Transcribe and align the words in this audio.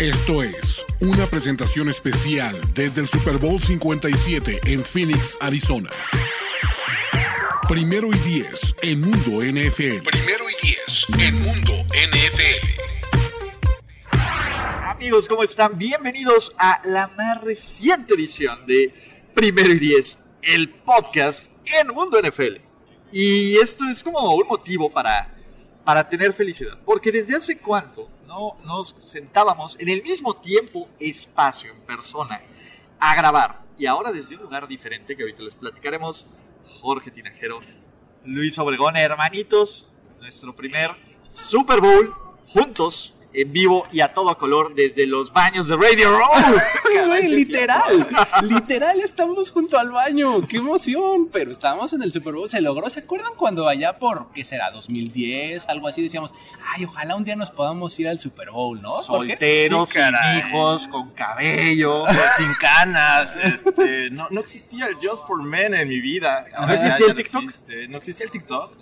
Esto 0.00 0.42
es 0.42 0.86
una 1.02 1.26
presentación 1.26 1.90
especial 1.90 2.58
desde 2.72 3.02
el 3.02 3.06
Super 3.06 3.36
Bowl 3.36 3.60
57 3.60 4.60
en 4.64 4.82
Phoenix, 4.82 5.36
Arizona. 5.42 5.90
Primero 7.68 8.08
y 8.08 8.18
diez 8.20 8.74
en 8.80 9.02
Mundo 9.02 9.42
NFL. 9.42 10.08
Primero 10.08 10.44
y 10.48 10.66
diez 10.66 11.06
en 11.18 11.42
Mundo 11.42 11.72
NFL. 11.92 12.80
Amigos, 14.86 15.28
¿cómo 15.28 15.42
están? 15.42 15.76
Bienvenidos 15.76 16.54
a 16.56 16.80
la 16.86 17.08
más 17.08 17.42
reciente 17.42 18.14
edición 18.14 18.64
de 18.64 18.94
Primero 19.34 19.70
y 19.70 19.80
Diez, 19.80 20.18
el 20.40 20.70
podcast 20.70 21.50
en 21.78 21.88
Mundo 21.94 22.18
NFL. 22.22 22.56
Y 23.12 23.58
esto 23.58 23.84
es 23.86 24.02
como 24.02 24.34
un 24.34 24.48
motivo 24.48 24.90
para, 24.90 25.36
para 25.84 26.08
tener 26.08 26.32
felicidad, 26.32 26.78
porque 26.86 27.12
desde 27.12 27.36
hace 27.36 27.58
cuánto 27.58 28.08
no 28.30 28.56
nos 28.64 28.94
sentábamos 29.00 29.76
en 29.80 29.88
el 29.88 30.04
mismo 30.04 30.36
tiempo, 30.36 30.88
espacio, 31.00 31.72
en 31.72 31.80
persona, 31.80 32.40
a 33.00 33.16
grabar. 33.16 33.58
Y 33.76 33.86
ahora 33.86 34.12
desde 34.12 34.36
un 34.36 34.42
lugar 34.42 34.68
diferente 34.68 35.16
que 35.16 35.24
ahorita 35.24 35.42
les 35.42 35.56
platicaremos, 35.56 36.26
Jorge 36.80 37.10
Tinajero, 37.10 37.58
Luis 38.24 38.56
Obregón, 38.60 38.96
hermanitos, 38.96 39.88
nuestro 40.20 40.54
primer 40.54 40.92
Super 41.28 41.80
Bowl 41.80 42.14
juntos 42.46 43.14
en 43.32 43.52
vivo 43.52 43.86
y 43.92 44.00
a 44.00 44.12
todo 44.12 44.36
color 44.36 44.74
desde 44.74 45.06
los 45.06 45.32
baños 45.32 45.68
de 45.68 45.76
Radio 45.76 46.10
Row. 46.10 46.60
literal, 47.22 48.08
literal 48.42 49.00
estamos 49.00 49.50
junto 49.50 49.78
al 49.78 49.90
baño, 49.90 50.46
qué 50.46 50.58
emoción, 50.58 51.28
pero 51.32 51.50
estábamos 51.50 51.92
en 51.92 52.02
el 52.02 52.12
Super 52.12 52.34
Bowl, 52.34 52.50
se 52.50 52.60
logró, 52.60 52.88
¿se 52.90 53.00
acuerdan 53.00 53.32
cuando 53.36 53.68
allá 53.68 53.98
por, 53.98 54.32
qué 54.34 54.44
será, 54.44 54.70
2010, 54.70 55.68
algo 55.68 55.88
así, 55.88 56.02
decíamos, 56.02 56.32
ay, 56.74 56.84
ojalá 56.84 57.16
un 57.16 57.24
día 57.24 57.36
nos 57.36 57.50
podamos 57.50 57.98
ir 58.00 58.08
al 58.08 58.18
Super 58.18 58.50
Bowl, 58.50 58.80
¿no? 58.80 59.02
Solteros, 59.02 59.90
sin 59.90 60.02
hijos, 60.38 60.88
con 60.88 61.10
cabello, 61.10 62.04
sin 62.36 62.52
canas, 62.54 63.36
este, 63.36 64.10
no, 64.10 64.28
no 64.30 64.40
existía 64.40 64.86
el 64.86 64.96
Just 64.96 65.26
for 65.26 65.42
Men 65.42 65.74
en 65.74 65.88
mi 65.88 66.00
vida. 66.00 66.46
¿No 66.58 66.72
existía 66.72 67.06
el 67.06 67.14
TikTok? 67.14 67.44
No, 67.88 67.96
existía 67.98 68.24
el 68.24 68.30
TikTok, 68.30 68.76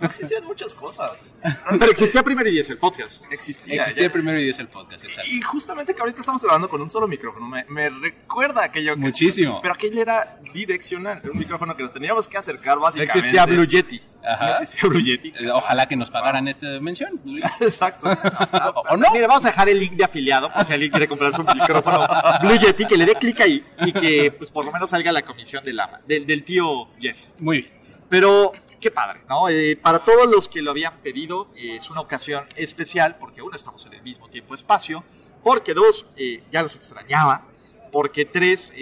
no 0.00 0.06
existían 0.06 0.44
muchas 0.44 0.74
cosas. 0.74 1.34
Pero 1.70 1.90
existía 1.90 2.22
Primero 2.22 2.48
y 2.48 2.52
Diez, 2.52 2.70
el 2.70 2.78
podcast. 2.78 3.24
Existía 3.32 3.76
existía 3.76 3.91
el 3.96 4.10
primero 4.10 4.38
y 4.38 4.44
diez 4.44 4.58
el 4.58 4.68
podcast, 4.68 5.04
exacto. 5.04 5.30
Y 5.30 5.40
justamente 5.40 5.94
que 5.94 6.00
ahorita 6.00 6.20
estamos 6.20 6.42
grabando 6.42 6.68
con 6.68 6.80
un 6.80 6.90
solo 6.90 7.08
micrófono, 7.08 7.46
me, 7.48 7.64
me 7.68 7.90
recuerda 7.90 8.64
aquello 8.64 8.94
que... 8.94 9.00
Muchísimo. 9.00 9.60
Pero 9.60 9.74
aquello 9.74 10.00
era 10.00 10.38
direccional, 10.52 11.22
un 11.30 11.38
micrófono 11.38 11.76
que 11.76 11.82
nos 11.82 11.92
teníamos 11.92 12.28
que 12.28 12.36
acercar 12.38 12.78
básicamente. 12.78 13.18
existía 13.18 13.46
Blue 13.46 13.64
Yeti. 13.64 14.00
Ajá. 14.24 14.46
No 14.46 14.52
existía 14.52 14.88
Blue 14.88 15.00
Yeti. 15.00 15.32
Eh, 15.40 15.50
ojalá 15.50 15.86
que 15.86 15.96
nos 15.96 16.10
pagaran 16.10 16.46
esta 16.48 16.80
mención. 16.80 17.20
Exacto. 17.60 18.08
¿O 18.90 18.96
no? 18.96 19.10
Mira, 19.12 19.26
vamos 19.26 19.44
a 19.44 19.48
dejar 19.48 19.68
el 19.68 19.78
link 19.78 19.92
de 19.92 20.04
afiliado, 20.04 20.52
por 20.52 20.64
si 20.64 20.72
alguien 20.72 20.90
quiere 20.90 21.08
comprar 21.08 21.34
su 21.34 21.42
micrófono 21.42 22.06
Blue 22.40 22.58
Yeti, 22.58 22.86
que 22.86 22.96
le 22.96 23.06
dé 23.06 23.14
clic 23.14 23.40
ahí 23.40 23.64
y 23.84 23.92
que 23.92 24.32
pues 24.32 24.50
por 24.50 24.64
lo 24.64 24.72
menos 24.72 24.90
salga 24.90 25.12
la 25.12 25.22
comisión 25.22 25.64
del, 25.64 25.80
ama, 25.80 26.00
del, 26.06 26.26
del 26.26 26.44
tío 26.44 26.88
Jeff. 27.00 27.28
Muy 27.38 27.58
bien. 27.58 27.72
Pero 28.08 28.52
qué 28.82 28.90
padre, 28.90 29.20
¿no? 29.28 29.48
Eh, 29.48 29.76
para 29.76 30.04
todos 30.04 30.26
los 30.26 30.48
que 30.48 30.60
lo 30.60 30.72
habían 30.72 30.98
pedido, 30.98 31.48
eh, 31.56 31.76
es 31.76 31.88
una 31.88 32.02
ocasión 32.02 32.44
especial 32.56 33.16
porque 33.18 33.40
uno, 33.40 33.56
estamos 33.56 33.86
en 33.86 33.94
el 33.94 34.02
mismo 34.02 34.28
tiempo-espacio, 34.28 35.02
porque 35.42 35.72
dos, 35.72 36.04
eh, 36.16 36.42
ya 36.50 36.60
los 36.60 36.76
extrañaba, 36.76 37.46
porque 37.90 38.26
tres, 38.26 38.72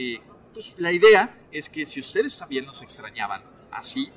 pues 0.53 0.75
la 0.78 0.91
idea 0.91 1.34
es 1.53 1.69
que 1.69 1.84
si 1.84 2.00
ustedes 2.00 2.37
también 2.37 2.65
nos 2.65 2.81
extrañaban 2.83 3.43
así, 3.71 4.10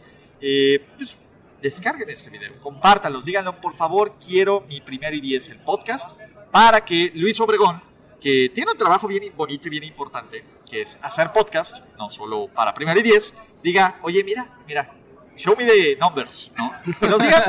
pues 0.98 1.18
descarguen 1.62 2.10
este 2.10 2.30
video, 2.30 2.52
compártanlos, 2.62 3.26
díganlo 3.26 3.60
por 3.60 3.74
favor, 3.74 4.16
quiero 4.24 4.62
mi 4.68 4.82
primer 4.82 5.14
y 5.16 5.22
diez 5.22 5.50
el 5.50 5.60
podcast, 5.60 6.20
para 6.52 6.86
que 6.86 7.12
Luis 7.16 7.40
Obregón, 7.40 7.82
que 8.22 8.52
tiene 8.54 8.72
un 8.72 8.78
trabajo 8.78 9.08
bien 9.08 9.34
bonito 9.36 9.68
y 9.68 9.72
bien 9.72 9.84
importante, 9.84 10.44
que 10.70 10.82
es 10.82 11.00
hacer 11.02 11.32
podcast, 11.32 11.80
no 11.98 12.10
solo 12.10 12.48
para 12.48 12.74
primer 12.74 12.98
y 12.98 13.02
diez, 13.02 13.34
diga, 13.64 13.98
oye, 14.04 14.24
mira, 14.24 14.48
mira, 14.68 14.92
show 15.38 15.56
me 15.58 15.66
the 15.66 15.96
numbers, 16.00 16.52
¿no? 16.58 16.72
Que 17.00 17.08
nos 17.08 17.22
digan, 17.22 17.44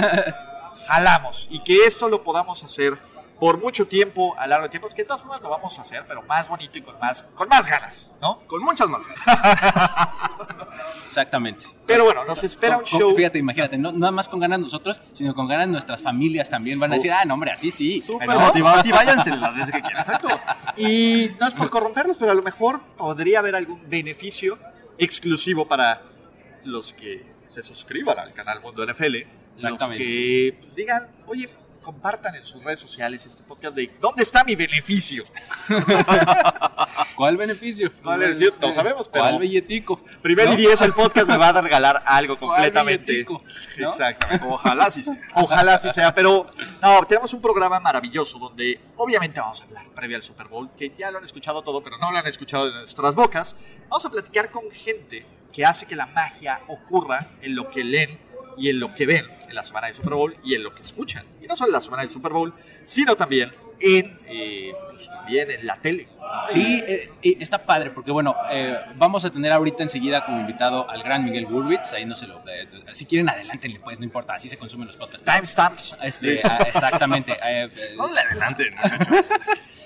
jalamos. 0.87 1.49
Y 1.51 1.63
que 1.63 1.85
esto 1.87 2.09
lo 2.09 2.23
podamos 2.23 2.63
hacer 2.65 2.99
por 3.39 3.59
mucho 3.59 3.87
tiempo, 3.87 4.35
a 4.39 4.47
largo 4.47 4.65
de 4.65 4.71
tiempo. 4.71 4.89
Es 4.89 4.95
que 4.95 5.03
de 5.03 5.09
todas 5.09 5.23
formas 5.23 5.43
lo 5.43 5.51
vamos 5.51 5.79
a 5.79 5.83
hacer, 5.83 6.05
pero 6.07 6.23
más 6.23 6.49
bonito 6.49 6.79
y 6.79 6.83
con 6.83 6.99
más, 6.99 7.23
con 7.35 7.49
más 7.49 7.67
ganas, 7.67 8.11
¿no? 8.21 8.41
Con 8.47 8.63
muchas 8.63 8.89
más 8.89 9.03
ganas. 9.03 10.11
Exactamente. 11.07 11.67
Pero 11.87 12.05
bueno, 12.05 12.25
nos 12.25 12.43
espera 12.43 12.79
un 12.79 12.85
show. 12.85 13.15
Fíjate, 13.15 13.39
imagínate, 13.39 13.77
no 13.77 13.93
nada 13.93 14.13
más 14.13 14.29
con 14.29 14.41
ganas 14.41 14.61
nosotros, 14.61 15.01
sino 15.13 15.35
con 15.35 15.47
ganas 15.47 15.69
nuestras 15.69 16.03
familias 16.03 16.49
también. 16.49 16.79
Van 16.79 16.93
a 16.93 16.95
decir, 16.95 17.13
ah, 17.13 17.25
no, 17.25 17.35
hombre, 17.35 17.51
así 17.51 17.71
sí. 17.71 18.01
Súper 18.01 18.29
motivados. 18.29 18.83
Sí, 18.83 18.91
váyanse 18.91 19.31
las 19.31 19.55
veces 19.55 19.75
que 19.75 19.83
quieran. 19.83 20.03
Exacto. 20.03 20.29
Y 20.77 21.31
no 21.39 21.47
es 21.47 21.55
por 21.55 21.71
corromperlos, 21.71 22.17
pero 22.17 22.33
a 22.33 22.35
lo 22.35 22.43
mejor 22.43 22.81
podría 22.97 23.41
haber 23.41 23.57
algún 23.57 23.89
beneficio 23.89 24.59
exclusivo 24.99 25.67
para 25.69 26.03
los 26.65 26.93
que 26.95 27.34
se 27.55 27.63
suscriban 27.63 28.19
al 28.19 28.33
canal 28.33 28.61
Mundo 28.61 28.85
NFL. 28.85 29.17
Exactamente. 29.55 30.05
Los 30.05 30.15
que 30.15 30.57
pues, 30.61 30.75
digan, 30.75 31.09
oye, 31.27 31.49
compartan 31.85 32.35
en 32.35 32.43
sus 32.43 32.65
redes 32.65 32.81
sociales 32.81 33.25
este 33.27 33.45
podcast 33.45 33.77
de 33.77 33.91
¿dónde 34.01 34.23
está 34.23 34.43
mi 34.43 34.57
beneficio? 34.57 35.23
¿Cuál 37.15 37.37
beneficio? 37.37 37.93
¿Cuál 38.03 38.21
beneficio? 38.21 38.55
No 38.61 38.73
sabemos, 38.73 39.09
pero... 39.09 39.25
¿Cuál 39.25 39.39
billetico? 39.39 40.03
Primer 40.23 40.49
y 40.55 40.57
diez 40.57 40.81
el 40.81 40.93
podcast 40.93 41.29
me 41.29 41.37
va 41.37 41.51
a 41.51 41.61
regalar 41.61 42.03
algo 42.07 42.37
completamente. 42.41 43.25
¿no? 43.79 43.91
Exactamente. 43.91 44.47
Ojalá 44.49 44.91
sí 44.91 45.03
sea. 45.03 45.19
Ojalá 45.37 45.79
sí 45.79 45.91
sea, 45.93 46.15
pero 46.15 46.47
no, 46.81 47.05
tenemos 47.07 47.33
un 47.35 47.43
programa 47.43 47.79
maravilloso 47.79 48.39
donde 48.39 48.81
obviamente 48.97 49.39
vamos 49.39 49.61
a 49.61 49.65
hablar 49.65 49.87
previo 49.95 50.17
al 50.17 50.23
Super 50.23 50.49
Bowl, 50.49 50.71
que 50.77 50.93
ya 50.99 51.11
lo 51.11 51.19
han 51.19 51.25
escuchado 51.25 51.63
todo, 51.63 51.83
pero 51.83 51.99
no 51.99 52.11
lo 52.11 52.19
han 52.19 52.27
escuchado 52.27 52.67
de 52.67 52.73
nuestras 52.73 53.15
bocas. 53.15 53.55
Vamos 53.89 54.05
a 54.07 54.11
platicar 54.11 54.51
con 54.51 54.71
gente 54.71 55.25
que 55.55 55.65
hace 55.65 55.87
que 55.87 55.97
la 55.97 56.07
magia 56.07 56.61
ocurra 56.67 57.31
en 57.41 57.55
lo 57.55 57.71
que 57.71 57.85
leen 57.85 58.19
y 58.59 58.69
en 58.69 58.81
lo 58.81 58.95
que 58.95 59.07
ven 59.07 59.27
en 59.49 59.55
la 59.55 59.63
semana 59.63 59.87
de 59.87 59.93
Super 59.93 60.15
Bowl 60.15 60.37
y 60.43 60.55
en 60.55 60.65
lo 60.65 60.75
que 60.75 60.83
escuchan. 60.83 61.25
Y 61.41 61.47
no 61.47 61.57
solo 61.57 61.69
en 61.69 61.75
la 61.75 61.81
semana 61.81 62.03
de 62.03 62.09
Super 62.09 62.33
Bowl, 62.33 62.53
sino 62.83 63.17
también 63.17 63.53
en, 63.81 64.19
eh, 64.27 64.73
pues, 64.91 65.09
también 65.09 65.51
en 65.51 65.67
la 65.67 65.81
tele. 65.81 66.09
Sí, 66.49 66.83
eh, 66.87 67.11
está 67.23 67.59
padre, 67.59 67.91
porque 67.91 68.11
bueno, 68.11 68.37
eh, 68.51 68.77
vamos 68.97 69.25
a 69.25 69.31
tener 69.31 69.53
ahorita 69.53 69.83
enseguida 69.83 70.25
como 70.25 70.41
invitado 70.41 70.89
al 70.89 71.03
gran 71.03 71.25
Miguel 71.25 71.47
Gurwitz, 71.47 71.93
ahí 71.93 72.05
no 72.05 72.15
se 72.15 72.27
lo... 72.27 72.39
Eh, 72.49 72.69
si 72.93 73.07
quieren, 73.07 73.29
adelántenle, 73.29 73.81
pues, 73.81 73.99
no 73.99 74.05
importa, 74.05 74.35
así 74.35 74.49
se 74.49 74.57
consumen 74.57 74.87
los 74.87 74.97
podcasts. 74.97 75.25
Timestamps. 75.25 75.97
Este, 76.03 76.41
ah, 76.45 76.59
exactamente. 76.67 77.33
eh, 77.33 77.69
eh, 77.75 77.95
No 77.97 78.13
le 78.13 78.21
adelanten, 78.21 78.75
muchachos. 78.83 79.31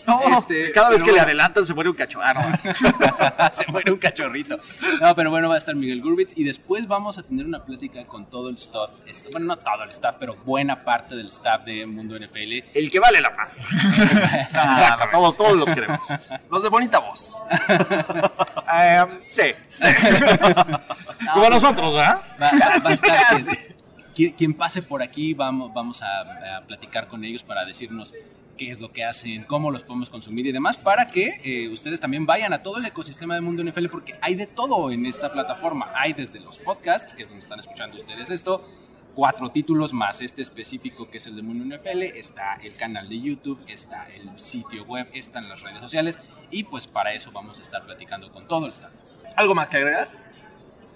No, 0.07 0.39
Este, 0.39 0.73
cada 0.73 0.89
vez 0.89 1.03
que 1.05 1.13
le 1.13 1.21
adelantan 1.21 1.67
se 1.67 1.75
muere 1.75 1.91
un 1.91 1.97
cacho. 1.97 2.19
Ah, 2.23 3.51
se 3.53 3.71
muere 3.71 3.93
un 3.93 3.99
cachorrito. 3.99 4.59
No, 5.03 5.15
pero 5.15 5.29
bueno, 5.31 5.51
va 5.51 5.57
a 5.57 5.59
estar 5.59 5.75
Miguel 5.75 6.01
Gurwitz 6.01 6.33
y 6.35 6.45
después 6.45 6.87
vamos 6.87 7.19
a 7.19 7.23
tener 7.23 7.45
una 7.45 7.63
plática 7.63 8.07
con 8.07 8.25
todo 8.31 8.49
el 8.49 8.55
staff, 8.57 8.91
bueno, 9.33 9.47
no 9.49 9.59
todo 9.59 9.85
el 9.85 9.91
staff, 9.91 10.17
pero 10.19 10.35
buena 10.37 10.83
parte 10.83 11.15
del 11.15 11.29
staff 11.29 11.63
de 11.65 11.85
Mundo 11.85 12.17
NFL. 12.19 12.71
El 12.75 12.91
que 12.91 12.99
vale 12.99 13.21
la 13.21 13.31
pena. 13.31 13.49
Exacto, 14.49 15.05
todos, 15.13 15.37
todos 15.37 15.57
los 15.59 15.71
queremos. 15.71 16.01
Los 16.51 16.63
de 16.63 16.69
bonita 16.69 16.99
voz. 16.99 17.37
Em, 18.73 19.21
sí. 19.27 19.43
Como 21.35 21.49
nosotros, 21.51 21.95
¿verdad? 21.95 22.23
Va, 22.41 22.51
va- 22.53 22.59
va 22.85 22.91
a 22.91 22.93
estar 22.95 23.43
quien, 24.15 24.33
quien- 24.35 24.55
pase 24.55 24.83
por 24.83 25.03
aquí, 25.03 25.35
vamos, 25.35 25.73
vamos 25.73 26.03
a, 26.03 26.57
a 26.57 26.61
platicar 26.63 27.09
con 27.09 27.25
ellos 27.25 27.43
para 27.43 27.65
decirnos 27.65 28.13
qué 28.57 28.71
es 28.73 28.81
lo 28.81 28.91
que 28.93 29.05
hacen, 29.05 29.45
cómo 29.45 29.71
los 29.71 29.83
podemos 29.85 30.11
consumir 30.11 30.47
y 30.47 30.53
demás, 30.53 30.77
para 30.77 31.07
que 31.07 31.41
eh, 31.45 31.69
ustedes 31.69 32.01
también 32.01 32.27
vayan 32.27 32.53
a 32.53 32.63
todo 32.63 32.79
el 32.79 32.85
ecosistema 32.87 33.35
de 33.35 33.41
Mundo 33.41 33.63
NFL, 33.63 33.87
porque 33.87 34.17
hay 34.21 34.35
de 34.35 34.47
todo 34.47 34.91
en 34.91 35.07
esta 35.07 35.31
plataforma. 35.33 35.91
Hay 35.95 36.13
desde 36.13 36.41
los 36.41 36.59
podcasts, 36.59 37.15
que 37.15 37.23
es 37.23 37.29
donde 37.29 37.43
están 37.43 37.61
escuchando 37.61 37.97
ustedes 37.97 38.31
esto, 38.31 38.65
cuatro 39.19 39.51
títulos 39.51 39.93
más 39.93 40.21
este 40.21 40.43
específico 40.43 41.11
que 41.11 41.17
es 41.17 41.27
el 41.27 41.35
de 41.35 41.43
Mundo 41.43 41.77
NFL, 41.77 42.03
está 42.17 42.55
el 42.63 42.77
canal 42.77 43.09
de 43.09 43.21
YouTube, 43.21 43.59
está 43.67 44.07
el 44.15 44.31
sitio 44.39 44.85
web, 44.85 45.09
están 45.13 45.49
las 45.49 45.61
redes 45.61 45.81
sociales 45.81 46.21
y 46.53 46.63
pues 46.63 46.87
para 46.87 47.13
eso 47.13 47.33
vamos 47.33 47.59
a 47.59 47.63
estar 47.63 47.85
platicando 47.85 48.31
con 48.31 48.47
todo 48.47 48.67
el 48.67 48.71
staff. 48.71 48.93
¿Algo 49.35 49.57
más 49.57 49.69
que 49.69 49.79
agregar? 49.79 50.07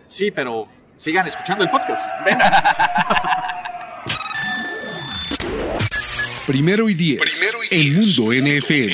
Sí, 0.08 0.30
pero 0.30 0.68
sigan 0.98 1.26
escuchando 1.26 1.64
el 1.64 1.70
podcast. 1.70 2.08
Primero 6.46 6.88
y 6.88 6.94
diez. 6.94 7.20
Primero 7.20 7.58
y 7.64 7.66
El 7.74 7.98
diez. 8.04 8.18
mundo 8.20 8.32
NFL. 8.32 8.92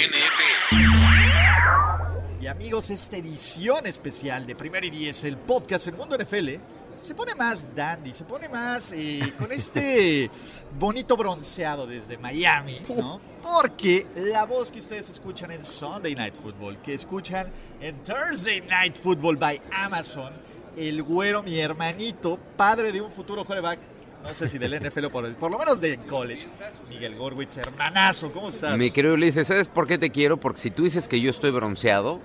Y 2.41 2.47
amigos, 2.47 2.89
esta 2.89 3.19
edición 3.19 3.87
especial 3.87 4.47
de 4.47 4.57
Primero 4.57 4.87
y 4.87 4.91
Diez, 4.91 5.25
el 5.25 5.37
podcast 5.37 5.89
El 5.89 5.97
Mundo 5.97 6.17
NFL, 6.17 6.55
se 7.01 7.15
pone 7.15 7.35
más 7.35 7.75
dandy, 7.75 8.13
se 8.13 8.25
pone 8.25 8.49
más 8.49 8.93
eh, 8.93 9.33
con 9.39 9.51
este 9.53 10.31
bonito 10.79 11.17
bronceado 11.17 11.87
desde 11.87 12.19
Miami, 12.19 12.81
¿no? 12.89 13.21
Porque 13.43 14.07
la 14.17 14.45
voz 14.45 14.71
que 14.71 14.79
ustedes 14.79 15.09
escuchan 15.09 15.51
en 15.51 15.65
Sunday 15.65 16.15
Night 16.15 16.35
Football, 16.35 16.79
que 16.83 16.95
escuchan 16.95 17.51
en 17.81 18.03
Thursday 18.03 18.61
Night 18.61 18.97
Football 18.97 19.37
by 19.37 19.61
Amazon, 19.73 20.33
el 20.77 21.03
güero, 21.03 21.43
mi 21.43 21.59
hermanito, 21.59 22.39
padre 22.57 22.93
de 22.93 23.01
un 23.01 23.11
futuro 23.11 23.45
quarterback, 23.45 23.81
no 24.23 24.35
sé 24.35 24.49
si 24.49 24.59
del 24.59 24.81
NFL 24.89 25.07
o 25.07 25.11
por, 25.11 25.35
por 25.37 25.51
lo 25.51 25.59
menos 25.59 25.81
de 25.81 25.99
college, 25.99 26.49
Miguel 26.89 27.17
Gorwitz, 27.17 27.57
hermanazo, 27.59 28.33
¿cómo 28.33 28.49
estás? 28.49 28.77
Mi 28.77 28.91
querido 28.91 29.15
Ulises, 29.15 29.47
¿sabes 29.47 29.69
por 29.69 29.87
qué 29.87 29.99
te 29.99 30.11
quiero? 30.11 30.39
Porque 30.39 30.61
si 30.61 30.71
tú 30.71 30.85
dices 30.85 31.09
que 31.09 31.21
yo 31.21 31.31
estoy 31.31 31.51
bronceado, 31.51 32.21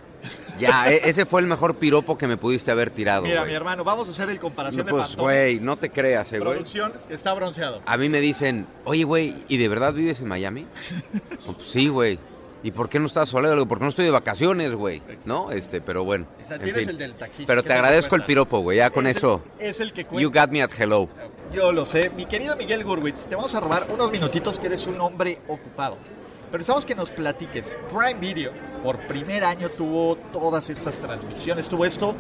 ya, 0.60 0.92
e- 0.92 1.02
ese 1.10 1.26
fue 1.26 1.42
el 1.42 1.48
mejor 1.48 1.76
piropo 1.76 2.18
que 2.18 2.28
me 2.28 2.38
pudiste 2.38 2.72
haber 2.72 2.90
tirado, 2.92 3.24
Mira, 3.24 3.44
mi 3.46 3.54
hermano, 3.54 3.84
vamos 3.84 4.08
a 4.08 4.12
hacer 4.12 4.30
el 4.30 4.40
comparación 4.40 4.86
de 4.86 4.92
pues, 4.92 5.08
Pantone. 5.08 5.24
güey, 5.24 5.60
no 5.60 5.78
te 5.78 5.90
creas, 5.90 6.32
eh, 6.34 6.40
güey. 6.40 6.52
Producción, 6.52 6.94
está 7.10 7.34
bronceado. 7.34 7.82
A 7.86 7.98
mí 7.98 8.10
me 8.10 8.20
dicen, 8.22 8.68
oye, 8.86 9.04
güey, 9.04 9.36
¿y 9.48 9.58
de 9.58 9.68
verdad 9.70 9.94
vives 9.94 10.20
en 10.22 10.28
Miami? 10.28 10.66
Pues, 11.46 11.58
sí, 11.68 11.88
güey. 11.90 12.18
¿Y 12.66 12.72
por 12.72 12.88
qué 12.88 12.98
no 12.98 13.08
estás 13.08 13.28
solero? 13.28 13.56
Le 13.56 13.60
digo, 13.60 13.68
Porque 13.68 13.84
no 13.84 13.90
estoy 13.90 14.06
de 14.06 14.12
vacaciones, 14.12 14.74
güey. 14.74 15.02
¿No? 15.26 15.52
Este, 15.52 15.82
pero 15.82 16.06
bueno. 16.06 16.26
O 16.42 16.48
sea, 16.48 16.56
en 16.56 16.62
tienes 16.62 16.82
fin. 16.84 16.92
el 16.92 16.98
del 16.98 17.14
taxista. 17.16 17.52
Pero 17.52 17.62
te 17.62 17.74
agradezco 17.74 18.16
el 18.16 18.24
piropo, 18.24 18.60
güey. 18.60 18.78
Ya 18.78 18.90
con 18.90 19.06
Es 19.06 19.16
el- 19.16 19.18
eso. 19.18 19.44
es 19.60 19.82
el 19.82 19.92
que 19.92 20.04
You 20.04 20.10
cuenta. 20.32 20.42
got 20.46 20.50
me 20.52 20.62
at 20.64 20.72
hello. 20.80 21.10
Yo 21.52 21.74
lo 21.74 21.84
sé. 21.84 22.10
Mi 22.16 22.26
querido 22.26 22.56
Miguel 22.56 22.86
Gurwitz, 22.86 23.26
te 23.28 23.36
vamos 23.36 23.54
a 23.54 23.60
robar 23.60 23.86
unos 23.90 24.10
minutitos 24.10 24.58
que 24.60 24.68
eres 24.68 24.88
un 24.88 25.02
hombre 25.02 25.40
ocupado. 25.50 25.98
Pero 26.54 26.62
estamos 26.62 26.86
que 26.86 26.94
nos 26.94 27.10
platiques. 27.10 27.76
Prime 27.90 28.20
Video, 28.20 28.52
por 28.84 29.00
primer 29.08 29.44
año, 29.44 29.70
tuvo 29.70 30.16
todas 30.32 30.70
estas 30.70 31.00
transmisiones, 31.00 31.68
tuvo 31.68 31.84
esto. 31.84 32.14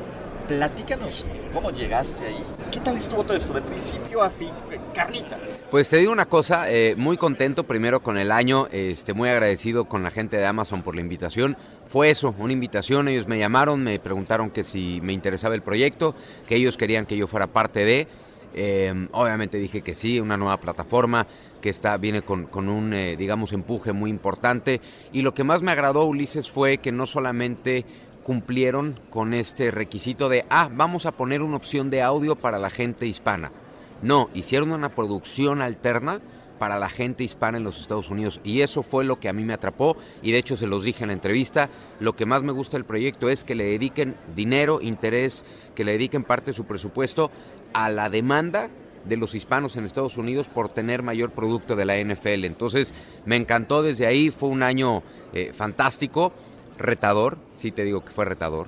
Platícanos 0.47 1.23
cómo 1.53 1.69
llegaste 1.69 2.25
ahí. 2.25 2.43
¿Qué 2.71 2.79
tal 2.79 2.97
estuvo 2.97 3.23
todo 3.23 3.37
esto 3.37 3.53
de 3.53 3.61
principio 3.61 4.23
a 4.23 4.31
fin? 4.31 4.49
Carnita. 4.91 5.37
Pues 5.69 5.87
te 5.87 5.97
digo 5.97 6.11
una 6.11 6.25
cosa, 6.25 6.71
eh, 6.71 6.95
muy 6.97 7.15
contento 7.15 7.65
primero 7.65 8.01
con 8.01 8.17
el 8.17 8.31
año, 8.31 8.67
este, 8.71 9.13
muy 9.13 9.29
agradecido 9.29 9.85
con 9.85 10.01
la 10.01 10.09
gente 10.09 10.37
de 10.37 10.47
Amazon 10.47 10.81
por 10.81 10.95
la 10.95 11.01
invitación. 11.01 11.55
Fue 11.85 12.09
eso, 12.09 12.33
una 12.39 12.53
invitación, 12.53 13.09
ellos 13.09 13.27
me 13.27 13.37
llamaron, 13.37 13.83
me 13.83 13.99
preguntaron 13.99 14.49
que 14.49 14.63
si 14.63 14.99
me 15.03 15.13
interesaba 15.13 15.53
el 15.53 15.61
proyecto, 15.61 16.15
que 16.47 16.55
ellos 16.55 16.75
querían 16.75 17.05
que 17.05 17.17
yo 17.17 17.27
fuera 17.27 17.45
parte 17.45 17.85
de. 17.85 18.07
Eh, 18.55 19.07
obviamente 19.11 19.59
dije 19.59 19.81
que 19.83 19.93
sí, 19.93 20.19
una 20.19 20.37
nueva 20.37 20.57
plataforma 20.59 21.27
que 21.63 21.69
está, 21.69 21.95
viene 21.95 22.23
con, 22.23 22.45
con 22.45 22.67
un, 22.67 22.93
eh, 22.93 23.15
digamos, 23.15 23.53
empuje 23.53 23.93
muy 23.93 24.09
importante. 24.09 24.81
Y 25.13 25.21
lo 25.21 25.33
que 25.33 25.45
más 25.45 25.61
me 25.61 25.71
agradó, 25.71 26.03
Ulises, 26.03 26.51
fue 26.51 26.79
que 26.79 26.91
no 26.91 27.07
solamente 27.07 27.85
cumplieron 28.21 28.99
con 29.09 29.33
este 29.33 29.71
requisito 29.71 30.27
de, 30.27 30.43
ah, 30.49 30.69
vamos 30.69 31.05
a 31.05 31.13
poner 31.13 31.41
una 31.41 31.55
opción 31.55 31.89
de 31.89 32.01
audio 32.01 32.35
para 32.35 32.59
la 32.59 32.69
gente 32.69 33.07
hispana. 33.07 33.53
No, 34.01 34.29
hicieron 34.33 34.73
una 34.73 34.89
producción 34.89 35.61
alterna 35.61 36.19
para 36.59 36.79
la 36.79 36.89
gente 36.89 37.23
hispana 37.23 37.59
en 37.59 37.63
los 37.63 37.79
Estados 37.79 38.09
Unidos 38.09 38.41
y 38.43 38.59
eso 38.59 38.83
fue 38.83 39.05
lo 39.05 39.21
que 39.21 39.29
a 39.29 39.33
mí 39.33 39.43
me 39.43 39.53
atrapó 39.53 39.95
y 40.21 40.33
de 40.33 40.39
hecho 40.39 40.57
se 40.57 40.67
los 40.67 40.83
dije 40.83 41.03
en 41.03 41.07
la 41.07 41.13
entrevista, 41.13 41.69
lo 41.99 42.15
que 42.15 42.25
más 42.25 42.43
me 42.43 42.51
gusta 42.51 42.77
del 42.77 42.85
proyecto 42.85 43.29
es 43.29 43.45
que 43.45 43.55
le 43.55 43.65
dediquen 43.65 44.15
dinero, 44.35 44.81
interés, 44.81 45.45
que 45.75 45.85
le 45.85 45.93
dediquen 45.93 46.23
parte 46.25 46.51
de 46.51 46.57
su 46.57 46.65
presupuesto 46.65 47.31
a 47.73 47.89
la 47.89 48.09
demanda 48.09 48.69
de 49.05 49.17
los 49.17 49.35
hispanos 49.35 49.75
en 49.75 49.85
Estados 49.85 50.17
Unidos 50.17 50.47
por 50.47 50.69
tener 50.69 51.03
mayor 51.03 51.31
producto 51.31 51.75
de 51.75 51.85
la 51.85 51.97
NFL. 51.97 52.45
Entonces 52.45 52.93
me 53.25 53.35
encantó 53.35 53.81
desde 53.83 54.05
ahí, 54.07 54.31
fue 54.31 54.49
un 54.49 54.63
año 54.63 55.03
eh, 55.33 55.51
fantástico, 55.53 56.31
retador, 56.77 57.37
sí 57.57 57.71
te 57.71 57.83
digo 57.83 58.03
que 58.03 58.11
fue 58.11 58.25
retador, 58.25 58.67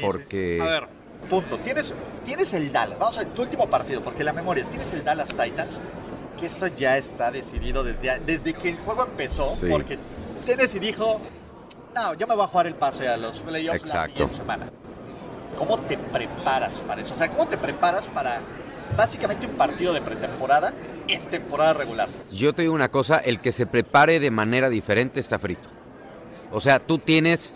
porque... 0.00 0.60
A 0.60 0.64
ver, 0.64 0.88
punto. 1.28 1.58
Tienes, 1.58 1.94
tienes 2.24 2.52
el 2.54 2.72
Dallas. 2.72 2.98
Vamos 2.98 3.16
a 3.18 3.24
ver, 3.24 3.32
tu 3.34 3.42
último 3.42 3.68
partido, 3.68 4.02
porque 4.02 4.24
la 4.24 4.32
memoria. 4.32 4.64
Tienes 4.68 4.92
el 4.92 5.04
Dallas 5.04 5.28
Titans, 5.28 5.80
que 6.38 6.46
esto 6.46 6.66
ya 6.68 6.96
está 6.98 7.30
decidido 7.30 7.82
desde, 7.84 8.18
desde 8.20 8.52
que 8.54 8.68
el 8.70 8.76
juego 8.78 9.04
empezó, 9.04 9.54
Sí. 9.56 9.66
porque 9.70 9.98
Tennessee 10.46 10.78
dijo, 10.80 11.20
no, 11.94 12.14
yo 12.14 12.26
me 12.26 12.34
voy 12.34 12.44
a 12.44 12.48
jugar 12.48 12.66
el 12.66 12.74
pase 12.74 13.08
a 13.08 13.16
los 13.16 13.40
playoffs 13.40 13.82
la 13.82 13.86
Exacto. 13.88 14.08
siguiente 14.12 14.34
semana. 14.34 14.70
¿Cómo 15.58 15.76
te 15.78 15.98
preparas 15.98 16.80
para 16.80 17.02
eso? 17.02 17.12
O 17.12 17.16
sea, 17.16 17.30
¿cómo 17.30 17.46
te 17.46 17.58
preparas 17.58 18.08
para 18.08 18.40
básicamente 18.96 19.46
un 19.46 19.54
partido 19.54 19.92
de 19.92 20.00
pretemporada 20.00 20.72
en 21.08 21.22
temporada 21.30 21.72
regular? 21.74 22.08
Yo 22.30 22.52
te 22.52 22.62
digo 22.62 22.74
una 22.74 22.90
cosa, 22.90 23.18
el 23.18 23.40
que 23.40 23.52
se 23.52 23.66
prepare 23.66 24.20
de 24.20 24.30
manera 24.30 24.68
diferente 24.68 25.20
está 25.20 25.38
frito. 25.38 25.68
O 26.52 26.60
sea, 26.60 26.78
tú 26.78 26.98
tienes, 26.98 27.54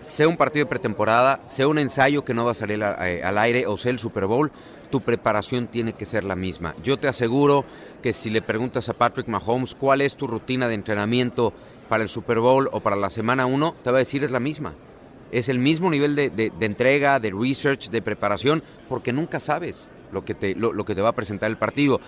sea 0.00 0.28
un 0.28 0.36
partido 0.36 0.64
de 0.66 0.70
pretemporada, 0.70 1.40
sea 1.48 1.66
un 1.68 1.78
ensayo 1.78 2.24
que 2.24 2.34
no 2.34 2.44
va 2.44 2.52
a 2.52 2.54
salir 2.54 2.82
a- 2.84 3.08
eh, 3.10 3.22
al 3.22 3.38
aire 3.38 3.66
o 3.66 3.76
sea 3.76 3.90
el 3.90 3.98
Super 3.98 4.26
Bowl, 4.26 4.52
tu 4.90 5.00
preparación 5.00 5.66
tiene 5.66 5.94
que 5.94 6.06
ser 6.06 6.24
la 6.24 6.36
misma. 6.36 6.74
Yo 6.84 6.98
te 6.98 7.08
aseguro 7.08 7.64
que 8.02 8.12
si 8.12 8.28
le 8.30 8.42
preguntas 8.42 8.88
a 8.88 8.92
Patrick 8.92 9.28
Mahomes 9.28 9.74
cuál 9.74 10.02
es 10.02 10.14
tu 10.14 10.26
rutina 10.26 10.68
de 10.68 10.74
entrenamiento 10.74 11.52
para 11.88 12.02
el 12.02 12.08
Super 12.10 12.38
Bowl 12.38 12.68
o 12.70 12.80
para 12.80 12.94
la 12.96 13.10
semana 13.10 13.46
1, 13.46 13.74
te 13.82 13.90
va 13.90 13.96
a 13.96 14.00
decir 14.00 14.22
es 14.24 14.30
la 14.30 14.40
misma. 14.40 14.74
Es 15.32 15.48
el 15.48 15.58
mismo 15.58 15.90
nivel 15.90 16.14
de- 16.14 16.30
de 16.30 16.66
entrega, 16.66 17.18
de 17.18 17.32
research, 17.32 17.88
de 17.88 18.02
preparación, 18.02 18.62
porque 18.88 19.12
nunca 19.12 19.40
sabes 19.40 19.86
lo 20.14 20.24
que 20.24 20.34
te, 20.34 20.54
lo- 20.54 20.72
lo 20.72 20.84
que 20.86 20.94
te 20.94 21.02
va 21.02 21.10
a 21.10 21.12
presentar 21.14 21.50
el 21.50 21.58
partido. 21.58 22.00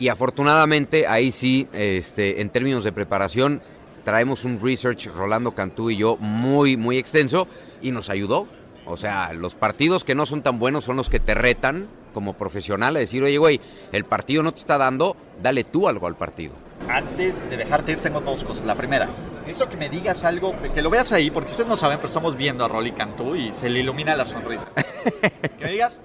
Y 0.00 0.08
afortunadamente 0.08 1.06
ahí 1.06 1.30
sí, 1.30 1.68
este, 1.72 2.40
en 2.40 2.50
términos 2.50 2.82
de 2.82 2.90
preparación, 2.92 3.62
traemos 4.04 4.44
un 4.44 4.58
research, 4.60 5.06
Rolando 5.14 5.52
Cantú 5.52 5.90
y 5.90 5.96
yo, 5.98 6.16
muy, 6.16 6.76
muy 6.76 6.98
extenso 6.98 7.46
y 7.80 7.92
nos 7.92 8.10
ayudó. 8.10 8.48
O 8.84 8.96
sea, 8.96 9.32
los 9.32 9.54
partidos 9.54 10.02
que 10.02 10.16
no 10.16 10.26
son 10.26 10.42
tan 10.42 10.58
buenos 10.58 10.84
son 10.84 10.96
los 10.96 11.08
que 11.08 11.20
te 11.20 11.34
retan 11.34 11.86
como 12.12 12.32
profesional 12.34 12.96
a 12.96 12.98
decir, 12.98 13.22
oye, 13.22 13.38
güey, 13.38 13.60
el 13.92 14.04
partido 14.04 14.42
no 14.42 14.52
te 14.52 14.58
está 14.58 14.76
dando, 14.76 15.16
dale 15.40 15.62
tú 15.64 15.88
algo 15.88 16.08
al 16.08 16.16
partido. 16.16 16.52
Antes 16.88 17.48
de 17.48 17.56
dejarte 17.56 17.92
ir, 17.92 17.98
tengo 17.98 18.20
dos 18.20 18.42
cosas. 18.42 18.66
La 18.66 18.74
primera, 18.74 19.08
necesito 19.46 19.68
que 19.70 19.76
me 19.76 19.88
digas 19.88 20.24
algo, 20.24 20.52
que 20.74 20.82
lo 20.82 20.90
veas 20.90 21.12
ahí, 21.12 21.30
porque 21.30 21.50
ustedes 21.50 21.68
no 21.68 21.76
saben, 21.76 21.98
pero 21.98 22.08
estamos 22.08 22.36
viendo 22.36 22.64
a 22.64 22.68
Rolly 22.68 22.90
Cantú 22.90 23.36
y 23.36 23.52
se 23.52 23.70
le 23.70 23.78
ilumina 23.80 24.16
la 24.16 24.24
sonrisa. 24.24 24.66
que 25.58 25.64
me 25.64 25.70
digas 25.70 26.00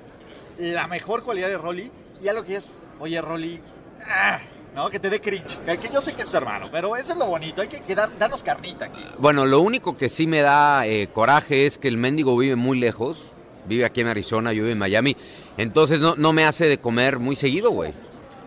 la 0.59 0.88
mejor 0.88 1.24
cualidad 1.24 1.48
de 1.48 1.57
Rolly 1.57 1.92
y 2.21 2.27
algo 2.27 2.44
que 2.44 2.56
es, 2.57 2.65
oye, 3.00 3.19
Rolly, 3.21 3.59
ah, 4.07 4.39
no, 4.75 4.89
que 4.89 5.00
te 5.00 5.09
dé 5.09 5.19
cringe. 5.19 5.57
Que, 5.65 5.89
yo 5.92 6.01
sé 6.01 6.13
que 6.13 6.21
es 6.24 6.30
tu 6.30 6.38
hermano, 6.38 6.68
pero 6.71 6.95
eso 6.95 7.13
es 7.13 7.18
lo 7.18 7.25
bonito, 7.25 7.62
hay 7.62 7.68
que, 7.68 7.80
que 7.81 7.95
dar- 7.95 8.18
darnos 8.18 8.44
carnita 8.44 8.86
aquí. 8.86 9.04
Bueno, 9.18 9.45
lo 9.45 9.61
único 9.61 9.95
que 9.97 10.09
sí 10.09 10.28
me 10.28 10.42
da 10.42 10.85
eh, 10.87 11.07
coraje 11.14 11.66
es 11.66 11.78
que 11.78 11.87
el 11.87 11.97
mendigo 11.97 12.35
vive 12.37 12.56
muy 12.56 12.78
lejos. 12.80 13.33
Vive 13.66 13.83
aquí 13.83 13.99
en 13.99 14.07
Arizona, 14.07 14.54
yo 14.54 14.64
vivo 14.64 14.71
en 14.71 14.78
Miami. 14.80 15.18
Entonces 15.57 15.99
no, 15.99 16.16
no 16.16 16.31
me 16.31 16.45
hace 16.45 16.68
de 16.69 16.78
comer 16.78 17.19
muy 17.19 17.35
seguido, 17.35 17.69
güey. 17.71 17.92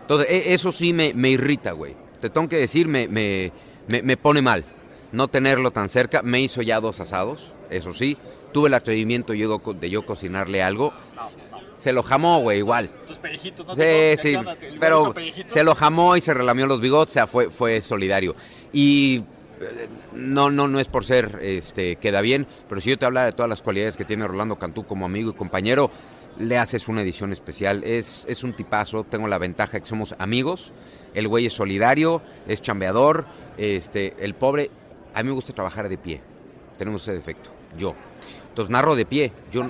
Entonces 0.01 0.27
e- 0.31 0.53
eso 0.55 0.71
sí 0.71 0.93
me, 0.93 1.13
me 1.13 1.29
irrita, 1.29 1.73
güey. 1.73 1.95
Te 2.19 2.31
tengo 2.31 2.49
que 2.49 2.57
decir, 2.57 2.87
me, 2.87 3.07
me, 3.07 3.51
me, 3.87 4.17
pone 4.17 4.41
mal. 4.41 4.65
No 5.11 5.27
tenerlo 5.27 5.69
tan 5.69 5.89
cerca. 5.89 6.23
Me 6.23 6.41
hizo 6.41 6.63
ya 6.63 6.79
dos 6.79 6.99
asados, 6.99 7.53
eso 7.69 7.93
sí. 7.93 8.17
Tuve 8.51 8.69
el 8.69 8.73
atrevimiento 8.73 9.35
yo 9.35 9.61
de 9.79 9.89
yo 9.91 10.03
cocinarle 10.07 10.63
algo. 10.63 10.91
No, 11.15 11.21
pues 11.21 11.50
no. 11.50 11.50
Se 11.81 11.91
lo 11.91 12.03
jamó, 12.03 12.41
güey, 12.41 12.59
igual. 12.59 12.89
Tus 13.07 13.17
pellejitos, 13.17 13.65
¿no? 13.65 13.73
Sí, 13.73 13.79
te 13.79 14.17
sí, 14.17 14.29
¿qué 14.31 14.37
onda? 14.37 14.55
¿El 14.61 14.79
pero 14.79 15.15
se 15.47 15.63
lo 15.63 15.73
jamó 15.73 16.15
y 16.15 16.21
se 16.21 16.33
relamió 16.33 16.67
los 16.67 16.79
bigotes, 16.79 17.11
o 17.11 17.13
sea, 17.13 17.27
fue, 17.27 17.49
fue 17.49 17.81
solidario. 17.81 18.35
Y 18.71 19.23
eh, 19.61 19.87
no, 20.13 20.51
no, 20.51 20.67
no 20.67 20.79
es 20.79 20.87
por 20.87 21.05
ser, 21.05 21.39
este, 21.41 21.95
queda 21.95 22.21
bien, 22.21 22.45
pero 22.69 22.81
si 22.81 22.91
yo 22.91 22.99
te 22.99 23.05
hablara 23.05 23.27
de 23.27 23.33
todas 23.33 23.49
las 23.49 23.63
cualidades 23.63 23.97
que 23.97 24.05
tiene 24.05 24.27
Rolando 24.27 24.57
Cantú 24.59 24.85
como 24.85 25.05
amigo 25.05 25.31
y 25.31 25.33
compañero, 25.33 25.89
le 26.39 26.57
haces 26.57 26.87
una 26.87 27.01
edición 27.01 27.33
especial. 27.33 27.83
Es, 27.83 28.25
es 28.29 28.43
un 28.43 28.53
tipazo, 28.53 29.03
tengo 29.03 29.27
la 29.27 29.37
ventaja 29.39 29.73
de 29.73 29.81
que 29.81 29.87
somos 29.87 30.15
amigos, 30.19 30.71
el 31.15 31.27
güey 31.27 31.47
es 31.47 31.53
solidario, 31.53 32.21
es 32.47 32.61
chambeador, 32.61 33.25
este, 33.57 34.15
el 34.19 34.35
pobre, 34.35 34.69
a 35.13 35.23
mí 35.23 35.29
me 35.29 35.35
gusta 35.35 35.53
trabajar 35.53 35.89
de 35.89 35.97
pie, 35.97 36.21
tenemos 36.77 37.01
ese 37.01 37.13
defecto, 37.13 37.49
yo. 37.77 37.95
Entonces 38.49 38.69
narro 38.69 38.95
de 38.95 39.05
pie, 39.05 39.31
yo, 39.51 39.63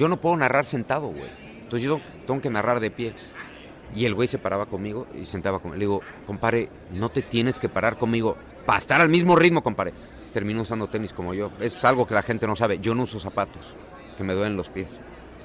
yo 0.00 0.08
no 0.08 0.18
puedo 0.18 0.34
narrar 0.34 0.64
sentado, 0.64 1.08
güey. 1.08 1.30
Entonces 1.60 1.82
yo 1.86 2.00
tengo 2.26 2.40
que 2.40 2.48
narrar 2.48 2.80
de 2.80 2.90
pie. 2.90 3.12
Y 3.94 4.06
el 4.06 4.14
güey 4.14 4.28
se 4.28 4.38
paraba 4.38 4.64
conmigo 4.64 5.06
y 5.14 5.26
sentaba 5.26 5.58
conmigo. 5.58 5.74
Le 5.76 5.80
digo, 5.80 6.00
compadre, 6.26 6.70
no 6.90 7.10
te 7.10 7.20
tienes 7.20 7.58
que 7.58 7.68
parar 7.68 7.98
conmigo 7.98 8.38
para 8.64 8.78
estar 8.78 9.02
al 9.02 9.10
mismo 9.10 9.36
ritmo, 9.36 9.62
compadre. 9.62 9.92
Terminó 10.32 10.62
usando 10.62 10.86
tenis 10.86 11.12
como 11.12 11.34
yo. 11.34 11.50
Es 11.60 11.84
algo 11.84 12.06
que 12.06 12.14
la 12.14 12.22
gente 12.22 12.46
no 12.46 12.56
sabe. 12.56 12.78
Yo 12.78 12.94
no 12.94 13.02
uso 13.02 13.20
zapatos, 13.20 13.62
que 14.16 14.24
me 14.24 14.32
duelen 14.32 14.56
los 14.56 14.70
pies. 14.70 14.88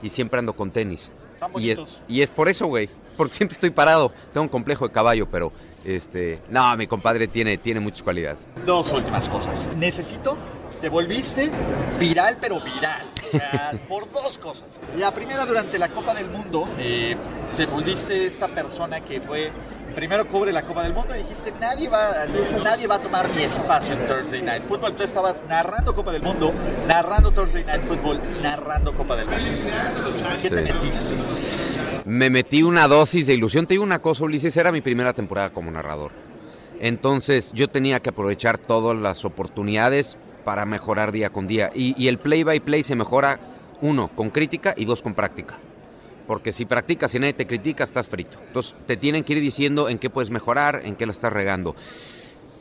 Y 0.02 0.10
siempre 0.10 0.40
ando 0.40 0.54
con 0.54 0.72
tenis. 0.72 1.12
Están 1.34 1.52
Y 1.62 1.72
es, 1.72 2.02
y 2.08 2.22
es 2.22 2.30
por 2.30 2.48
eso, 2.48 2.68
güey. 2.68 2.90
Porque 3.18 3.34
siempre 3.36 3.56
estoy 3.56 3.72
parado. 3.72 4.14
Tengo 4.32 4.44
un 4.44 4.50
complejo 4.50 4.88
de 4.88 4.94
caballo, 4.94 5.28
pero 5.30 5.52
este. 5.84 6.40
No, 6.50 6.78
mi 6.78 6.88
compadre 6.88 7.28
tiene, 7.28 7.58
tiene 7.58 7.82
muchas 7.82 8.04
cualidades. 8.04 8.40
Dos 8.66 8.94
últimas 8.94 9.28
cosas. 9.28 9.70
Necesito, 9.76 10.38
te 10.86 10.90
volviste 10.90 11.50
viral, 12.00 12.38
pero 12.40 12.62
viral. 12.62 13.08
O 13.28 13.32
sea, 13.32 13.74
por 13.90 14.12
dos 14.12 14.38
cosas. 14.38 14.80
La 14.96 15.12
primera, 15.12 15.44
durante 15.44 15.80
la 15.80 15.90
Copa 15.90 16.14
del 16.14 16.30
Mundo, 16.30 16.70
eh, 16.78 17.16
te 17.58 17.66
volviste 17.66 18.24
esta 18.28 18.48
persona 18.50 19.02
que 19.02 19.20
fue 19.20 19.52
primero 19.96 20.28
cubre 20.28 20.52
la 20.52 20.62
Copa 20.62 20.84
del 20.84 20.94
Mundo 20.94 21.16
y 21.16 21.24
dijiste, 21.24 21.52
nadie 21.60 21.90
va, 21.90 22.14
nadie 22.64 22.86
va 22.86 22.96
a 22.96 23.02
tomar 23.02 23.28
mi 23.34 23.42
espacio 23.42 23.96
en 23.96 24.06
Thursday 24.06 24.44
Night 24.44 24.62
Football. 24.68 24.92
Entonces 24.92 25.08
estabas 25.10 25.38
narrando 25.50 25.96
Copa 25.96 26.12
del 26.12 26.22
Mundo, 26.22 26.54
narrando 26.88 27.32
Thursday 27.32 27.64
Night 27.64 27.82
Football, 27.82 28.20
narrando 28.44 28.94
Copa 28.94 29.16
del 29.16 29.26
Mundo. 29.26 29.44
¿Qué 30.40 30.52
te 30.52 30.58
Sí. 30.68 30.72
metiste? 30.72 31.16
Me 32.06 32.30
metí 32.30 32.62
una 32.62 32.88
dosis 32.88 33.26
de 33.26 33.34
ilusión. 33.34 33.66
Te 33.66 33.74
digo 33.74 33.84
una 33.84 34.04
cosa, 34.04 34.24
Ulises, 34.24 34.56
era 34.56 34.72
mi 34.72 34.82
primera 34.82 35.14
temporada 35.14 35.50
como 35.50 35.72
narrador. 35.72 36.12
Entonces 36.80 37.52
yo 37.54 37.70
tenía 37.70 38.02
que 38.02 38.10
aprovechar 38.10 38.60
todas 38.60 38.96
las 38.96 39.26
oportunidades 39.26 40.18
para 40.46 40.66
mejorar 40.66 41.12
día 41.12 41.30
con 41.32 41.48
día. 41.48 41.72
Y, 41.76 42.02
y 42.02 42.08
el 42.08 42.18
play 42.20 42.44
by 42.44 42.60
play 42.62 42.84
se 42.84 42.96
mejora, 42.96 43.40
uno, 43.82 44.10
con 44.16 44.30
crítica 44.30 44.74
y 44.78 44.86
dos, 44.86 45.02
con 45.02 45.14
práctica. 45.14 45.58
Porque 46.28 46.54
si 46.54 46.66
practicas 46.66 47.14
y 47.14 47.20
nadie 47.20 47.34
te 47.34 47.46
critica, 47.46 47.84
estás 47.84 48.08
frito. 48.08 48.38
Entonces 48.48 48.74
te 48.88 48.96
tienen 48.98 49.24
que 49.24 49.34
ir 49.34 49.42
diciendo 49.42 49.90
en 49.90 50.00
qué 50.00 50.10
puedes 50.10 50.30
mejorar, 50.30 50.82
en 50.86 50.96
qué 50.96 51.06
la 51.06 51.12
estás 51.12 51.34
regando. 51.34 51.76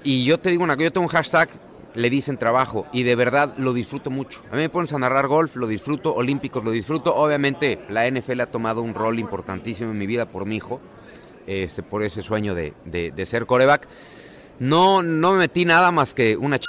Y 0.02 0.24
yo 0.24 0.38
te 0.40 0.50
digo 0.50 0.64
una 0.64 0.74
cosa, 0.74 0.84
yo 0.84 0.92
tengo 0.92 1.06
un 1.06 1.12
hashtag, 1.12 1.48
le 1.94 2.10
dicen 2.10 2.36
trabajo, 2.36 2.86
y 2.92 3.04
de 3.04 3.14
verdad 3.16 3.54
lo 3.56 3.72
disfruto 3.72 4.10
mucho. 4.10 4.42
A 4.50 4.56
mí 4.56 4.62
me 4.62 4.68
pones 4.68 4.92
a 4.92 4.98
narrar 4.98 5.28
golf, 5.28 5.56
lo 5.56 5.66
disfruto, 5.66 6.14
olímpicos 6.14 6.62
lo 6.64 6.72
disfruto. 6.72 7.14
Obviamente 7.14 7.78
la 7.88 8.06
NFL 8.10 8.40
ha 8.40 8.46
tomado 8.46 8.82
un 8.82 8.92
rol 8.94 9.18
importantísimo 9.18 9.92
en 9.92 9.98
mi 9.98 10.06
vida 10.06 10.26
por 10.26 10.44
mi 10.44 10.56
hijo, 10.56 10.80
este, 11.46 11.82
por 11.82 12.02
ese 12.02 12.22
sueño 12.22 12.54
de, 12.54 12.74
de- 12.84 13.12
de 13.12 13.26
ser 13.26 13.46
coreback. 13.46 13.88
No, 14.58 15.02
no 15.02 15.32
me 15.32 15.38
metí 15.38 15.64
nada 15.64 15.90
más 15.90 16.12
que 16.14 16.36
una 16.36 16.58
ch... 16.58 16.66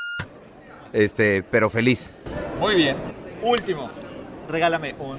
Este, 0.95 1.43
pero 1.43 1.69
feliz. 1.69 2.09
Muy 2.57 2.73
bien. 2.75 2.95
Último, 3.41 3.89
regálame 4.47 4.95
un 4.97 5.17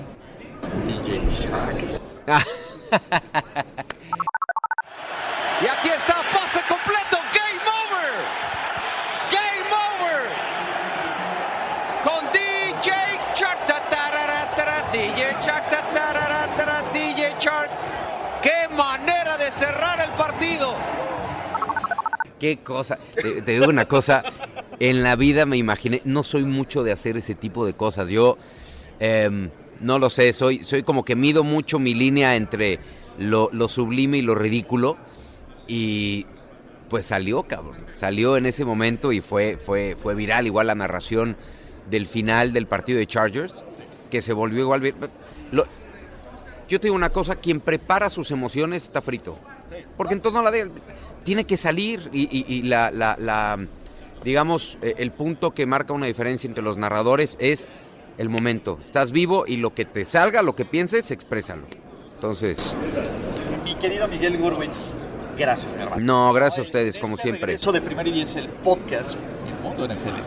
DJ 0.87 1.21
Shark. 1.31 1.77
Y 5.59 5.67
aquí 5.67 5.89
está, 5.89 6.17
pase 6.35 6.61
completo, 6.69 7.17
game 7.33 7.63
over. 7.81 8.13
Game 9.33 9.71
over. 9.89 10.29
Con 12.05 12.27
DJ 12.31 12.93
Shark. 13.35 13.59
DJ 14.93 15.35
Shark. 15.43 15.65
DJ 16.93 17.37
Shark. 17.39 17.71
¡Qué 18.43 18.69
manera 18.77 19.37
de 19.39 19.51
cerrar 19.51 20.01
el 20.01 20.11
partido! 20.13 20.75
Qué 22.39 22.59
cosa. 22.59 22.99
Te, 23.15 23.43
te 23.43 23.53
digo 23.53 23.67
una 23.69 23.87
cosa. 23.87 24.23
En 24.79 25.03
la 25.03 25.17
vida 25.17 25.47
me 25.47 25.57
imaginé, 25.57 26.03
no 26.05 26.23
soy 26.23 26.45
mucho 26.45 26.83
de 26.85 26.93
hacer 26.93 27.17
ese 27.17 27.35
tipo 27.35 27.65
de 27.65 27.73
cosas. 27.75 28.09
Yo 28.09 28.37
em, 29.01 29.51
no 29.81 29.99
lo 29.99 30.11
sé, 30.11 30.33
soy, 30.33 30.65
soy 30.65 30.83
como 30.83 31.05
que 31.05 31.17
mido 31.17 31.45
mucho 31.45 31.79
mi 31.79 31.95
línea 31.95 32.37
entre 32.37 32.79
lo, 33.19 33.49
lo 33.53 33.69
sublime 33.69 34.19
y 34.19 34.23
lo 34.23 34.35
ridículo. 34.35 34.97
Y 35.67 36.27
pues 36.91 37.07
salió, 37.07 37.45
cabrón. 37.45 37.79
Salió 37.97 38.37
en 38.37 38.47
ese 38.47 38.65
momento 38.65 39.13
y 39.13 39.21
fue, 39.21 39.57
fue, 39.57 39.97
fue 40.01 40.15
viral. 40.15 40.47
Igual 40.47 40.67
la 40.67 40.75
narración 40.75 41.37
del 41.91 42.07
final 42.07 42.53
del 42.53 42.67
partido 42.67 42.99
de 42.99 43.07
Chargers, 43.07 43.65
que 44.11 44.21
se 44.21 44.33
volvió 44.33 44.61
igual. 44.61 44.83
vir- 44.83 44.95
Lo- 45.53 45.67
yo 46.69 46.81
te 46.81 46.89
digo 46.89 46.97
una 46.97 47.11
cosa, 47.11 47.37
quien 47.37 47.61
prepara 47.61 48.11
sus 48.11 48.31
emociones 48.31 48.83
está 48.85 49.01
frito. 49.01 49.39
Porque 49.97 50.15
entonces 50.15 50.37
no 50.37 50.43
la 50.45 50.51
de, 50.51 50.71
tiene 51.25 51.45
que 51.45 51.57
salir 51.57 52.09
y, 52.13 52.23
y- 52.25 52.45
y 52.55 52.63
la, 52.63 52.91
la- 52.91 53.17
la- 53.19 53.59
digamos, 54.27 54.77
eh, 54.83 54.97
el 54.99 55.13
punto 55.13 55.53
que 55.53 55.67
marca 55.67 55.93
una 55.93 56.07
diferencia 56.07 56.49
entre 56.49 56.63
los 56.63 56.77
narradores 56.77 57.37
es 57.39 57.71
el 58.19 58.29
momento. 58.29 58.77
Estás 58.85 59.13
vivo 59.13 59.45
y 59.47 59.57
lo 59.57 59.73
que 59.73 59.85
te 59.85 60.05
salga, 60.05 60.43
lo 60.43 60.57
que 60.57 60.65
pienses, 60.65 61.13
exprésalo. 61.13 61.63
Entonces, 62.17 62.75
Mi 63.65 63.77
querido 63.77 64.09
Miguel 64.09 64.37
Gurwitz, 64.37 64.89
gracias, 65.39 65.73
mi 65.73 65.81
hermano. 65.81 66.03
no, 66.03 66.33
gracias 66.33 66.59
a 66.59 66.63
ustedes, 66.63 66.99
como 66.99 67.15
Este 67.15 67.23
siempre. 67.23 67.47
regreso 67.47 67.71
de 67.71 67.81
Primer 67.81 68.09
y 68.09 68.11
Diez, 68.13 68.35
el 68.35 68.49
podcast 68.49 69.15
El 69.47 69.55
Mundo 69.63 69.87
NFL. 69.87 70.19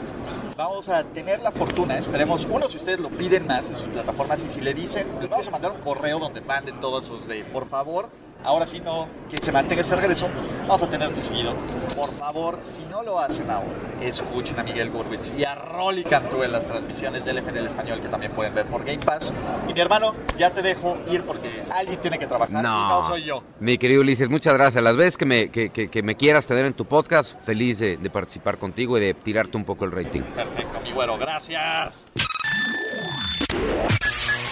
Vamos 0.55 0.87
a 0.87 1.03
tener 1.03 1.41
la 1.41 1.51
fortuna, 1.51 1.97
esperemos, 1.97 2.47
uno, 2.49 2.69
si 2.69 2.77
ustedes 2.77 2.99
lo 3.01 3.09
piden 3.09 3.47
más 3.47 3.69
en 3.69 3.75
sus 3.75 3.89
plataformas 3.89 4.43
y 4.45 4.49
si 4.49 4.61
le 4.61 4.73
dicen, 4.73 5.07
les 5.19 5.29
vamos 5.29 5.47
a 5.47 5.51
mandar 5.51 5.71
un 5.71 5.79
correo 5.81 6.19
donde 6.19 6.39
manden 6.41 6.79
todos 6.79 7.03
sus 7.05 7.27
de, 7.27 7.43
por 7.45 7.65
favor, 7.65 8.09
ahora 8.43 8.65
sí 8.65 8.79
no, 8.79 9.07
que 9.29 9.37
se 9.37 9.51
mantenga 9.51 9.81
ese 9.81 9.95
regreso, 9.95 10.27
vamos 10.61 10.81
a 10.83 10.89
tenerte 10.89 11.21
seguido. 11.21 11.55
Por 11.95 12.13
favor, 12.17 12.59
si 12.61 12.81
no 12.83 13.03
lo 13.03 13.19
hacen 13.19 13.49
ahora, 13.49 13.67
escuchen 14.01 14.59
a 14.59 14.63
Miguel 14.63 14.89
Gurwitz 14.89 15.33
y 15.37 15.43
a 15.43 15.55
Rolly 15.55 16.03
Cantú 16.03 16.43
en 16.43 16.51
las 16.51 16.67
transmisiones 16.67 17.25
del 17.25 17.37
FNL 17.39 17.65
Español 17.65 17.99
que 18.01 18.07
también 18.07 18.31
pueden 18.31 18.53
ver 18.53 18.65
por 18.67 18.83
Game 18.85 18.99
Pass. 18.99 19.33
Y 19.67 19.73
mi 19.73 19.79
hermano, 19.79 20.13
ya 20.37 20.49
te 20.51 20.61
dejo 20.61 20.97
ir 21.11 21.23
porque 21.23 21.49
alguien 21.73 21.99
tiene 22.01 22.17
que 22.17 22.27
trabajar 22.27 22.59
y 22.63 22.63
no 22.67 23.03
soy 23.07 23.23
yo. 23.23 23.43
Mi 23.59 23.77
querido 23.77 24.01
Ulises, 24.01 24.29
muchas 24.29 24.53
gracias. 24.53 24.83
Las 24.83 24.95
veces 24.95 25.17
que 25.17 25.25
me, 25.25 25.49
que, 25.49 25.69
que- 25.69 25.89
que 25.89 26.03
me 26.03 26.15
quieras 26.15 26.45
tener 26.47 26.65
en 26.65 26.73
tu 26.73 26.85
podcast, 26.85 27.35
feliz 27.43 27.79
de, 27.79 27.97
de 27.97 28.09
participar 28.09 28.57
contigo 28.57 28.97
y 28.97 29.01
de 29.01 29.13
tirarte 29.13 29.57
un 29.57 29.65
poco 29.65 29.85
el 29.85 29.91
rating. 29.91 30.21
Perfecto, 30.21 30.79
mi 30.83 30.91
güero, 30.91 31.17
gracias. 31.17 32.09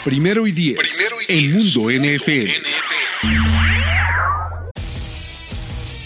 Primero 0.04 0.48
y 0.48 0.52
diez. 0.52 0.78
Primero 0.78 1.16
y 1.28 1.38
el 1.38 1.54
mundo 1.54 1.90
NFL. 1.92 2.97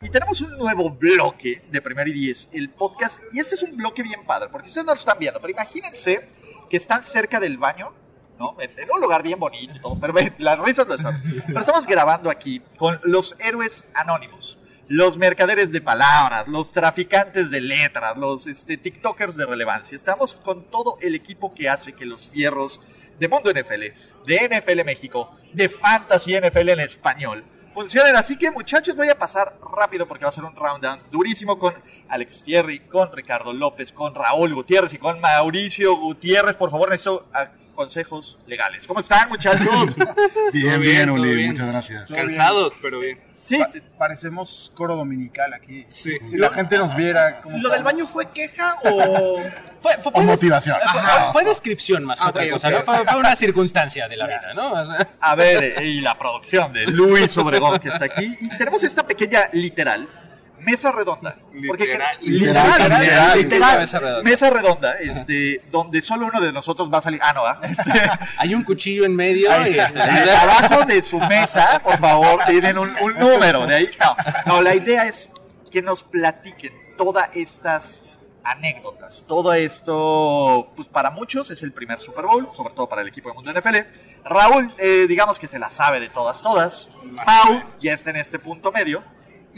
Y 0.00 0.10
tenemos 0.10 0.40
un 0.42 0.56
nuevo 0.56 0.90
bloque 0.90 1.60
de 1.72 1.82
Primer 1.82 2.06
y 2.06 2.12
Diez, 2.12 2.48
el 2.52 2.70
podcast. 2.70 3.20
Y 3.32 3.40
este 3.40 3.56
es 3.56 3.64
un 3.64 3.76
bloque 3.76 4.04
bien 4.04 4.24
padre, 4.24 4.48
porque 4.48 4.68
ustedes 4.68 4.86
no 4.86 4.92
lo 4.92 4.96
están 4.96 5.18
viendo, 5.18 5.40
pero 5.40 5.50
imagínense 5.50 6.28
que 6.70 6.76
están 6.76 7.02
cerca 7.02 7.40
del 7.40 7.58
baño, 7.58 7.92
¿no? 8.38 8.54
En, 8.60 8.70
un 8.94 9.00
lugar 9.00 9.24
bien 9.24 9.40
bonito 9.40 9.76
y 9.76 9.80
todo, 9.80 9.98
pero 9.98 10.14
las 10.38 10.58
risas 10.60 10.86
no 10.86 10.94
están. 10.94 11.20
Pero 11.48 11.58
estamos 11.58 11.84
grabando 11.84 12.30
aquí 12.30 12.62
con 12.76 13.00
los 13.02 13.34
héroes 13.40 13.86
anónimos, 13.92 14.60
los 14.86 15.18
mercaderes 15.18 15.72
de 15.72 15.80
palabras, 15.80 16.46
los 16.46 16.70
traficantes 16.70 17.50
de 17.50 17.60
letras, 17.60 18.16
los 18.16 18.46
este, 18.46 18.76
TikTokers 18.76 19.34
de 19.34 19.46
relevancia. 19.46 19.96
Estamos 19.96 20.38
con 20.38 20.70
todo 20.70 20.98
el 21.00 21.16
equipo 21.16 21.52
que 21.54 21.68
hace 21.68 21.92
que 21.92 22.06
los 22.06 22.28
fierros 22.28 22.80
de 23.18 23.26
Mundo 23.26 23.50
NFL, 23.50 23.82
de 24.26 24.60
NFL 24.60 24.84
México, 24.84 25.36
de 25.52 25.68
Fantasy 25.68 26.38
NFL 26.38 26.68
en 26.68 26.80
español, 26.80 27.44
funcionen. 27.72 28.16
Así 28.16 28.36
que 28.36 28.50
muchachos, 28.50 28.96
voy 28.96 29.08
a 29.08 29.18
pasar 29.18 29.54
rápido 29.76 30.06
porque 30.06 30.24
va 30.24 30.30
a 30.30 30.32
ser 30.32 30.44
un 30.44 30.54
rundown 30.54 31.00
durísimo 31.10 31.58
con 31.58 31.74
Alex 32.08 32.44
Thierry, 32.44 32.80
con 32.80 33.12
Ricardo 33.12 33.52
López, 33.52 33.92
con 33.92 34.14
Raúl 34.14 34.54
Gutiérrez 34.54 34.94
y 34.94 34.98
con 34.98 35.20
Mauricio 35.20 35.96
Gutiérrez. 35.96 36.56
Por 36.56 36.70
favor, 36.70 36.90
necesito 36.90 37.26
ah, 37.32 37.48
consejos 37.74 38.38
legales. 38.46 38.86
¿Cómo 38.86 39.00
están, 39.00 39.28
muchachos? 39.28 39.96
Bien, 40.52 40.80
bien, 40.80 40.80
bien, 40.80 41.10
Uli, 41.10 41.34
bien. 41.34 41.48
muchas 41.50 41.68
gracias. 41.68 42.10
Cansados, 42.10 42.72
pero 42.82 43.00
bien. 43.00 43.27
Sí, 43.48 43.58
Pa- 43.58 43.70
parecemos 43.96 44.70
coro 44.74 44.94
dominical 44.94 45.54
aquí. 45.54 45.86
Sí. 45.88 46.12
Si 46.26 46.36
la 46.36 46.50
gente 46.50 46.76
nos 46.76 46.94
viera 46.94 47.40
cómo 47.40 47.56
¿Lo 47.56 47.70
del 47.70 47.82
baño 47.82 48.06
fue 48.06 48.30
queja 48.30 48.76
o...? 48.84 49.38
Fue, 49.80 49.96
motivación. 50.24 50.76
fue- 50.92 51.00
fue 51.32 51.44
descripción 51.44 52.02
más 52.04 52.18
que 52.18 52.24
Ah, 52.26 52.30
otra 52.30 52.50
cosa. 52.50 52.68
Fue, 52.82 53.06
fue 53.06 53.16
una 53.20 53.36
circunstancia 53.36 54.08
de 54.08 54.16
la 54.16 54.26
vida, 54.26 54.52
¿no? 54.52 54.72
O 54.72 54.84
sea, 54.84 55.08
A 55.20 55.36
ver, 55.36 55.80
y 55.84 56.00
la 56.00 56.18
producción 56.18 56.72
de 56.72 56.84
Luis 56.86 57.38
Obregón 57.38 57.78
que 57.78 57.88
está 57.88 58.06
aquí. 58.06 58.36
Y 58.40 58.48
tenemos 58.58 58.82
esta 58.82 59.06
pequeña 59.06 59.48
literal 59.52 60.08
mesa 60.60 60.92
redonda. 60.92 61.36
Porque 61.66 61.84
Literal. 61.84 62.16
Literal, 62.20 62.66
literal, 62.70 63.00
literal. 63.02 63.38
literal, 63.38 63.78
Mesa 63.80 63.98
redonda. 63.98 64.22
mesa 64.30 64.50
redonda, 64.50 64.92
este, 64.94 65.60
donde 65.70 66.02
solo 66.02 66.26
uno 66.26 66.40
de 66.40 66.52
nosotros 66.52 66.92
va 66.92 66.98
a 66.98 67.00
salir. 67.00 67.20
Ah, 67.22 67.32
no, 67.32 67.44
¿ah? 67.46 67.60
Este, 67.68 67.92
hay 68.38 68.54
un 68.54 68.62
cuchillo 68.64 69.04
en 69.04 69.14
medio 69.14 69.48
y 69.68 69.78
este, 69.78 70.00
abajo 70.00 70.84
de 70.84 71.02
su 71.02 71.18
mesa, 71.18 71.80
por 71.82 71.98
favor, 71.98 72.40
tienen 72.46 72.78
un, 72.78 72.94
un 73.00 73.14
número 73.18 73.66
de 73.66 73.74
ahí. 73.74 73.90
No, 74.00 74.16
no, 74.46 74.62
la 74.62 74.74
idea 74.74 75.06
es 75.06 75.30
que 75.70 75.82
nos 75.82 76.02
platiquen 76.04 76.72
todas 76.96 77.28
estas 77.34 78.02
anécdotas. 78.42 79.24
Todo 79.28 79.52
esto, 79.52 80.72
pues 80.74 80.88
para 80.88 81.10
muchos 81.10 81.50
es 81.50 81.62
el 81.62 81.72
primer 81.72 82.00
Super 82.00 82.24
Bowl, 82.24 82.48
sobre 82.56 82.72
todo 82.74 82.88
para 82.88 83.02
el 83.02 83.08
equipo 83.08 83.28
de 83.28 83.34
Mundo 83.34 83.52
NFL. 83.52 83.76
Raúl, 84.24 84.70
eh, 84.78 85.04
digamos 85.06 85.38
que 85.38 85.48
se 85.48 85.58
la 85.58 85.68
sabe 85.70 86.00
de 86.00 86.08
todas, 86.08 86.40
todas. 86.40 86.88
Pau 87.26 87.62
ya 87.80 87.92
está 87.92 88.10
en 88.10 88.16
este 88.16 88.38
punto 88.38 88.72
medio. 88.72 89.02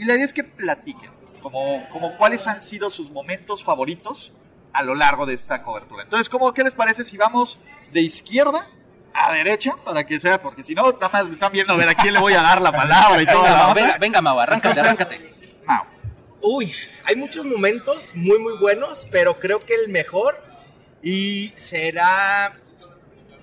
Y 0.01 0.05
la 0.05 0.15
idea 0.15 0.25
es 0.25 0.33
que 0.33 0.43
platiquen, 0.43 1.11
como, 1.43 1.87
como 1.89 2.17
cuáles 2.17 2.47
han 2.47 2.59
sido 2.59 2.89
sus 2.89 3.11
momentos 3.11 3.63
favoritos 3.63 4.33
a 4.73 4.81
lo 4.81 4.95
largo 4.95 5.27
de 5.27 5.35
esta 5.35 5.61
cobertura. 5.61 6.01
Entonces, 6.01 6.27
¿cómo, 6.27 6.51
¿qué 6.55 6.63
les 6.63 6.73
parece 6.73 7.05
si 7.05 7.17
vamos 7.17 7.59
de 7.93 8.01
izquierda 8.01 8.67
a 9.13 9.31
derecha? 9.31 9.75
Para 9.85 10.03
que 10.03 10.19
sea, 10.19 10.41
porque 10.41 10.63
si 10.63 10.73
no, 10.73 10.91
nada 10.93 11.07
más 11.13 11.27
me 11.27 11.35
están 11.35 11.51
viendo 11.51 11.73
a 11.73 11.75
ver 11.75 11.89
a 11.89 11.93
quién 11.93 12.15
le 12.15 12.19
voy 12.19 12.33
a 12.33 12.41
dar 12.41 12.59
la 12.59 12.71
palabra 12.71 13.21
y 13.21 13.27
todo. 13.27 13.43
venga, 13.43 13.57
Mau, 13.57 13.73
venga, 13.75 13.97
venga, 13.99 14.21
Mau, 14.23 14.39
arráncate, 14.39 14.79
Entonces, 14.79 15.05
arráncate. 15.05 15.63
Mau, 15.67 15.83
Uy, 16.41 16.73
hay 17.03 17.15
muchos 17.15 17.45
momentos 17.45 18.11
muy, 18.15 18.39
muy 18.39 18.57
buenos, 18.57 19.05
pero 19.11 19.37
creo 19.37 19.63
que 19.63 19.75
el 19.75 19.89
mejor 19.89 20.43
y 21.03 21.53
será 21.55 22.57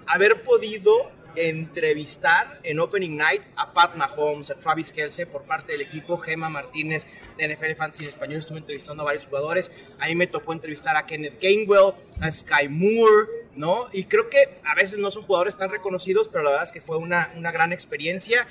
haber 0.08 0.42
podido 0.42 1.12
entrevistar 1.38 2.60
en 2.62 2.80
Opening 2.80 3.16
Night 3.16 3.42
a 3.56 3.72
Pat 3.72 3.94
Mahomes, 3.94 4.50
a 4.50 4.58
Travis 4.58 4.92
Kelsey 4.92 5.24
por 5.26 5.42
parte 5.42 5.72
del 5.72 5.82
equipo, 5.82 6.18
Gema 6.18 6.48
Martínez 6.48 7.06
de 7.36 7.54
NFL 7.54 7.74
Fantasy 7.76 8.04
en 8.04 8.08
español, 8.08 8.38
estuve 8.38 8.58
entrevistando 8.58 9.02
a 9.02 9.06
varios 9.06 9.26
jugadores, 9.26 9.70
a 10.00 10.06
mí 10.06 10.14
me 10.14 10.26
tocó 10.26 10.52
entrevistar 10.52 10.96
a 10.96 11.06
Kenneth 11.06 11.40
Gainwell, 11.40 11.94
a 12.20 12.30
Sky 12.32 12.68
Moore, 12.68 13.28
¿no? 13.54 13.86
Y 13.92 14.04
creo 14.04 14.28
que 14.28 14.60
a 14.64 14.74
veces 14.74 14.98
no 14.98 15.10
son 15.10 15.22
jugadores 15.22 15.56
tan 15.56 15.70
reconocidos, 15.70 16.28
pero 16.28 16.44
la 16.44 16.50
verdad 16.50 16.64
es 16.64 16.72
que 16.72 16.80
fue 16.80 16.96
una, 16.96 17.30
una 17.36 17.50
gran 17.50 17.72
experiencia. 17.72 18.46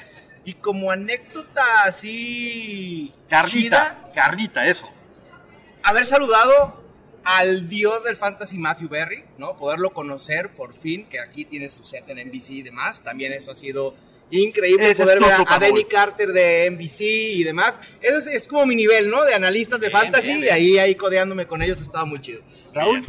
Y 0.45 0.53
como 0.53 0.91
anécdota 0.91 1.83
así... 1.83 3.13
Carnita, 3.29 3.97
chida, 3.97 4.11
carnita, 4.15 4.65
eso. 4.65 4.87
haber 5.83 6.05
saludado 6.05 6.86
al 7.23 7.67
dios 7.69 8.03
del 8.03 8.15
fantasy 8.15 8.57
Matthew 8.57 8.89
Berry, 8.89 9.23
¿no? 9.37 9.55
Poderlo 9.57 9.91
conocer 9.91 10.49
por 10.53 10.73
fin, 10.73 11.05
que 11.09 11.19
aquí 11.19 11.45
tiene 11.45 11.69
su 11.69 11.83
set 11.83 12.07
en 12.09 12.19
NBC 12.29 12.49
y 12.51 12.61
demás. 12.61 13.01
También 13.03 13.33
eso 13.33 13.51
ha 13.51 13.55
sido 13.55 13.93
increíble 14.31 14.89
Ese 14.89 15.03
poder 15.03 15.19
ver 15.21 15.31
a- 15.31 15.45
a. 15.55 15.59
Danny 15.59 15.85
Carter 15.85 16.31
de 16.33 16.65
NBC 16.69 17.01
y 17.01 17.43
demás. 17.43 17.79
Eso 18.01 18.17
es, 18.17 18.27
es 18.27 18.47
como 18.47 18.65
mi 18.65 18.75
nivel, 18.75 19.09
¿no? 19.09 19.23
De 19.23 19.33
analistas 19.33 19.79
de 19.79 19.87
Bien, 19.87 19.99
fantasy 20.01 20.27
bien, 20.27 20.39
y 20.39 20.41
bien. 20.43 20.53
ahí, 20.53 20.77
ahí 20.77 20.95
codeándome 20.95 21.45
con 21.47 21.61
ellos 21.61 21.81
estaba 21.81 22.05
muy 22.05 22.19
chido. 22.21 22.41
Raúl, 22.73 23.03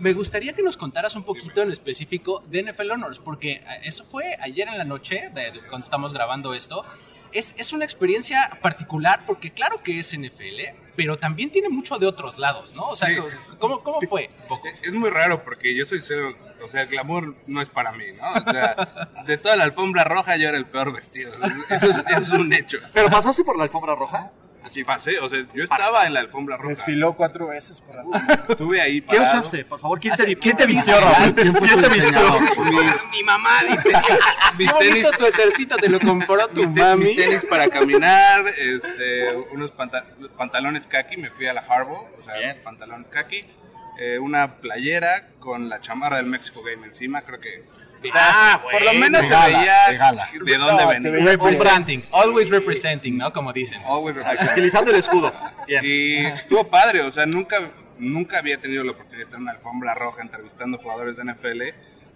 me 0.00 0.12
gustaría 0.12 0.52
que 0.52 0.62
nos 0.62 0.76
contaras 0.76 1.16
un 1.16 1.22
poquito 1.24 1.62
en 1.62 1.70
específico 1.70 2.42
de 2.50 2.60
NFL 2.64 2.90
Honors, 2.90 3.18
porque 3.18 3.52
eh, 3.52 3.62
eso 3.84 4.04
fue 4.04 4.36
ayer 4.40 4.68
en 4.68 4.76
la 4.76 4.84
noche, 4.84 5.30
de- 5.32 5.52
de 5.52 5.60
cuando 5.70 5.84
estamos 5.84 6.12
grabando 6.12 6.52
esto. 6.52 6.84
Es, 7.38 7.54
es 7.58 7.72
una 7.72 7.84
experiencia 7.84 8.58
particular 8.62 9.20
porque 9.26 9.50
claro 9.50 9.82
que 9.82 9.98
es 9.98 10.16
NFL, 10.16 10.76
pero 10.96 11.18
también 11.18 11.50
tiene 11.50 11.68
mucho 11.68 11.98
de 11.98 12.06
otros 12.06 12.38
lados, 12.38 12.74
¿no? 12.74 12.84
O 12.88 12.96
sea, 12.96 13.08
Sí. 13.08 13.16
¿cómo, 13.58 13.82
cómo 13.82 14.00
fue? 14.08 14.30
Poco. 14.48 14.68
Es 14.82 14.92
muy 14.92 15.10
raro 15.10 15.42
porque 15.44 15.74
yo 15.74 15.84
soy 15.86 16.00
cero, 16.02 16.34
o 16.64 16.68
sea, 16.68 16.82
el 16.82 16.88
glamour 16.88 17.34
no 17.46 17.60
es 17.60 17.68
para 17.68 17.92
mí, 17.92 18.04
¿no? 18.18 18.32
O 18.32 18.50
sea, 18.52 19.06
de 19.26 19.38
toda 19.38 19.56
la 19.56 19.64
alfombra 19.64 20.04
roja 20.04 20.36
yo 20.36 20.48
era 20.48 20.56
el 20.58 20.66
peor 20.66 20.92
vestido. 20.92 21.32
Eso 21.70 21.90
es, 21.90 21.98
eso 22.08 22.18
es 22.20 22.28
un 22.30 22.52
hecho. 22.52 22.78
¿Pero 22.92 23.10
pasaste 23.10 23.44
por 23.44 23.56
la 23.56 23.64
alfombra 23.64 23.94
roja? 23.94 24.30
Así 24.66 24.82
pasé, 24.82 25.18
o 25.20 25.28
sea, 25.28 25.46
yo 25.54 25.62
estaba 25.62 26.06
en 26.06 26.12
la 26.14 26.18
alfombra 26.20 26.56
roja. 26.56 26.70
Desfiló 26.70 27.12
cuatro 27.12 27.46
veces 27.46 27.80
por 27.80 27.94
Estuve 28.50 28.80
ahí 28.80 29.00
¿Qué 29.00 29.16
parado. 29.16 29.38
usaste? 29.38 29.64
Por 29.64 29.78
favor, 29.78 30.00
¿quién 30.00 30.16
te, 30.16 30.24
quién 30.24 30.56
te 30.56 30.64
¿quién 30.64 30.68
vistió, 30.68 31.00
Raúl? 31.00 31.34
¿Quién 31.36 31.54
fue 31.54 31.68
¿Quién 31.68 31.82
tu 31.82 31.88
te 31.88 31.94
vistió? 31.94 32.40
Mi, 32.64 33.18
Mi 33.18 33.22
mamá 33.22 33.60
dice, 33.62 33.92
mis 34.58 34.72
Qué 34.72 34.78
tenis, 34.88 35.06
suétercito 35.16 35.76
te 35.76 35.88
lo 35.88 36.00
compró 36.00 36.48
tu 36.48 36.66
mi 36.66 36.74
te- 36.74 36.80
mami. 36.80 37.04
mis 37.04 37.16
tenis 37.16 37.44
para 37.48 37.68
caminar, 37.68 38.44
este, 38.58 39.36
unos 39.52 39.70
panta- 39.70 40.04
pantalones 40.36 40.86
khaki, 40.88 41.16
me 41.16 41.30
fui 41.30 41.46
a 41.46 41.54
la 41.54 41.60
Harbour, 41.60 42.00
o 42.20 42.24
sea, 42.24 42.34
Bien. 42.36 42.60
pantalones 42.64 43.06
khaki, 43.08 43.44
eh, 44.00 44.18
una 44.18 44.56
playera 44.56 45.28
con 45.38 45.68
la 45.68 45.80
chamarra 45.80 46.16
del 46.16 46.26
Mexico 46.26 46.62
Game 46.64 46.84
encima, 46.86 47.22
creo 47.22 47.38
que... 47.40 47.64
o 47.98 48.12
sea, 48.12 48.12
Ah, 48.14 48.62
por 48.62 48.82
lo 48.82 48.92
menos 48.94 49.22
se 49.22 49.34
veía 49.34 49.74
de 50.44 50.56
dónde 50.58 50.82
No, 50.82 50.88
venía. 50.88 51.10
Representing, 51.32 52.02
always 52.12 52.48
representing, 52.50 53.16
¿no? 53.18 53.32
Como 53.32 53.52
dicen. 53.52 53.80
Always 53.86 54.16
representing. 54.16 54.52
Utilizando 54.52 54.90
el 54.90 54.96
escudo. 54.98 55.32
Y 55.82 56.26
estuvo 56.26 56.64
padre, 56.68 57.02
o 57.02 57.12
sea, 57.12 57.26
nunca, 57.26 57.70
nunca 57.98 58.38
había 58.38 58.60
tenido 58.60 58.84
la 58.84 58.92
oportunidad 58.92 59.18
de 59.18 59.24
estar 59.24 59.38
en 59.38 59.42
una 59.44 59.52
alfombra 59.52 59.94
roja 59.94 60.22
entrevistando 60.22 60.78
jugadores 60.78 61.16
de 61.16 61.24
NFL 61.24 61.62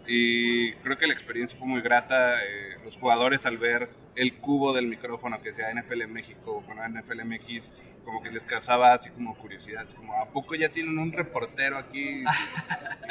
y 0.07 0.73
creo 0.75 0.99
que 0.99 1.07
la 1.07 1.13
experiencia 1.13 1.59
fue 1.59 1.69
muy 1.69 1.81
grata. 1.83 2.43
eh, 2.43 2.77
los 2.85 2.97
jugadores 2.97 3.47
al 3.47 3.59
ver 3.59 3.89
el 4.17 4.35
cubo 4.35 4.73
del 4.73 4.87
micrófono 4.87 5.41
que 5.41 5.53
sea 5.53 5.73
NFL 5.73 6.07
México, 6.09 6.63
bueno, 6.67 6.83
NFL 6.89 7.25
MX, 7.25 7.71
como 8.05 8.23
que 8.23 8.31
les 8.31 8.43
causaba 8.43 8.93
así 8.95 9.11
como 9.11 9.37
curiosidad, 9.37 9.85
así 9.87 9.95
como, 9.95 10.15
¿a 10.15 10.27
poco 10.27 10.55
ya 10.55 10.69
tienen 10.71 10.99
un 10.99 11.13
reportero 11.13 11.79
aquí? 11.79 12.25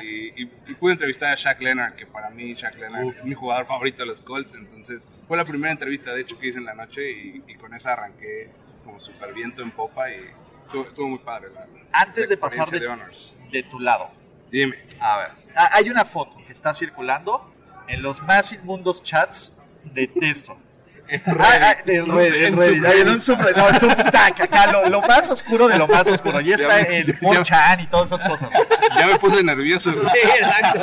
Y, 0.01 0.43
y- 0.43 0.51
y 0.67 0.73
pude 0.75 0.93
entrevistar 0.93 1.31
a 1.31 1.35
Shaq 1.35 1.61
Leonard, 1.61 1.93
que 1.95 2.05
para 2.05 2.29
mí 2.29 2.53
Shaq 2.53 2.75
Leonard 2.77 3.07
es 3.17 3.23
mi 3.23 3.35
jugador 3.35 3.65
favorito 3.65 3.99
de 4.03 4.07
los 4.07 4.21
Colts, 4.21 4.55
entonces 4.55 5.07
fue 5.27 5.37
la 5.37 5.45
primera 5.45 5.71
entrevista 5.71 6.13
de 6.13 6.21
hecho 6.21 6.37
que 6.39 6.47
hice 6.47 6.57
en 6.59 6.65
la 6.65 6.73
noche 6.73 7.11
y, 7.11 7.43
y 7.47 7.55
con 7.55 7.73
esa 7.73 7.93
arranqué 7.93 8.49
como 8.83 8.99
super 8.99 9.33
viento 9.33 9.61
en 9.61 9.71
popa 9.71 10.09
y 10.09 10.15
estuvo, 10.61 10.83
estuvo 10.87 11.07
muy 11.09 11.19
padre. 11.19 11.49
La, 11.53 11.67
Antes 11.91 12.23
la 12.25 12.29
de 12.29 12.37
pasar 12.37 12.69
de, 12.69 12.87
Honors. 12.87 13.35
de 13.51 13.63
tu 13.63 13.79
lado, 13.79 14.09
Dime. 14.49 14.77
a 14.99 15.17
ver, 15.19 15.31
hay 15.55 15.89
una 15.89 16.05
foto 16.05 16.37
que 16.45 16.51
está 16.53 16.73
circulando 16.73 17.53
en 17.87 18.01
los 18.01 18.21
más 18.23 18.51
inmundos 18.53 19.03
chats 19.03 19.53
de 19.83 20.07
texto. 20.07 20.57
En 21.09 22.57
Reddit, 22.57 23.07
un 23.07 23.21
Substack, 23.21 24.41
acá 24.41 24.71
lo, 24.71 24.89
lo 24.89 25.01
más 25.01 25.29
oscuro 25.29 25.67
de 25.67 25.77
lo 25.77 25.87
más 25.87 26.07
oscuro. 26.07 26.39
Y 26.41 26.53
está 26.53 26.81
Ya 26.81 27.03
ya- 27.03 27.13
4chan 27.19 27.83
y 27.83 27.87
todas 27.87 28.11
esas 28.11 28.23
cosas. 28.29 28.49
Ya 28.97 29.07
me 29.07 29.17
puse 29.19 29.43
nervioso. 29.43 29.91
güey. 29.93 30.07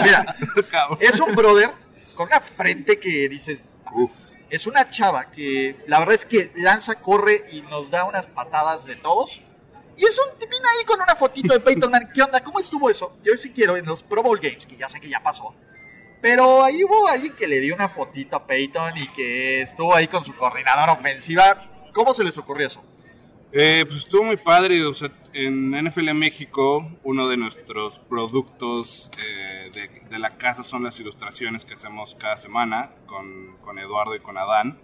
Mira, 0.03 0.35
Cabrón. 0.71 0.99
es 1.01 1.19
un 1.21 1.35
brother 1.35 1.71
con 2.15 2.27
una 2.27 2.41
frente 2.41 2.99
que 2.99 3.29
dices, 3.29 3.61
Uf. 3.93 4.11
es 4.51 4.67
una 4.67 4.89
chava 4.91 5.27
que 5.27 5.77
la 5.87 5.99
verdad 6.01 6.15
es 6.15 6.25
que 6.25 6.51
lanza, 6.57 6.97
corre 6.97 7.45
y 7.53 7.63
nos 7.63 7.91
da 7.91 8.05
unas 8.05 8.27
patadas 8.27 8.85
de 8.85 8.97
todos. 8.97 9.43
Y 9.99 10.05
es 10.05 10.19
un 10.19 10.39
tipín 10.39 10.59
ahí 10.59 10.85
con 10.85 11.01
una 11.01 11.15
fotito 11.17 11.55
de 11.55 11.61
Peyton 11.61 11.91
Manning. 11.91 12.11
¿Qué 12.13 12.21
onda? 12.23 12.41
¿Cómo 12.41 12.61
estuvo 12.61 12.91
eso? 12.91 13.17
Yo 13.25 13.33
sí 13.39 13.51
quiero 13.51 13.77
en 13.79 13.87
los 13.87 14.03
Pro 14.03 14.23
Bowl 14.23 14.39
Games, 14.39 14.67
que 14.67 14.77
ya 14.77 14.89
sé 14.91 15.01
que 15.01 15.09
ya 15.09 15.21
pasó. 15.23 15.55
Pero 16.21 16.63
ahí 16.63 16.83
hubo 16.83 17.07
alguien 17.07 17.35
que 17.35 17.47
le 17.47 17.61
dio 17.61 17.75
una 17.75 17.89
fotito 17.89 18.37
a 18.37 18.47
Peyton 18.47 18.97
y 18.97 19.09
que 19.09 19.63
estuvo 19.63 19.95
ahí 19.95 20.09
con 20.09 20.25
su 20.25 20.35
coordinadora 20.35 20.93
ofensiva. 20.93 21.71
¿Cómo 21.93 22.15
se 22.15 22.25
les 22.25 22.37
ocurrió 22.39 22.67
eso? 22.67 22.83
Eh, 23.53 23.85
pues 23.87 24.01
estuvo 24.01 24.25
muy 24.25 24.37
padre. 24.37 24.85
O 24.85 24.95
sea, 24.95 25.11
en 25.33 25.73
NFL 25.73 26.13
México, 26.15 26.91
uno 27.05 27.29
de 27.29 27.37
nuestros 27.37 27.99
productos 28.01 29.11
eh, 29.25 29.71
de, 29.73 30.09
de 30.09 30.19
la 30.19 30.37
casa 30.37 30.65
son 30.65 30.85
las 30.85 30.99
ilustraciones 30.99 31.65
que 31.65 31.75
hacemos 31.75 32.17
cada 32.19 32.37
semana 32.37 32.91
con, 33.07 33.57
con 33.61 33.79
Eduardo 33.79 34.15
y 34.15 34.21
con 34.21 34.39
Adán. 34.39 34.79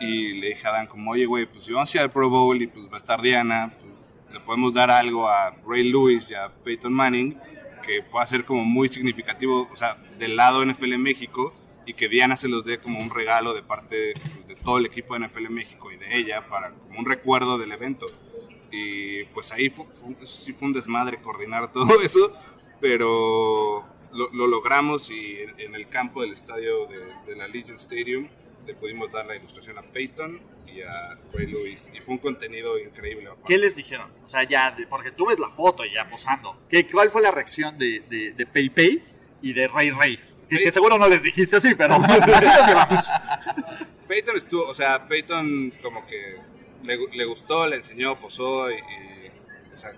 Y 0.00 0.40
le 0.40 0.48
dije 0.48 0.66
a 0.66 0.70
Adán 0.70 0.86
como, 0.86 1.10
oye, 1.10 1.26
güey, 1.26 1.46
pues 1.46 1.64
si 1.64 1.72
vamos 1.72 1.92
a 1.94 1.98
ir 1.98 2.02
al 2.02 2.10
Pro 2.10 2.30
Bowl 2.30 2.60
y 2.60 2.66
pues 2.66 2.86
va 2.86 2.94
a 2.94 2.98
estar 2.98 3.20
Diana, 3.20 3.74
pues 3.78 4.34
le 4.34 4.40
podemos 4.40 4.72
dar 4.72 4.90
algo 4.90 5.28
a 5.28 5.54
Ray 5.66 5.90
Lewis 5.90 6.30
y 6.30 6.34
a 6.34 6.48
Peyton 6.48 6.92
Manning 6.92 7.38
que 7.80 8.02
pueda 8.02 8.26
ser 8.26 8.44
como 8.44 8.64
muy 8.64 8.88
significativo, 8.88 9.68
o 9.70 9.76
sea, 9.76 9.96
del 10.20 10.36
lado 10.36 10.64
NFL 10.64 10.96
México 10.98 11.52
y 11.86 11.94
que 11.94 12.08
Diana 12.08 12.36
se 12.36 12.46
los 12.46 12.64
dé 12.64 12.78
como 12.78 13.00
un 13.00 13.10
regalo 13.10 13.52
de 13.54 13.62
parte 13.62 14.14
pues, 14.36 14.46
de 14.46 14.54
todo 14.54 14.78
el 14.78 14.86
equipo 14.86 15.14
de 15.18 15.26
NFL 15.26 15.48
México 15.50 15.90
y 15.90 15.96
de 15.96 16.16
ella 16.16 16.46
para 16.46 16.70
como 16.70 17.00
un 17.00 17.06
recuerdo 17.06 17.58
del 17.58 17.72
evento. 17.72 18.06
Y 18.70 19.24
pues 19.34 19.50
ahí 19.50 19.68
fu- 19.70 19.86
fu- 19.86 20.16
sí 20.24 20.52
fue 20.52 20.68
un 20.68 20.74
desmadre 20.74 21.20
coordinar 21.20 21.72
todo 21.72 22.00
eso, 22.02 22.32
pero 22.80 23.84
lo, 24.12 24.30
lo 24.32 24.46
logramos 24.46 25.10
y 25.10 25.38
en, 25.40 25.58
en 25.60 25.74
el 25.74 25.88
campo 25.88 26.22
del 26.22 26.32
estadio 26.34 26.86
de, 26.86 26.98
de 27.26 27.36
la 27.36 27.48
Legion 27.48 27.76
Stadium 27.76 28.28
le 28.66 28.74
pudimos 28.74 29.10
dar 29.10 29.26
la 29.26 29.34
ilustración 29.36 29.78
a 29.78 29.82
Peyton 29.82 30.40
y 30.66 30.82
a 30.82 31.18
Ray 31.32 31.46
Lewis 31.46 31.88
y 31.92 32.00
fue 32.00 32.14
un 32.14 32.18
contenido 32.18 32.78
increíble. 32.78 33.30
¿Qué 33.46 33.58
les 33.58 33.74
dijeron? 33.76 34.10
O 34.24 34.28
sea, 34.28 34.44
ya, 34.48 34.70
de- 34.72 34.86
porque 34.86 35.10
tú 35.10 35.26
ves 35.26 35.38
la 35.40 35.48
foto 35.48 35.84
y 35.84 35.92
ya 35.92 36.06
posando. 36.08 36.56
¿Qué, 36.68 36.86
¿Cuál 36.86 37.10
fue 37.10 37.22
la 37.22 37.30
reacción 37.32 37.76
de, 37.78 38.00
de, 38.08 38.32
de 38.32 38.46
Pei 38.46 39.02
y 39.42 39.52
de 39.52 39.68
Rey 39.68 39.90
Rey? 39.90 40.18
Que, 40.48 40.58
que 40.58 40.72
seguro 40.72 40.98
no 40.98 41.08
les 41.08 41.22
dijiste 41.22 41.56
así, 41.56 41.74
pero 41.74 41.94
así 42.34 42.48
llevamos. 42.66 43.08
Peyton 44.08 44.36
estuvo, 44.36 44.66
o 44.66 44.74
sea, 44.74 45.06
Peyton 45.06 45.72
como 45.82 46.04
que 46.06 46.36
le, 46.82 46.98
le 47.12 47.24
gustó, 47.24 47.66
le 47.66 47.76
enseñó, 47.76 48.18
posó 48.18 48.70
y, 48.70 48.74
y, 48.74 49.30
o 49.72 49.76
sea, 49.78 49.92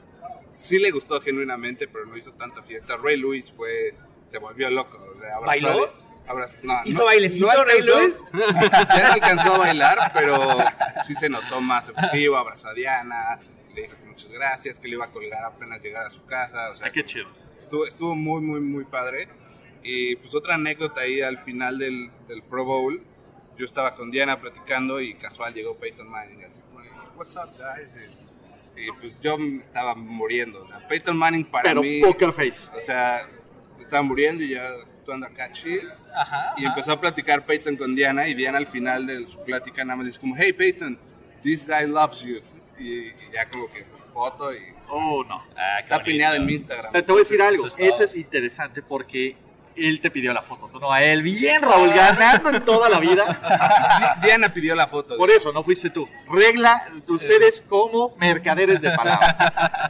sí 0.54 0.78
le 0.78 0.90
gustó 0.90 1.20
genuinamente, 1.20 1.88
pero 1.88 2.04
no 2.06 2.16
hizo 2.16 2.32
tanta 2.32 2.62
fiesta. 2.62 2.96
Ray 3.02 3.16
Lewis 3.18 3.50
fue, 3.56 3.94
se 4.28 4.38
volvió 4.38 4.68
loco. 4.70 4.98
o 5.16 5.18
sea, 5.18 5.36
abrazó 5.36 5.46
¿Bailó? 5.66 5.84
a- 6.26 6.30
abrazó- 6.30 6.56
no, 6.62 6.80
¿Hizo 6.84 6.98
no- 6.98 7.04
bailecito, 7.06 7.46
no 7.46 7.64
Ray 7.64 7.82
Lewis? 7.82 8.22
Ya 8.32 9.06
no 9.08 9.12
alcanzó 9.14 9.54
a 9.54 9.58
bailar, 9.58 10.10
pero 10.12 10.58
sí 11.06 11.14
se 11.14 11.30
notó 11.30 11.60
más 11.62 11.88
efusivo, 11.88 12.36
abrazó 12.36 12.68
a 12.68 12.74
Diana, 12.74 13.40
le 13.74 13.82
dijo 13.82 13.94
que 13.96 14.04
muchas 14.04 14.30
gracias, 14.30 14.78
que 14.78 14.88
le 14.88 14.94
iba 14.96 15.06
a 15.06 15.10
colgar 15.10 15.42
apenas 15.44 15.80
llegar 15.82 16.04
a 16.04 16.10
su 16.10 16.22
casa. 16.26 16.68
O 16.70 16.76
sea, 16.76 16.86
Ay, 16.88 16.92
qué 16.92 17.04
chido. 17.04 17.26
Estuvo, 17.72 17.86
estuvo 17.86 18.14
muy, 18.14 18.42
muy, 18.42 18.60
muy 18.60 18.84
padre. 18.84 19.28
Y 19.82 20.16
pues 20.16 20.34
otra 20.34 20.56
anécdota 20.56 21.00
ahí 21.00 21.22
al 21.22 21.38
final 21.38 21.78
del, 21.78 22.10
del 22.28 22.42
Pro 22.42 22.66
Bowl. 22.66 23.02
Yo 23.56 23.64
estaba 23.64 23.94
con 23.94 24.10
Diana 24.10 24.38
platicando 24.38 25.00
y 25.00 25.14
casual 25.14 25.54
llegó 25.54 25.74
Peyton 25.78 26.06
Manning 26.06 26.44
así 26.44 26.60
como, 26.60 26.80
what's 27.16 27.34
up 27.34 27.48
guys? 27.56 28.18
Y, 28.76 28.92
pues 29.00 29.18
yo 29.22 29.38
me 29.38 29.62
estaba 29.62 29.94
muriendo. 29.94 30.62
O 30.64 30.68
sea, 30.68 30.86
Peyton 30.86 31.16
Manning 31.16 31.46
para 31.46 31.62
Pero 31.62 31.80
mí... 31.80 32.02
poker 32.02 32.32
face. 32.34 32.70
O 32.76 32.80
sea, 32.82 33.26
estaba 33.80 34.02
muriendo 34.02 34.44
y 34.44 34.50
ya 34.50 34.68
actuando 34.98 35.26
acá 35.26 35.50
chill. 35.52 35.88
Ajá. 36.14 36.52
Y 36.58 36.66
empezó 36.66 36.92
a 36.92 37.00
platicar 37.00 37.46
Peyton 37.46 37.76
con 37.76 37.94
Diana 37.94 38.28
y 38.28 38.34
Diana 38.34 38.58
al 38.58 38.66
final 38.66 39.06
de 39.06 39.26
su 39.26 39.42
plática 39.44 39.82
nada 39.82 39.96
más 39.96 40.06
dice 40.08 40.20
como, 40.20 40.36
hey 40.36 40.52
Peyton, 40.52 40.98
this 41.40 41.66
guy 41.66 41.86
loves 41.86 42.20
you. 42.20 42.42
Y, 42.78 43.06
y 43.06 43.14
ya 43.32 43.48
como 43.48 43.70
que 43.70 43.86
foto 44.12 44.52
y 44.52 44.58
Oh, 44.94 45.24
no. 45.24 45.42
Ah, 45.56 45.78
está 45.80 45.96
bonito. 45.96 46.04
pineado 46.12 46.34
en 46.36 46.44
mi 46.44 46.54
Instagram. 46.54 46.92
Te 46.92 47.00
voy 47.02 47.16
a 47.16 47.18
decir 47.20 47.40
algo, 47.40 47.66
Eso 47.66 47.82
eso 47.82 48.04
es 48.04 48.14
interesante 48.16 48.82
porque 48.82 49.36
él 49.76 50.00
te 50.00 50.10
pidió 50.10 50.32
la 50.32 50.42
foto, 50.42 50.68
tú 50.68 50.78
no 50.80 50.92
a 50.92 51.02
él. 51.02 51.22
Bien, 51.22 51.62
Raúl, 51.62 51.90
ganando 51.90 52.50
en 52.50 52.62
toda 52.64 52.88
la 52.88 52.98
vida. 53.00 53.24
Diana 54.22 54.48
pidió 54.48 54.74
la 54.74 54.86
foto. 54.86 55.16
Por 55.16 55.30
eso, 55.30 55.52
no 55.52 55.62
fuiste 55.62 55.90
tú. 55.90 56.08
Regla, 56.30 56.84
ustedes 57.08 57.62
como 57.68 58.14
mercaderes 58.18 58.80
de 58.80 58.90
palabras. 58.92 59.36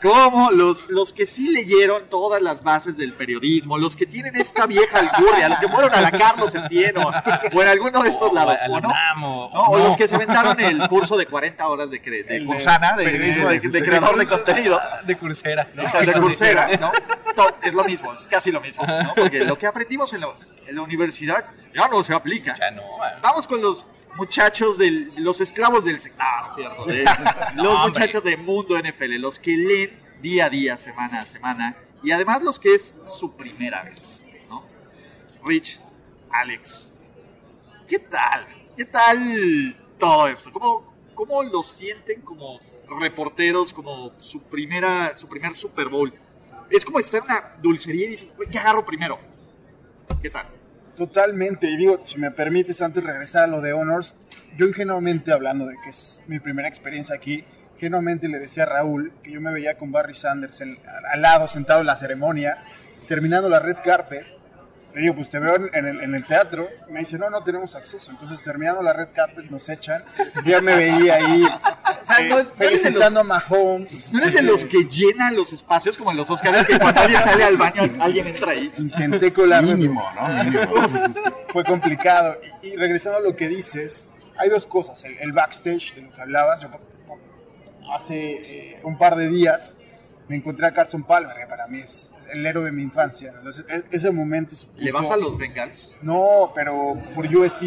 Como 0.03 0.51
los, 0.51 0.88
los 0.90 1.12
que 1.12 1.27
sí 1.27 1.49
leyeron 1.51 2.05
todas 2.11 2.42
las 2.42 2.62
bases 2.62 2.97
del 2.97 3.14
periodismo, 3.14 3.79
los 3.79 3.97
que 3.97 4.07
tienen 4.07 4.37
esta 4.37 4.66
vieja 4.66 4.99
alcurnia, 4.99 5.49
los 5.49 5.61
que 5.61 5.68
fueron 5.68 5.95
a 5.95 6.01
la 6.01 6.11
Carlos 6.11 6.55
Entieno, 6.55 7.11
o 7.53 7.62
en 7.62 7.68
alguno 7.68 8.03
de 8.03 8.09
estos 8.09 8.33
lados, 8.33 8.57
a 8.61 8.68
la 8.68 8.77
¿o 8.79 8.81
no? 8.81 8.88
O- 8.88 9.51
No, 9.53 9.62
o 9.68 9.79
no. 9.79 9.85
los 9.85 9.97
que 9.97 10.09
se 10.09 10.14
aventaron 10.16 10.59
el 10.61 10.88
curso 10.88 11.16
de 11.16 11.27
40 11.27 11.66
horas 11.68 11.90
de, 11.90 12.03
cre- 12.03 12.27
de 12.27 12.40
de 12.40 12.45
Cursana, 12.45 12.97
de, 12.97 13.05
periodismo 13.05 13.49
de- 13.49 13.61
de- 13.61 13.68
de 13.68 13.83
creador 13.83 14.16
de 14.16 14.27
contenido. 14.27 14.81
De 15.05 15.16
Coursera. 15.16 15.68
¿no? 15.75 15.83
de 16.01 16.12
Coursera, 16.12 16.68
¿no? 16.81 16.92
Es 17.62 17.73
lo 17.73 17.85
mismo, 17.85 18.12
es 18.12 18.27
casi 18.27 18.51
lo 18.53 18.61
mismo, 18.61 18.85
¿no? 18.87 19.14
Porque 19.14 19.45
lo 19.45 19.57
que 19.57 19.66
aprendimos 19.72 20.12
en 20.12 20.20
la, 20.20 20.28
en 20.66 20.76
la 20.76 20.82
universidad 20.82 21.44
ya 21.74 21.88
no 21.88 22.02
se 22.02 22.14
aplica. 22.14 22.54
Ya 22.56 22.70
no. 22.70 22.82
ah. 23.02 23.18
Vamos 23.22 23.46
con 23.46 23.61
los 23.62 23.87
muchachos 24.16 24.76
del, 24.78 25.12
los 25.16 25.40
esclavos 25.40 25.85
del 25.85 25.98
sector, 25.98 26.24
no, 26.48 26.54
cierto, 26.54 26.85
de- 26.85 27.04
No, 27.56 27.62
los 27.64 27.74
hombre. 27.76 27.88
muchachos 28.00 28.22
de 28.24 28.37
Mundo 28.37 28.78
NFL, 28.78 29.14
los 29.18 29.38
que 29.38 29.56
leen 29.56 29.98
día 30.20 30.46
a 30.46 30.50
día, 30.50 30.76
semana 30.76 31.20
a 31.20 31.26
semana, 31.26 31.76
y 32.02 32.11
además 32.12 32.42
los 32.42 32.58
que 32.58 32.74
es 32.74 32.94
su 33.02 33.32
primera 33.35 33.82
vez, 33.85 34.22
¿no? 34.48 34.62
Rich, 35.46 35.80
Alex, 36.30 36.90
¿qué 37.88 37.98
tal? 37.98 38.46
¿Qué 38.76 38.85
tal 38.85 39.76
todo 39.98 40.28
esto? 40.28 40.52
¿Cómo, 40.52 40.94
cómo 41.14 41.42
lo 41.42 41.62
sienten 41.62 42.20
como 42.20 42.61
reporteros, 43.00 43.72
como 43.72 44.12
su 44.20 44.42
primera, 44.42 45.16
su 45.16 45.26
primer 45.28 45.54
Super 45.54 45.88
Bowl? 45.88 46.12
Es 46.70 46.85
como 46.85 46.98
estar 46.98 47.20
en 47.20 47.24
una 47.30 47.56
dulcería 47.62 48.06
y 48.06 48.11
dices, 48.11 48.32
"Güey, 48.37 48.48
¿qué 48.48 48.58
agarro 48.58 48.85
primero? 48.85 49.18
¿Qué 50.20 50.31
tal? 50.31 50.46
Totalmente, 50.96 51.70
y 51.70 51.77
digo, 51.77 52.01
si 52.05 52.18
me 52.18 52.31
permites 52.31 52.83
antes 52.83 53.03
regresar 53.03 53.44
a 53.44 53.46
lo 53.46 53.61
de 53.61 53.72
Honors, 53.72 54.14
yo 54.57 54.66
ingenuamente 54.66 55.33
hablando 55.33 55.66
de 55.66 55.77
que 55.83 55.90
es 55.90 56.20
mi 56.27 56.38
primera 56.38 56.68
experiencia 56.68 57.14
aquí, 57.14 57.44
ingenuamente 57.75 58.29
le 58.29 58.38
decía 58.38 58.64
a 58.64 58.66
Raúl 58.66 59.12
que 59.22 59.33
yo 59.33 59.40
me 59.40 59.53
veía 59.53 59.77
con 59.77 59.90
Barry 59.90 60.14
Sanders 60.14 60.61
al 60.61 61.22
lado, 61.22 61.48
sentado 61.48 61.81
en 61.81 61.87
la 61.87 61.96
ceremonia, 61.96 62.59
terminando 63.09 63.48
la 63.48 63.61
red 63.61 63.77
carpet. 63.83 64.27
Le 64.94 65.00
digo, 65.00 65.14
pues 65.14 65.31
te 65.31 65.38
veo 65.38 65.57
en, 65.72 65.87
el, 65.87 66.00
en 66.02 66.14
el 66.14 66.26
teatro. 66.26 66.68
Me 66.90 67.00
dice, 67.00 67.18
no, 67.18 67.31
no 67.31 67.42
tenemos 67.42 67.74
acceso. 67.74 68.11
Entonces, 68.11 68.42
terminando 68.42 68.83
la 68.83 68.92
red 68.92 69.09
carpet, 69.14 69.46
nos 69.50 69.68
echan. 69.70 70.05
Yo 70.44 70.50
ya 70.52 70.61
me 70.61 70.76
veía 70.76 71.14
ahí 71.14 71.44
sea, 72.02 72.18
eh, 72.20 72.28
no- 72.28 72.35
no 72.37 72.40
eres 72.42 72.59
de 72.59 72.64
felicitando 72.66 73.20
a 73.20 73.24
Mahomes. 73.24 74.12
¿No 74.12 74.20
eres 74.22 74.35
de 74.35 74.42
los 74.42 74.64
que 74.66 74.85
llenan 74.85 75.35
los 75.35 75.52
espacios 75.55 75.96
como 75.96 76.11
en 76.11 76.16
los 76.18 76.28
Oscars 76.28 76.66
que 76.66 76.78
cuando 76.78 77.00
alguien 77.00 77.22
sale 77.22 77.44
al 77.44 77.57
baño 77.57 77.83
alguien 78.00 78.26
entra 78.26 78.50
ahí? 78.52 78.70
Intenté 78.76 79.33
colar 79.33 79.64
Mínimo, 79.64 80.05
¿no? 80.14 80.28
Mínimo. 80.44 80.74
fue 81.48 81.64
complicado. 81.64 82.38
Y, 82.62 82.68
y 82.68 82.76
regresando 82.76 83.18
a 83.18 83.22
lo 83.22 83.35
que 83.35 83.48
dices, 83.48 84.07
hay 84.37 84.50
dos 84.50 84.66
cosas. 84.66 85.02
El, 85.05 85.16
el 85.20 85.33
backstage 85.33 85.94
de 85.94 86.02
lo 86.02 86.12
que 86.12 86.20
hablabas. 86.20 86.61
Yo, 86.61 86.70
por- 86.70 86.81
por- 87.07 87.18
hace 87.94 88.74
eh, 88.74 88.81
un 88.85 88.98
par 88.98 89.16
de 89.16 89.28
días 89.28 89.76
me 90.33 90.37
encontré 90.38 90.66
a 90.66 90.73
Carson 90.73 91.03
Palmer, 91.03 91.37
que 91.37 91.47
para 91.47 91.66
mí 91.66 91.81
es 91.81 92.14
el 92.33 92.47
héroe 92.47 92.64
de 92.64 92.73
mi 92.73 92.81
infancia. 92.81 93.35
Entonces, 93.37 93.66
e- 93.68 93.85
ese 93.95 94.11
momento 94.11 94.57
¿Le 94.77 94.90
vas 94.90 95.11
a 95.11 95.18
los 95.18 95.37
Bengals? 95.37 95.92
No, 96.01 96.53
pero 96.55 96.97
por 97.14 97.27
USC. 97.27 97.64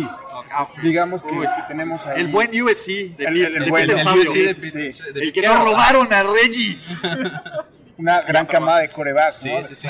Ah, 0.51 0.65
sí. 0.65 0.81
Digamos 0.81 1.23
que, 1.23 1.47
tenemos 1.67 2.07
ahí. 2.07 2.21
El 2.21 2.27
buen 2.29 2.49
USC 2.59 2.87
de, 3.15 3.25
El- 3.25 3.45
el- 3.45 3.63
el 3.65 3.71
Peter 3.71 3.97
el 3.97 4.01
Sabio. 4.03 4.23
USC 4.23 4.33
de 4.33 4.53
Sí, 4.55 4.91
sí. 4.91 5.03
El 5.13 5.31
que 5.31 5.43
nos 5.43 5.63
robaron 5.63 6.11
a 6.11 6.23
Reggie. 6.23 6.79
Una 7.99 8.21
gran 8.23 8.47
camada 8.47 8.79
de 8.79 8.89
coreback, 8.89 9.31
Sí, 9.31 9.53
¿no? 9.53 9.63
sí, 9.63 9.75
sí. 9.75 9.87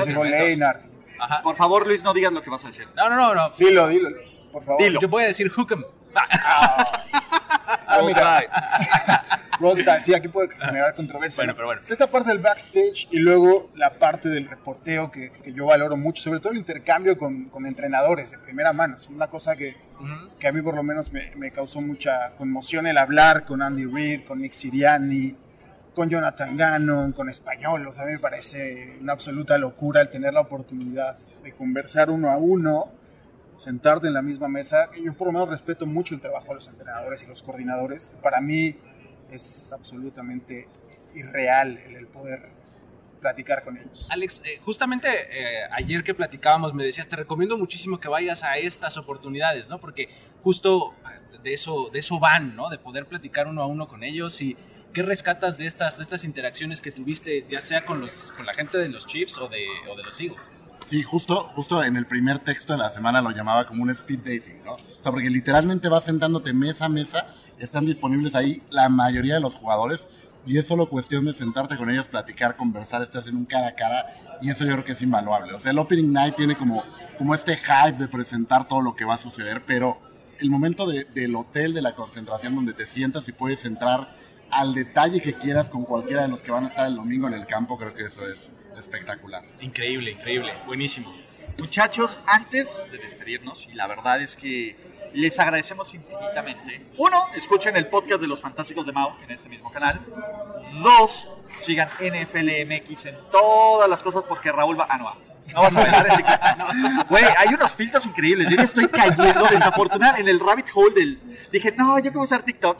Ajá. 1.18 1.42
Por 1.42 1.56
favor, 1.56 1.88
Luis, 1.88 2.04
no 2.04 2.14
digas 2.14 2.34
lo 2.34 2.42
que 2.44 2.50
vas 2.50 2.64
a 2.66 2.68
decir. 2.68 2.86
No, 2.98 3.10
no, 3.10 3.16
no, 3.16 3.34
no. 3.34 3.50
Dilo, 3.58 3.88
dilo, 3.88 4.10
Luis, 4.10 4.46
por 4.52 4.62
favor. 4.64 4.84
Dilo. 4.84 5.00
Yo 5.00 5.08
voy 5.08 5.24
a 5.24 5.28
decir 5.28 5.50
Hook'em. 5.50 5.82
Ah, 6.14 8.02
mira. 8.06 8.44
Roll 9.60 9.78
Tide, 9.78 10.04
sí, 10.04 10.14
aquí 10.14 10.28
puede 10.28 10.50
generar 10.50 10.94
controversia. 10.96 11.42
Bueno, 11.42 11.54
¿no? 11.54 11.56
pero 11.56 11.68
bueno. 11.68 11.82
Está 11.82 11.94
esta 11.94 12.12
parte 12.12 12.30
del 12.30 12.40
backstage 12.40 13.08
y 13.12 13.20
luego 13.20 13.70
la 13.76 13.98
parte 13.98 14.30
del 14.30 14.48
reporteo 14.48 15.12
que, 15.12 15.32
que 15.32 15.54
yo 15.54 15.66
valoro 15.66 15.98
mucho, 15.98 16.24
sobre 16.24 16.40
todo 16.40 16.52
el 16.52 16.58
intercambio 16.58 17.18
con, 17.18 17.46
con 17.46 17.66
entrenadores 17.66 18.32
de 18.32 18.40
primera 18.40 18.74
mano. 18.74 18.98
Es 18.98 19.08
una 19.10 19.28
cosa 19.28 19.56
que, 19.56 19.76
que 20.40 20.48
a 20.48 20.52
mí 20.52 20.62
por 20.62 20.76
lo 20.76 20.84
menos 20.84 21.12
me, 21.12 21.36
me 21.36 21.52
causó 21.52 21.82
mucha 21.82 22.32
conmoción 22.38 22.88
el 22.88 22.98
hablar 22.98 23.46
con 23.46 23.62
Andy 23.62 23.86
Reid, 23.86 24.26
con 24.26 24.42
Nick 24.42 24.54
Siriani, 24.54 25.36
con 25.94 26.10
Jonathan 26.10 26.56
Gannon, 26.58 27.14
con 27.14 27.30
Español. 27.30 27.88
O 27.88 27.94
sea, 27.94 28.04
a 28.04 28.06
mí 28.08 28.14
me 28.14 28.20
parece 28.20 28.98
una 29.02 29.14
absoluta 29.14 29.58
locura 29.58 30.02
el 30.02 30.10
tener 30.10 30.34
la 30.34 30.42
oportunidad 30.42 31.18
de 31.44 31.54
conversar 31.54 32.10
uno 32.10 32.30
a 32.30 32.38
uno, 32.38 32.92
sentarte 33.58 34.08
en 34.08 34.14
la 34.14 34.22
misma 34.22 34.48
mesa. 34.48 34.90
Yo 35.02 35.14
por 35.14 35.28
lo 35.28 35.34
menos 35.34 35.50
respeto 35.50 35.86
mucho 35.86 36.14
el 36.14 36.22
trabajo 36.22 36.50
de 36.50 36.56
los 36.56 36.68
entrenadores 36.68 37.24
y 37.24 37.28
los 37.28 37.42
coordinadores. 37.42 38.12
Para 38.22 38.42
mí 38.42 38.76
es 39.32 39.72
absolutamente 39.74 40.68
irreal 41.14 41.78
el, 41.78 41.96
el 41.96 42.08
poder 42.08 42.56
platicar 43.26 43.64
con 43.64 43.78
ellos. 43.78 44.08
Alex, 44.10 44.44
eh, 44.46 44.60
justamente 44.64 45.08
eh, 45.08 45.68
ayer 45.72 46.04
que 46.04 46.14
platicábamos 46.14 46.74
me 46.74 46.84
decías, 46.84 47.08
te 47.08 47.16
recomiendo 47.16 47.58
muchísimo 47.58 48.00
que 48.00 48.08
vayas 48.08 48.44
a 48.44 48.58
estas 48.58 48.98
oportunidades, 48.98 49.70
¿no? 49.70 49.80
Porque 49.80 50.10
justo 50.44 50.94
de 51.42 51.54
eso, 51.54 51.90
de 51.92 52.00
eso 52.00 52.20
van, 52.20 52.56
¿no? 52.56 52.70
De 52.70 52.78
poder 52.78 53.08
platicar 53.08 53.48
uno 53.48 53.64
a 53.64 53.66
uno 53.66 53.88
con 53.88 54.04
ellos 54.04 54.42
y 54.42 54.56
qué 54.94 55.02
rescatas 55.02 55.58
de 55.58 55.66
estas, 55.66 55.98
de 55.98 56.04
estas 56.04 56.24
interacciones 56.24 56.82
que 56.82 56.92
tuviste, 56.92 57.46
ya 57.50 57.62
sea 57.62 57.86
con, 57.86 58.00
los, 58.00 58.32
con 58.34 58.46
la 58.46 58.54
gente 58.54 58.78
de 58.78 58.90
los 58.90 59.08
Chiefs 59.08 59.38
o 59.40 59.48
de, 59.48 59.66
o 59.90 59.96
de 59.96 60.04
los 60.04 60.20
Eagles. 60.22 60.52
Sí, 60.88 61.02
justo, 61.02 61.50
justo 61.56 61.84
en 61.84 61.98
el 61.98 62.06
primer 62.06 62.40
texto 62.40 62.74
de 62.74 62.80
la 62.80 62.92
semana 62.92 63.22
lo 63.22 63.32
llamaba 63.32 63.66
como 63.66 63.82
un 63.82 63.90
speed 63.90 64.20
dating, 64.20 64.64
¿no? 64.64 64.74
O 64.74 65.02
sea, 65.02 65.12
porque 65.12 65.32
literalmente 65.32 65.90
vas 65.90 66.06
sentándote 66.06 66.54
mesa 66.54 66.86
a 66.86 66.90
mesa, 66.90 67.28
están 67.60 67.86
disponibles 67.86 68.36
ahí 68.36 68.62
la 68.70 68.90
mayoría 68.90 69.36
de 69.36 69.40
los 69.42 69.56
jugadores 69.56 70.08
y 70.48 70.58
es 70.60 70.68
solo 70.68 70.88
cuestión 70.90 71.26
de 71.26 71.34
sentarte 71.34 71.76
con 71.78 71.90
ellos, 71.90 72.08
platicar, 72.08 72.56
conversar, 72.56 73.02
estás 73.02 73.28
en 73.28 73.36
un 73.36 73.46
cara 73.46 73.70
a 73.70 73.76
cara 73.76 74.06
y 74.42 74.50
eso 74.52 74.64
yo 74.66 74.74
creo 74.74 74.84
que 74.86 74.92
es 74.92 75.02
invaluable. 75.02 75.54
O 75.54 75.60
sea, 75.60 75.72
el 75.72 75.80
Opening 75.80 76.14
Night 76.14 76.36
tiene 76.36 76.56
como, 76.56 76.84
como 77.18 77.34
este 77.34 77.58
hype 77.58 77.98
de 77.98 78.08
presentar 78.08 78.68
todo 78.68 78.82
lo 78.82 78.96
que 78.96 79.06
va 79.06 79.16
a 79.16 79.18
suceder, 79.18 79.64
pero 79.66 80.00
el 80.40 80.50
momento 80.52 80.86
de- 80.86 81.06
del 81.06 81.36
hotel, 81.36 81.74
de 81.74 81.82
la 81.82 81.96
concentración 81.96 82.54
donde 82.56 82.74
te 82.74 82.86
sientas 82.86 83.28
y 83.28 83.32
puedes 83.32 83.66
entrar 83.66 84.08
al 84.52 84.76
detalle 84.76 85.20
que 85.22 85.34
quieras 85.34 85.70
con 85.70 85.84
cualquiera 85.84 86.22
de 86.22 86.28
los 86.28 86.44
que 86.44 86.52
van 86.52 86.66
a 86.66 86.68
estar 86.68 86.86
el 86.86 86.96
domingo 86.96 87.28
en 87.28 87.34
el 87.34 87.48
campo, 87.48 87.78
creo 87.78 87.94
que 87.96 88.04
eso 88.04 88.22
es 88.28 88.52
espectacular. 88.78 89.44
Increíble, 89.62 90.12
increíble, 90.12 90.54
buenísimo. 90.68 91.12
Muchachos, 91.58 92.20
antes 92.28 92.82
de 92.92 92.98
despedirnos, 92.98 93.68
y 93.68 93.74
la 93.74 93.88
verdad 93.88 94.22
es 94.22 94.36
que 94.36 94.76
les 95.14 95.40
agradecemos 95.40 95.94
infinitamente. 95.94 96.88
Uno, 96.98 97.26
escuchen 97.36 97.76
el 97.78 97.88
podcast 97.88 98.22
de 98.22 98.28
los 98.28 98.42
Fantásticos 98.42 98.86
de 98.86 98.92
Mao 98.92 99.16
en 99.24 99.32
este 99.32 99.50
mismo 99.50 99.72
canal. 99.72 100.00
Dos, 100.84 101.28
sigan 101.58 101.90
NFLMX 102.00 103.06
en 103.06 103.18
todas 103.32 103.90
las 103.90 104.02
cosas 104.04 104.24
porque 104.28 104.52
Raúl 104.52 104.80
va. 104.80 104.88
Ah, 104.90 104.98
no, 104.98 105.16
no 105.54 105.62
vas 105.62 105.76
a 105.76 105.80
bailar 105.82 106.08
en 106.10 106.16
TikTok. 106.18 106.40
No. 106.58 107.06
Güey, 107.06 107.24
hay 107.38 107.54
unos 107.54 107.74
filtros 107.74 108.06
increíbles. 108.06 108.50
Yo 108.50 108.56
ya 108.58 108.64
estoy 108.64 108.88
cayendo 108.88 109.24
desafortunadamente 109.50 110.22
en 110.22 110.28
el 110.28 110.40
rabbit 110.40 110.68
hole 110.74 110.94
del. 110.96 111.48
Dije, 111.52 111.72
no, 111.78 111.98
yo 112.00 112.04
quiero 112.12 112.22
usar 112.22 112.42
TikTok. 112.44 112.78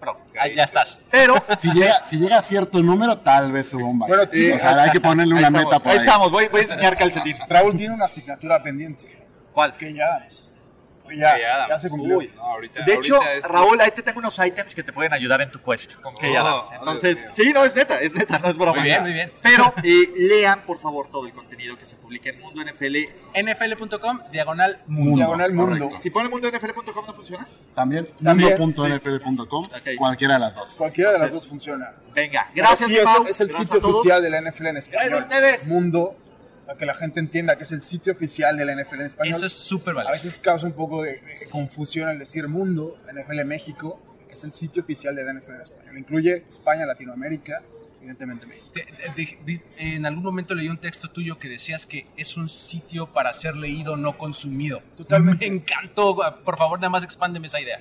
Pero, 0.00 0.16
Ah, 0.40 0.48
ya 0.48 0.64
estás. 0.64 0.98
pero 1.10 1.34
Si 1.58 1.70
llega, 1.72 2.02
si 2.02 2.16
llega 2.16 2.38
a 2.38 2.42
cierto 2.42 2.82
número, 2.82 3.18
tal 3.18 3.52
vez 3.52 3.68
suba 3.68 3.84
un 3.86 3.98
baile. 3.98 4.16
Bueno, 4.30 4.54
o 4.56 4.58
sea, 4.58 4.82
hay 4.84 4.90
que 4.92 5.00
ponerle 5.00 5.34
ahí 5.34 5.38
una 5.40 5.48
estamos, 5.48 5.64
meta 5.66 5.78
por 5.78 5.88
ahí 5.92 5.98
ahí. 5.98 6.04
estamos. 6.06 6.30
Voy, 6.32 6.48
voy 6.48 6.60
a 6.60 6.62
enseñar 6.64 6.96
calcetín. 6.96 7.36
Raúl 7.48 7.76
tiene 7.76 7.94
una 7.94 8.06
asignatura 8.06 8.62
pendiente. 8.62 9.26
¿Cuál? 9.52 9.76
Que 9.76 9.92
ya 9.92 10.06
damos. 10.08 10.49
Ya, 11.18 11.66
ya 11.68 11.78
se 11.78 11.88
cumplió. 11.90 12.18
Uy. 12.18 12.30
No, 12.36 12.42
ahorita- 12.42 12.84
De 12.84 12.94
hecho, 12.94 13.20
es- 13.22 13.42
Raúl, 13.42 13.80
ahí 13.80 13.90
te 13.90 14.02
tengo 14.02 14.18
unos 14.20 14.38
ítems 14.38 14.74
que 14.74 14.82
te 14.82 14.92
pueden 14.92 15.12
ayudar 15.12 15.40
en 15.42 15.50
tu 15.50 15.60
quest 15.60 15.94
con 16.00 16.14
Oh, 16.14 16.38
Adams. 16.38 16.64
oh, 16.70 16.74
Entonces, 16.74 17.22
Dios 17.22 17.32
sí, 17.36 17.52
no, 17.52 17.64
es 17.64 17.74
neta, 17.74 18.00
es 18.00 18.12
neta, 18.14 18.38
no 18.38 18.48
es 18.48 18.56
broma. 18.56 18.74
Muy 18.74 18.82
bien, 18.84 19.02
muy 19.02 19.12
bien. 19.12 19.32
Pero 19.42 19.72
eh, 19.82 20.10
lean, 20.16 20.62
por 20.64 20.78
favor, 20.78 21.08
todo 21.10 21.26
el 21.26 21.32
contenido 21.32 21.76
que 21.78 21.86
se 21.86 21.96
publica 21.96 22.30
en 22.30 22.38
Mundo 22.40 22.62
NFL. 22.62 22.96
NFL.com, 23.34 24.20
diagonal 24.32 24.80
Mundo, 24.86 25.16
Diagonal 25.16 25.52
mundo. 25.52 25.78
correcto. 25.78 26.02
Si 26.02 26.10
ponen 26.10 26.30
mundonfl.com, 26.30 27.06
¿no 27.06 27.14
funciona? 27.14 27.48
También, 27.74 28.06
También, 28.22 28.58
mundo.nfl.com, 28.58 29.66
cualquiera 29.96 30.34
de 30.34 30.40
las 30.40 30.54
dos. 30.54 30.68
Cualquiera 30.76 31.12
de 31.12 31.18
las 31.18 31.28
Sí. 31.28 31.34
dos 31.34 31.46
funciona. 31.46 31.92
Venga, 32.14 32.50
gracias, 32.54 32.88
Sí, 32.88 32.94
mi 32.94 32.98
es, 33.00 33.40
el 33.40 33.48
Gracias 33.48 33.68
sitio 33.68 33.88
oficial 33.88 34.22
de 34.22 34.30
la 34.30 34.38
NFL 34.40 34.66
en 34.68 34.76
español. 34.78 35.00
Gracias 35.02 35.12
a 35.18 35.22
ustedes. 35.22 35.66
Mundo, 35.66 36.16
para 36.70 36.78
que 36.78 36.86
la 36.86 36.94
gente 36.94 37.18
entienda 37.18 37.56
que 37.56 37.64
es 37.64 37.72
el 37.72 37.82
sitio 37.82 38.12
oficial 38.12 38.56
de 38.56 38.64
la 38.64 38.74
NFL 38.80 38.94
en 39.00 39.06
español. 39.06 39.34
Eso 39.34 39.46
es 39.46 39.52
súper 39.52 39.92
A 39.92 39.96
valioso. 39.96 40.12
veces 40.12 40.38
causa 40.38 40.66
un 40.66 40.72
poco 40.72 41.02
de, 41.02 41.14
de 41.14 41.48
confusión 41.50 42.08
al 42.08 42.18
decir 42.18 42.46
mundo, 42.46 42.96
NFL 43.12 43.44
México, 43.44 44.00
es 44.30 44.44
el 44.44 44.52
sitio 44.52 44.82
oficial 44.82 45.16
de 45.16 45.24
la 45.24 45.32
NFL 45.32 45.54
en 45.54 45.60
español. 45.62 45.98
Incluye 45.98 46.44
España, 46.48 46.86
Latinoamérica, 46.86 47.62
evidentemente 47.98 48.46
México. 48.46 48.70
Te- 48.72 48.86
de- 49.16 49.38
de- 49.44 49.62
en 49.78 50.06
algún 50.06 50.22
momento 50.22 50.54
leí 50.54 50.68
un 50.68 50.78
texto 50.78 51.10
tuyo 51.10 51.38
que 51.40 51.48
decías 51.48 51.86
que 51.86 52.06
es 52.16 52.36
un 52.36 52.48
sitio 52.48 53.12
para 53.12 53.32
ser 53.32 53.56
leído, 53.56 53.96
no 53.96 54.16
consumido. 54.16 54.80
Totalmente. 54.96 55.50
Me 55.50 55.56
encantó. 55.56 56.16
Por 56.44 56.56
favor, 56.56 56.78
nada 56.78 56.90
más 56.90 57.02
expándeme 57.02 57.48
esa 57.48 57.60
idea. 57.60 57.80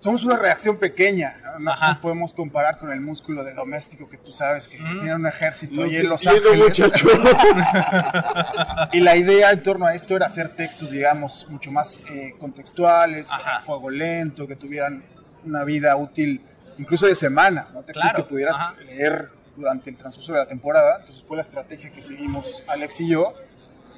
Somos 0.00 0.24
una 0.24 0.38
reacción 0.38 0.78
pequeña, 0.78 1.36
¿no? 1.44 1.58
no 1.58 1.76
nos 1.76 1.98
podemos 1.98 2.32
comparar 2.32 2.78
con 2.78 2.90
el 2.90 3.02
músculo 3.02 3.44
de 3.44 3.52
doméstico 3.52 4.08
que 4.08 4.16
tú 4.16 4.32
sabes 4.32 4.66
que, 4.66 4.78
tiene 4.78 5.14
un 5.14 5.26
ejército 5.26 5.82
ahí 5.82 5.96
en 5.96 6.08
Los 6.08 6.26
Ángeles. 6.26 6.74
y 8.92 9.00
la 9.00 9.16
idea 9.16 9.52
en 9.52 9.62
torno 9.62 9.86
a 9.86 9.94
esto 9.94 10.16
era 10.16 10.26
hacer 10.26 10.56
textos, 10.56 10.90
digamos, 10.90 11.46
mucho 11.50 11.70
más 11.70 12.02
eh, 12.10 12.32
contextuales, 12.40 13.28
con 13.28 13.38
fuego 13.66 13.90
lento, 13.90 14.48
que 14.48 14.56
tuvieran 14.56 15.04
una 15.44 15.64
vida 15.64 15.94
útil, 15.96 16.40
incluso 16.78 17.06
de 17.06 17.14
semanas, 17.14 17.74
¿no? 17.74 17.82
textos 17.82 18.02
Claro, 18.02 18.24
que 18.24 18.30
pudieras 18.30 18.58
ajá. 18.58 18.76
leer 18.86 19.28
durante 19.54 19.90
el 19.90 19.98
transcurso 19.98 20.32
de 20.32 20.38
la 20.38 20.46
temporada. 20.46 20.96
Entonces 21.00 21.22
fue 21.22 21.36
la 21.36 21.42
estrategia 21.42 21.90
que 21.90 22.00
seguimos 22.00 22.64
Alex 22.66 23.00
y 23.00 23.08
yo. 23.10 23.34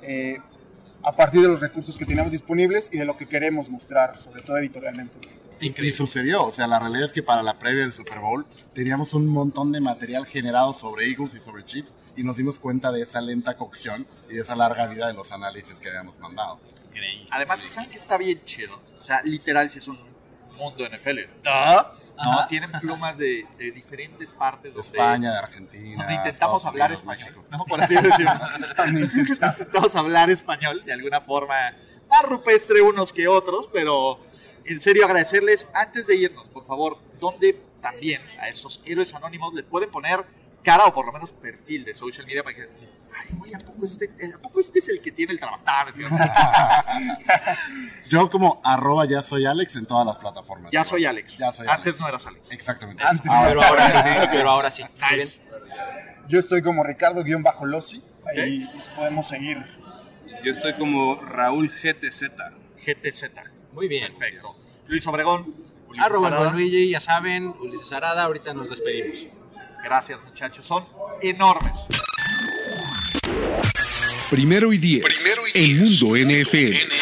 eh, 0.03 0.38
a 1.05 1.17
partir 1.17 1.43
de 1.43 1.49
los 1.49 1.61
recursos 1.61 1.97
que 1.97 2.07
teníamos 2.07 2.31
disponibles 2.31 2.88
y 2.93 2.99
de 2.99 3.05
lo 3.05 3.17
que 3.17 3.27
queremos 3.27 3.69
mostrar, 3.69 4.21
sobre 4.21 4.41
todo 4.43 4.57
editorialmente. 4.59 5.19
Y, 5.62 5.87
y 5.87 5.90
sucedió, 5.92 6.44
o 6.44 6.53
sea, 6.53 6.66
la 6.66 6.79
realidad 6.79 7.05
es 7.07 7.12
que 7.12 7.22
para 7.22 7.42
la 7.42 7.59
previa 7.59 7.83
del 7.83 7.92
Super 7.92 8.18
Bowl 8.20 8.44
teníamos 8.75 9.14
un 9.14 9.27
montón 9.27 9.72
de 9.72 9.81
material 9.81 10.27
generado 10.27 10.72
sobre 10.75 11.07
Eagles 11.07 11.35
y 11.35 11.40
sobre 11.40 11.64
Chiefs 11.64 11.94
y 12.16 12.22
nos 12.25 12.37
dimos 12.37 12.59
cuenta 12.61 12.90
de 12.92 13.03
esa 13.03 13.20
lenta 13.20 13.57
cocción 13.57 14.07
y 14.29 14.35
de 14.35 14.40
esa 14.40 14.57
larga 14.57 14.87
vida 14.88 15.07
de 15.07 15.14
los 15.14 15.31
análisis 15.33 15.79
que 15.81 15.88
habíamos 15.88 16.18
mandado. 16.18 16.61
Además, 17.31 17.62
¿saben 17.68 17.88
que 17.90 17.96
está 17.96 18.18
bien 18.18 18.44
chido? 18.44 18.79
O 19.01 19.05
sea, 19.05 19.22
literal, 19.22 19.70
si 19.70 19.79
es 19.79 19.88
un 19.88 19.98
mundo 20.57 20.85
NFL. 20.87 21.20
¿No? 21.44 22.03
No, 22.25 22.33
Ajá. 22.40 22.46
tienen 22.46 22.70
plumas 22.72 23.16
de, 23.16 23.46
de 23.57 23.72
diferentes 23.72 24.33
partes. 24.35 24.75
De 24.75 24.83
donde- 24.83 24.98
España, 24.98 25.33
de 25.33 25.38
Argentina, 25.38 25.96
Donde 26.05 26.14
intentamos 26.14 26.64
hablar 26.66 26.90
Unidos, 26.90 27.01
español, 27.03 27.44
¿no? 27.51 27.64
Por 27.64 27.81
así 27.81 27.94
decirlo. 27.94 28.33
intentamos 29.16 29.94
hablar 29.96 30.31
español 30.31 30.85
de 30.85 30.92
alguna 30.92 31.20
forma 31.22 31.55
más 32.11 32.22
rupestre 32.25 32.83
unos 32.83 33.12
que 33.12 33.27
otros, 33.27 33.68
pero 33.72 34.20
en 34.64 34.81
serio 34.81 35.05
agradecerles. 35.05 35.68
Antes 35.75 36.07
de 36.07 36.16
irnos, 36.16 36.48
por 36.48 36.66
favor, 36.66 36.98
donde 37.20 37.61
también 37.81 38.22
a 38.40 38.48
estos 38.48 38.81
héroes 38.85 39.12
anónimos 39.14 39.55
les 39.55 39.64
pueden 39.64 39.90
poner 39.90 40.25
cara 40.62 40.85
o 40.87 40.94
por 40.94 41.07
lo 41.07 41.12
menos 41.12 41.33
perfil 41.33 41.85
de 41.85 41.94
social 41.94 42.27
media 42.27 42.42
para 42.44 42.57
que... 42.57 42.62
Ay, 42.62 43.29
güey, 43.37 43.53
¿a 43.55 43.59
poco 43.59 43.85
este, 43.85 44.11
¿a 44.35 44.38
poco 44.38 44.61
este 44.61 44.79
es 44.79 44.88
el 44.88 45.01
que 45.01 45.11
tiene 45.12 45.33
el 45.33 45.40
trabajo? 45.40 45.62
Yo 48.09 48.31
como 48.31 48.61
arroba 48.64 49.05
ya 49.05 49.22
soy 49.22 49.46
Alex 49.46 49.77
en 49.77 49.87
todas 49.87 50.07
las 50.07 50.18
plataformas. 50.18 50.70
Ya 50.72 50.85
soy 50.85 51.05
Alex. 51.05 51.38
Ya 51.38 51.53
soy 51.53 51.66
Antes 51.68 51.87
Alex. 51.94 52.01
no 52.01 52.09
eras 52.09 52.27
Alex. 52.27 52.53
Exactamente. 52.53 53.03
Antes 53.05 53.31
Ahora- 53.31 53.55
no 53.55 53.61
era 53.61 53.68
ahora 53.68 53.85
Alex. 53.87 54.22
sí, 54.22 54.29
pero 54.33 54.51
ahora 54.51 54.70
sí. 54.70 54.83
Nice. 55.16 55.40
Yo 56.29 56.38
estoy 56.38 56.62
como 56.62 56.85
Ricardo-Lossi, 56.85 58.03
ahí 58.37 58.70
nos 58.77 58.90
podemos 58.90 59.29
seguir. 59.29 59.59
Yo 60.44 60.53
estoy 60.53 60.75
como 60.75 61.16
Raúl 61.16 61.68
GTZ. 61.70 62.22
GTZ. 62.85 63.25
Muy 63.72 63.88
bien. 63.88 64.12
Perfecto. 64.14 64.54
Luis 64.87 65.06
Obregón. 65.06 65.54
Ulises 65.88 66.06
Arroba 66.06 66.28
Arada. 66.28 66.52
Luigi, 66.52 66.90
ya 66.90 67.00
saben, 67.00 67.54
Ulises 67.61 67.92
Arada, 67.92 68.24
ahorita 68.24 68.54
nos 68.54 68.70
despedimos. 68.70 69.26
Gracias, 69.85 70.22
muchachos. 70.24 70.64
Son 70.64 70.87
enormes. 71.20 71.76
Primero 74.30 74.72
y 74.72 74.78
diez. 74.78 75.04
El 75.54 75.76
mundo 75.76 76.16
NFL. 76.16 76.92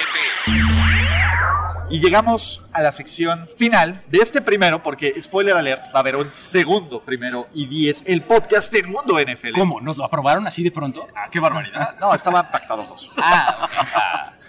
Y 1.92 2.00
llegamos 2.00 2.64
a 2.72 2.83
la 2.83 2.92
sección 2.92 3.48
final 3.56 4.02
de 4.09 4.18
este 4.18 4.40
primero, 4.40 4.80
porque, 4.83 5.20
spoiler 5.20 5.56
alert, 5.56 5.87
va 5.87 5.96
a 5.96 5.98
haber 6.00 6.14
un 6.16 6.30
segundo 6.30 7.02
primero 7.02 7.48
y 7.52 7.66
diez, 7.66 8.02
el 8.06 8.22
podcast 8.22 8.72
del 8.72 8.87
mundo 8.87 9.18
NFL. 9.20 9.52
¿Cómo? 9.54 9.80
¿Nos 9.80 9.96
lo 9.96 10.04
aprobaron 10.04 10.46
así 10.46 10.62
de 10.62 10.70
pronto? 10.70 11.09
Ah, 11.16 11.28
qué 11.30 11.40
barbaridad. 11.40 11.96
No, 12.00 12.14
estaban 12.14 12.48
pactados 12.50 12.88
dos. 12.88 13.11
Ah, 13.16 14.33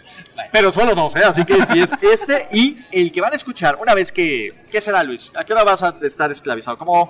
Pero 0.51 0.71
solo 0.71 0.95
dos, 0.95 1.15
¿eh? 1.15 1.23
Así 1.23 1.45
que 1.45 1.65
si 1.65 1.79
es 1.81 1.91
este 2.01 2.47
y 2.51 2.77
el 2.91 3.11
que 3.11 3.21
van 3.21 3.33
a 3.33 3.35
escuchar 3.35 3.77
una 3.81 3.93
vez 3.93 4.11
que... 4.11 4.53
¿Qué 4.71 4.81
será, 4.81 5.03
Luis? 5.03 5.31
¿A 5.35 5.43
qué 5.43 5.53
hora 5.53 5.63
vas 5.63 5.83
a 5.83 5.95
estar 6.01 6.31
esclavizado? 6.31 6.77
Como 6.77 7.09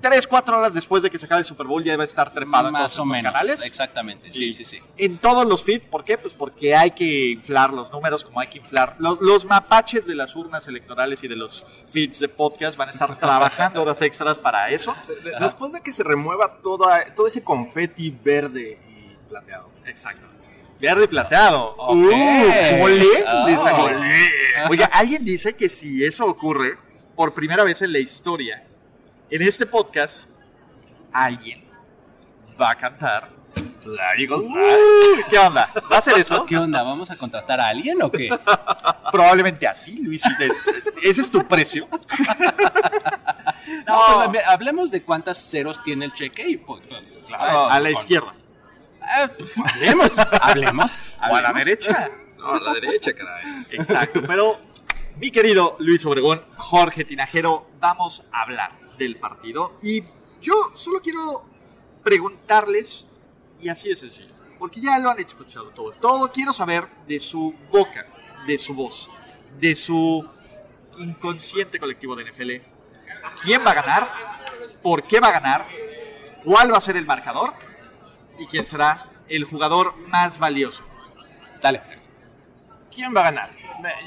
tres, 0.00 0.26
cuatro 0.26 0.58
horas 0.58 0.74
después 0.74 1.02
de 1.02 1.10
que 1.10 1.18
se 1.18 1.24
acabe 1.26 1.38
el 1.40 1.44
Super 1.46 1.66
Bowl 1.66 1.82
ya 1.82 1.92
debe 1.92 2.04
estar 2.04 2.30
trepado 2.32 2.68
en 2.68 2.74
todos 2.74 2.98
o 2.98 3.06
menos. 3.06 3.32
canales. 3.32 3.64
Exactamente, 3.64 4.30
sí, 4.30 4.52
sí, 4.52 4.64
sí. 4.64 4.78
En 4.98 5.16
todos 5.18 5.46
los 5.46 5.64
feeds, 5.64 5.86
¿por 5.86 6.04
qué? 6.04 6.18
Pues 6.18 6.34
porque 6.34 6.76
hay 6.76 6.90
que 6.90 7.30
inflar 7.30 7.72
los 7.72 7.90
números, 7.90 8.22
como 8.22 8.38
hay 8.40 8.48
que 8.48 8.58
inflar 8.58 8.94
los, 8.98 9.20
los 9.22 9.46
mapaches 9.46 10.06
de 10.06 10.14
las 10.14 10.36
urnas 10.36 10.68
electorales 10.68 11.24
y 11.24 11.28
de 11.28 11.36
los 11.36 11.64
feeds 11.88 12.20
de 12.20 12.28
podcast 12.28 12.76
van 12.76 12.88
a 12.88 12.92
estar 12.92 13.18
trabajando 13.18 13.80
horas 13.82 14.02
extras 14.02 14.38
para 14.38 14.68
eso. 14.70 14.94
De- 15.24 15.32
Después 15.40 15.72
de 15.72 15.80
que 15.80 15.92
se 15.92 16.04
remueva 16.04 16.58
toda, 16.62 17.02
todo 17.14 17.26
ese 17.26 17.42
confeti 17.42 18.10
verde 18.10 18.78
y 18.88 19.28
plateado. 19.30 19.70
Exacto. 19.86 20.26
Verde 20.80 21.08
plateado. 21.08 21.74
Ok. 21.76 21.96
Uh. 21.96 23.16
Oh. 23.26 24.70
Oiga, 24.70 24.86
alguien 24.92 25.24
dice 25.24 25.54
que 25.54 25.68
si 25.68 26.04
eso 26.04 26.26
ocurre 26.26 26.76
por 27.14 27.32
primera 27.34 27.64
vez 27.64 27.80
en 27.82 27.92
la 27.92 27.98
historia, 27.98 28.64
en 29.30 29.42
este 29.42 29.66
podcast, 29.66 30.28
alguien 31.12 31.64
va 32.60 32.70
a 32.70 32.74
cantar. 32.74 33.28
Eagles 34.18 34.42
Uh, 34.42 35.30
¿Qué 35.30 35.38
onda? 35.38 35.70
¿Va 35.90 35.96
a 35.96 35.98
hacer 36.00 36.18
eso? 36.18 36.44
¿Qué 36.44 36.56
onda? 36.58 36.82
¿Vamos 36.82 37.08
a 37.12 37.16
contratar 37.16 37.60
a 37.60 37.68
alguien 37.68 38.02
o 38.02 38.10
qué? 38.10 38.28
Probablemente 39.12 39.66
a 39.68 39.74
ti, 39.74 39.98
Luis. 40.02 40.22
Ese 41.02 41.20
es 41.20 41.30
tu 41.30 41.46
precio. 41.46 41.88
No, 43.86 44.30
pues, 44.30 44.42
hablemos 44.46 44.90
de 44.90 45.02
cuántas 45.02 45.38
ceros 45.38 45.82
tiene 45.82 46.04
el 46.04 46.12
cheque 46.12 46.48
y 46.48 46.56
pues, 46.56 46.82
pues, 46.88 47.00
claro, 47.26 47.68
a 47.68 47.78
la 47.80 47.90
con- 47.92 48.00
izquierda. 48.00 48.34
Hablemos, 49.64 50.18
hablemos. 50.40 50.98
O 51.30 51.36
a 51.36 51.42
la 51.42 51.52
derecha. 51.52 52.08
No, 52.38 52.52
a 52.52 52.60
la 52.60 52.74
derecha, 52.74 53.14
caray. 53.14 53.66
Exacto, 53.70 54.22
pero 54.26 54.60
mi 55.16 55.30
querido 55.30 55.76
Luis 55.78 56.04
Obregón, 56.04 56.42
Jorge 56.56 57.04
Tinajero, 57.04 57.70
vamos 57.80 58.24
a 58.32 58.42
hablar 58.42 58.72
del 58.98 59.16
partido. 59.16 59.78
Y 59.82 60.02
yo 60.40 60.72
solo 60.74 61.00
quiero 61.00 61.44
preguntarles, 62.02 63.06
y 63.60 63.68
así 63.68 63.88
de 63.88 63.96
sencillo, 63.96 64.34
porque 64.58 64.80
ya 64.80 64.98
lo 64.98 65.10
han 65.10 65.18
escuchado 65.18 65.70
todo. 65.70 65.92
Todo 65.92 66.30
quiero 66.30 66.52
saber 66.52 66.86
de 67.06 67.18
su 67.18 67.54
boca, 67.70 68.06
de 68.46 68.58
su 68.58 68.74
voz, 68.74 69.10
de 69.58 69.74
su 69.74 70.28
inconsciente 70.98 71.78
colectivo 71.78 72.14
de 72.16 72.30
NFL. 72.30 72.50
¿Quién 73.42 73.64
va 73.66 73.72
a 73.72 73.74
ganar? 73.74 74.08
¿Por 74.82 75.02
qué 75.04 75.20
va 75.20 75.28
a 75.28 75.32
ganar? 75.32 75.66
¿Cuál 76.44 76.72
va 76.72 76.78
a 76.78 76.80
ser 76.80 76.96
el 76.96 77.06
marcador? 77.06 77.54
¿Y 78.38 78.46
quién 78.46 78.66
será 78.66 79.10
el 79.28 79.44
jugador 79.44 79.96
más 80.08 80.38
valioso? 80.38 80.82
Dale. 81.60 81.82
¿Quién 82.94 83.14
va 83.14 83.20
a 83.20 83.24
ganar? 83.24 83.50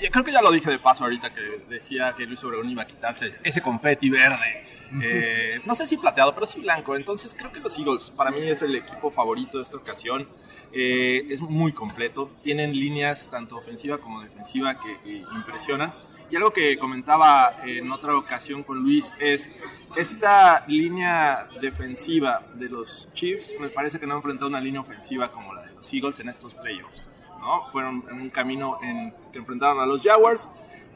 Yo 0.02 0.10
creo 0.10 0.24
que 0.24 0.32
ya 0.32 0.42
lo 0.42 0.52
dije 0.52 0.70
de 0.70 0.80
paso 0.80 1.04
ahorita 1.04 1.32
que 1.32 1.42
decía 1.70 2.14
que 2.18 2.26
Luis 2.26 2.44
Obregón 2.44 2.70
iba 2.70 2.84
a 2.84 2.88
quitarse 2.88 3.38
ese 3.44 3.62
confeti 3.62 4.10
verde. 4.10 4.64
Eh, 5.02 5.62
no 5.66 5.76
sé 5.76 5.86
si 5.86 5.98
plateado, 5.98 6.34
pero 6.34 6.46
sí 6.48 6.60
blanco. 6.60 6.96
Entonces 6.96 7.36
creo 7.38 7.52
que 7.52 7.60
los 7.60 7.78
Eagles 7.78 8.12
para 8.12 8.32
mí 8.32 8.42
es 8.42 8.62
el 8.64 8.76
equipo 8.76 9.12
favorito 9.12 9.58
de 9.58 9.64
esta 9.64 9.78
ocasión. 9.78 10.28
Eh, 10.74 11.28
es 11.30 11.42
muy 11.42 11.72
completo. 11.72 12.32
Tienen 12.42 12.74
líneas 12.74 13.30
tanto 13.30 13.58
ofensiva 13.58 14.00
como 14.00 14.22
defensiva 14.22 14.80
que, 14.80 15.00
que 15.04 15.18
impresionan. 15.36 15.94
Y 16.30 16.36
algo 16.36 16.52
que 16.52 16.78
comentaba 16.78 17.56
en 17.66 17.92
otra 17.92 18.16
ocasión 18.16 18.64
con 18.64 18.78
Luis 18.80 19.14
es 19.20 19.52
esta 19.96 20.64
línea 20.68 21.48
defensiva 21.60 22.46
de 22.54 22.70
los 22.70 23.10
Chiefs. 23.14 23.56
Me 23.60 23.70
parece 23.70 24.00
que 24.00 24.06
no 24.06 24.14
han 24.14 24.18
enfrentado 24.18 24.48
una 24.48 24.62
línea 24.62 24.82
ofensiva 24.82 25.32
como 25.32 25.54
la 25.54 25.64
de 25.64 25.74
los 25.74 25.92
Eagles 25.92 26.20
en 26.20 26.30
estos 26.30 26.54
playoffs. 26.54 27.10
¿no? 27.40 27.68
Fueron 27.72 28.04
en 28.12 28.22
un 28.22 28.30
camino 28.30 28.78
en 28.84 29.12
que 29.32 29.40
enfrentaron 29.40 29.80
a 29.80 29.88
los 29.88 30.04
Jaguars, 30.04 30.50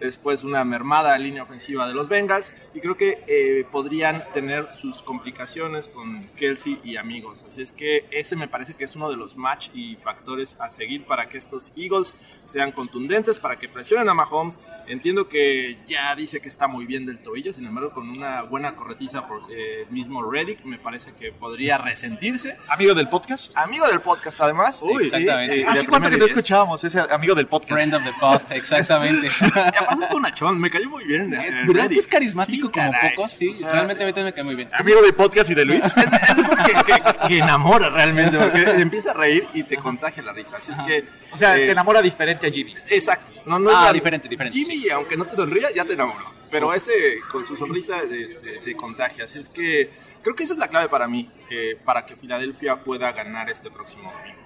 después 0.06 0.44
una 0.44 0.64
mermada 0.64 1.18
línea 1.18 1.44
ofensiva 1.44 1.88
de 1.88 1.94
los 1.94 2.10
Bengals, 2.10 2.54
y 2.74 2.80
creo 2.80 2.98
que 2.98 3.24
eh, 3.28 3.66
podrían 3.72 4.26
tener 4.34 4.72
sus 4.74 5.02
complicaciones 5.02 5.88
con 5.88 6.28
Kelsey 6.36 6.80
y 6.84 6.98
amigos. 6.98 7.46
Así 7.48 7.62
es 7.62 7.72
que 7.72 8.06
ese 8.12 8.36
me 8.36 8.48
parece 8.48 8.74
que 8.74 8.84
es 8.84 8.96
uno 8.96 9.10
de 9.10 9.18
los 9.18 9.38
match 9.38 9.70
y 9.74 9.96
factores 9.96 10.58
a 10.60 10.70
seguir 10.70 11.06
para 11.06 11.30
que 11.30 11.38
estos 11.38 11.72
Eagles 11.76 12.14
sean 12.44 12.72
contundentes, 12.72 13.40
para 13.40 13.58
que 13.58 13.70
presionen 13.70 14.10
a 14.10 14.14
Mahomes. 14.14 14.60
Entiendo 14.88 15.28
que 15.28 15.80
ya 15.88 16.14
dice 16.16 16.42
que 16.42 16.50
está 16.50 16.68
muy 16.68 16.86
bien 16.86 17.06
del 17.06 17.20
tobillo, 17.20 17.54
sin 17.54 17.66
embargo, 17.66 17.92
con 17.92 18.10
una 18.10 18.42
buena 18.42 18.76
corretiza 18.76 19.28
por 19.28 19.52
eh, 19.52 19.84
el 19.84 19.92
mismo 19.92 20.30
Reddick, 20.30 20.64
me 20.66 20.78
parece 20.78 21.14
que 21.14 21.32
podría 21.32 21.78
resentirse. 21.78 22.58
¿Amigo 22.68 22.94
del 22.94 23.10
podcast? 23.10 23.56
Amigo 23.58 23.88
del 23.88 24.02
podcast, 24.02 24.42
además. 24.42 24.82
Uy, 24.82 25.04
Exactamente. 25.04 25.62
Eh, 25.62 25.66
¿Hace 25.68 25.82
de 25.82 25.88
cuánto 25.88 26.10
que 26.10 26.18
no 26.18 26.26
escuchábamos 26.26 26.84
ese 26.84 27.00
amigo 27.00 27.36
del 27.36 27.48
podcast? 27.48 27.74
Friend 27.74 27.94
of 27.94 28.04
the 28.04 28.12
pod, 28.20 28.42
exactamente. 28.52 29.28
Aparte 29.94 30.06
es 30.06 30.12
bonachón, 30.12 30.60
me 30.60 30.70
cayó 30.70 30.90
muy 30.90 31.04
bien. 31.06 31.34
eh, 31.34 31.64
¿Verdad 31.68 31.90
que 31.90 32.00
es 32.00 32.08
carismático 32.08 32.68
Sí, 32.68 32.72
como 32.74 32.92
pocos? 33.16 33.32
Sí, 33.32 33.48
O 33.50 33.54
sea, 33.54 33.72
realmente 33.72 34.04
a 34.04 34.06
mí 34.08 34.14
también 34.14 34.26
me 34.26 34.34
cae 34.34 34.44
muy 34.44 34.56
bien. 34.56 34.70
Amigo 34.74 35.02
del 35.02 35.14
podcast 35.16 35.50
y 35.50 35.56
de 35.56 35.66
Luis. 35.66 35.84
Es 35.86 35.96
de 35.96 36.42
esos 36.42 36.60
que, 36.60 36.74
que- 36.94 37.28
que 37.28 37.38
enamora 37.40 37.90
realmente, 37.90 38.38
porque 38.38 38.62
empieza 38.82 39.12
a 39.12 39.14
reír 39.14 39.48
y 39.54 39.64
te 39.64 39.78
contagia 39.78 40.22
la 40.24 40.34
risa. 40.34 40.58
Así 40.58 40.72
es 40.72 40.80
que. 40.82 41.06
O 41.32 41.38
sea, 41.38 41.56
eh, 41.58 41.66
te 41.66 41.72
enamora 41.72 42.02
diferente 42.02 42.48
a 42.48 42.52
Jimmy. 42.52 42.74
Exacto. 42.90 43.32
No, 43.46 43.60
no 43.60 43.70
Ah, 43.70 43.74
es 43.74 43.86
la- 43.88 43.94
diferente, 43.94 44.28
diferente, 44.30 44.58
Jimmy, 44.58 44.90
aunque 44.90 45.16
no 45.18 45.26
te 45.26 45.36
sonría, 45.36 45.70
ya 45.74 45.86
te 45.86 45.94
enamoró. 45.94 46.32
Pero 46.50 46.74
ese, 46.74 46.92
con 47.32 47.44
su 47.44 47.56
sonrisa, 47.58 47.98
este, 48.04 48.60
te 48.64 48.76
contagia. 48.76 49.26
Así 49.26 49.40
es 49.40 49.50
que 49.50 49.90
creo 50.22 50.36
que 50.36 50.44
esa 50.44 50.54
es 50.54 50.60
la 50.60 50.68
clave 50.68 50.88
para 50.88 51.08
mí, 51.08 51.28
que 51.50 51.78
para 51.84 52.06
que 52.06 52.16
Filadelfia 52.16 52.84
pueda 52.84 53.12
ganar 53.12 53.50
este 53.50 53.72
próximo 53.72 54.12
domingo. 54.12 54.40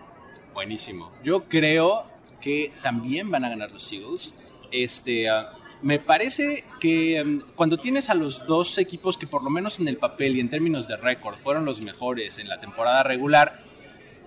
Buenísimo. 0.53 1.11
Yo 1.23 1.43
creo 1.49 2.05
que 2.41 2.71
también 2.81 3.29
van 3.29 3.43
a 3.45 3.49
ganar 3.49 3.71
los 3.71 3.91
Eagles. 3.91 4.33
Este, 4.71 5.29
ah, 5.29 5.51
Me 5.81 5.99
parece 5.99 6.63
que 6.79 7.17
em, 7.19 7.39
cuando 7.55 7.77
tienes 7.77 8.09
a 8.09 8.15
los 8.15 8.47
dos 8.47 8.79
equipos 8.79 9.15
que 9.15 9.27
por 9.27 9.43
lo 9.43 9.51
menos 9.51 9.79
en 9.79 9.87
el 9.87 9.97
papel 9.97 10.35
y 10.35 10.39
en 10.39 10.49
términos 10.49 10.87
de 10.87 10.97
récord 10.97 11.35
fueron 11.37 11.65
los 11.65 11.81
mejores 11.81 12.39
en 12.39 12.47
la 12.49 12.59
temporada 12.59 13.03
regular, 13.03 13.59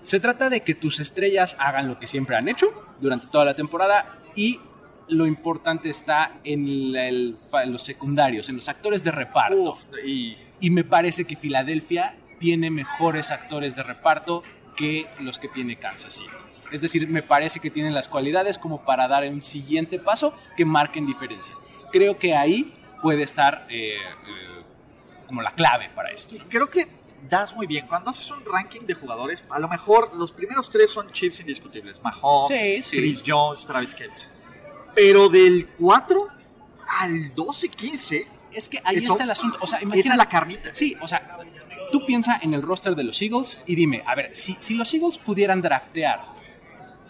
se 0.05 0.21
trata 0.21 0.49
de 0.49 0.61
que 0.61 0.75
tus 0.77 1.01
estrellas 1.01 1.57
hagan 1.59 1.89
lo 1.89 1.99
que 1.99 2.07
siempre 2.07 2.37
han 2.37 2.49
hecho 2.49 2.69
durante 3.01 3.27
toda 3.27 3.45
la 3.45 3.55
temporada 3.55 4.17
y 4.37 4.61
lo 5.09 5.27
importante 5.27 5.91
está 5.91 6.39
el- 6.45 6.95
en 6.97 7.73
los 7.73 7.83
secundarios, 7.83 8.49
en 8.49 8.55
los 8.57 8.69
actores 8.69 9.03
de 9.03 9.11
reparto. 9.11 9.77
y, 10.07 10.37
Y 10.61 10.71
me 10.71 10.85
parece 10.85 11.25
que 11.25 11.35
Filadelfia 11.37 12.15
tiene 12.39 12.71
mejores 12.71 13.33
actores 13.33 13.75
de 13.75 13.83
reparto 13.83 14.45
que 14.77 15.07
los 15.19 15.39
que 15.41 15.49
tiene 15.49 15.77
Kansas 15.77 16.15
City. 16.15 16.31
Es 16.73 16.81
decir, 16.83 17.09
me 17.09 17.23
parece 17.23 17.61
que 17.61 17.71
tienen 17.71 17.95
las 17.95 18.09
cualidades 18.09 18.59
como 18.59 18.83
para 18.85 19.09
dar 19.09 19.25
un 19.29 19.43
siguiente 19.43 19.99
paso 19.99 20.35
que 20.57 20.65
marquen 20.65 21.07
diferencia. 21.07 21.55
Creo 21.93 22.17
que 22.19 22.35
ahí 22.35 22.73
puede 23.03 23.23
estar 23.23 23.67
eh, 23.69 23.95
eh, 23.97 24.63
como 25.27 25.43
la 25.43 25.53
clave 25.53 25.91
para 25.95 26.11
esto. 26.11 26.35
creo 26.49 26.69
que 26.71 26.89
das 27.29 27.55
muy 27.55 27.67
bien. 27.67 27.87
Cuando 27.87 28.11
haces 28.11 28.31
un 28.31 28.45
ranking 28.45 28.81
de 28.83 28.95
jugadores, 28.95 29.45
a 29.51 29.59
lo 29.59 29.69
mejor 29.69 30.15
los 30.15 30.33
primeros 30.33 30.71
tres 30.71 30.91
son 30.91 31.11
Chiefs 31.13 31.41
indiscutibles. 31.41 32.03
Mahomes, 32.03 32.49
Sí, 32.57 32.83
sí. 32.83 32.97
Chris 32.97 33.23
Jones, 33.27 33.65
Travis 33.67 33.95
Kelce. 33.95 34.29
Pero 34.95 35.29
del 35.29 35.69
4 35.79 36.29
al 37.01 37.35
12, 37.35 37.69
15, 37.69 38.29
Es 38.53 38.69
que 38.69 38.81
ahí 38.85 38.97
Eso- 38.97 39.13
está 39.13 39.23
el 39.25 39.31
asunto. 39.31 39.59
O 39.61 39.67
sea, 39.69 39.79
esa 39.79 39.85
imagina 39.87 40.15
es 40.15 40.19
la 40.19 40.29
carnita. 40.29 40.71
Sí, 40.75 40.97
o 41.01 41.07
sea, 41.07 41.39
tú 41.93 42.05
piensa 42.05 42.41
en 42.43 42.53
el 42.55 42.63
roster 42.63 42.97
de 42.97 43.05
los 43.05 43.21
Eagles 43.23 43.61
y 43.67 43.77
dime, 43.77 44.03
a 44.07 44.15
ver, 44.17 44.35
si, 44.35 44.57
si 44.59 44.75
los 44.75 44.93
Eagles 44.93 45.19
pudieran 45.19 45.63
draftear 45.63 46.25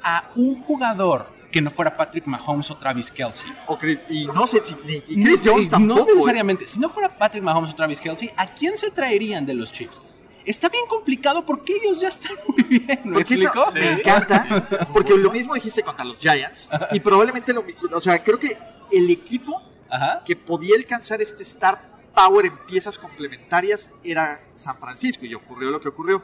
a 0.02 0.30
un 0.36 0.60
jugador 0.62 1.26
que 1.50 1.60
no 1.60 1.70
fuera 1.70 1.96
Patrick 1.96 2.26
Mahomes 2.26 2.70
o 2.70 2.76
Travis 2.76 3.10
Kelsey. 3.10 3.52
O 3.66 3.76
Chris, 3.76 4.00
y 4.08 4.26
no 4.26 4.46
sé 4.46 4.62
si 4.64 4.74
y 5.08 5.22
Chris 5.24 5.40
Jones 5.44 5.64
no 5.66 5.70
tampoco. 5.78 6.02
¿eh? 6.02 6.14
necesariamente. 6.14 6.66
Si 6.66 6.78
no 6.78 6.88
fuera 6.88 7.16
Patrick 7.16 7.42
Mahomes 7.42 7.70
o 7.70 7.74
Travis 7.74 8.00
Kelsey, 8.00 8.30
¿a 8.36 8.46
quién 8.54 8.78
se 8.78 8.90
traerían 8.90 9.44
de 9.44 9.54
los 9.54 9.72
Chiefs? 9.72 10.00
Está 10.44 10.68
bien 10.68 10.84
complicado 10.88 11.44
porque 11.44 11.74
ellos 11.76 12.00
ya 12.00 12.08
están 12.08 12.36
muy 12.48 12.62
bien. 12.62 13.00
¿Me 13.04 13.12
Porque 13.14 13.34
eso 13.34 13.44
explico? 13.44 13.66
me 13.74 13.92
encanta, 14.00 14.86
porque 14.92 15.16
lo 15.16 15.30
mismo 15.32 15.54
dijiste 15.54 15.82
contra 15.82 16.04
los 16.04 16.18
Giants 16.18 16.70
y 16.92 17.00
probablemente 17.00 17.52
lo 17.52 17.62
mismo, 17.62 17.88
o 17.92 18.00
sea, 18.00 18.22
creo 18.22 18.38
que 18.38 18.56
el 18.90 19.10
equipo 19.10 19.60
Ajá. 19.90 20.22
que 20.24 20.36
podía 20.36 20.76
alcanzar 20.76 21.20
este 21.20 21.42
star 21.42 21.90
power 22.14 22.46
en 22.46 22.56
piezas 22.64 22.96
complementarias 22.96 23.90
era 24.02 24.40
San 24.56 24.78
Francisco 24.78 25.26
y 25.26 25.34
ocurrió 25.34 25.70
lo 25.70 25.80
que 25.80 25.88
ocurrió. 25.88 26.22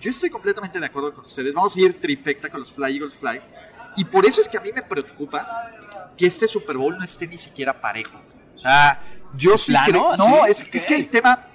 Yo 0.00 0.10
estoy 0.10 0.30
completamente 0.30 0.78
de 0.78 0.86
acuerdo 0.86 1.14
con 1.14 1.24
ustedes. 1.24 1.54
Vamos 1.54 1.74
a 1.76 1.80
ir 1.80 2.00
trifecta 2.00 2.48
con 2.48 2.60
los 2.60 2.72
Fly 2.72 2.94
Eagles 2.96 3.16
Fly. 3.16 3.40
Y 3.96 4.04
por 4.04 4.26
eso 4.26 4.40
es 4.40 4.48
que 4.48 4.58
a 4.58 4.60
mí 4.60 4.70
me 4.74 4.82
preocupa 4.82 5.70
que 6.16 6.26
este 6.26 6.46
Super 6.46 6.76
Bowl 6.76 6.96
no 6.98 7.04
esté 7.04 7.26
ni 7.26 7.38
siquiera 7.38 7.80
parejo. 7.80 8.20
O 8.54 8.58
sea, 8.58 9.00
yo 9.34 9.56
sí 9.56 9.72
plano? 9.72 9.86
creo. 9.88 10.16
No, 10.16 10.46
es, 10.46 10.62
Ok. 10.62 10.68
es 10.74 10.86
que 10.86 10.96
el 10.96 11.08
tema. 11.08 11.46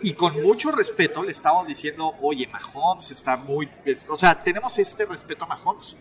Y 0.00 0.12
con 0.12 0.40
mucho 0.42 0.70
respeto 0.70 1.22
le 1.24 1.32
estamos 1.32 1.66
diciendo, 1.66 2.14
oye, 2.22 2.46
Mahomes 2.46 3.10
está 3.10 3.36
muy. 3.36 3.68
O 4.08 4.16
sea, 4.16 4.40
tenemos 4.42 4.78
este 4.78 5.04
respeto 5.06 5.44
a 5.44 5.48
Mahomes. 5.48 5.96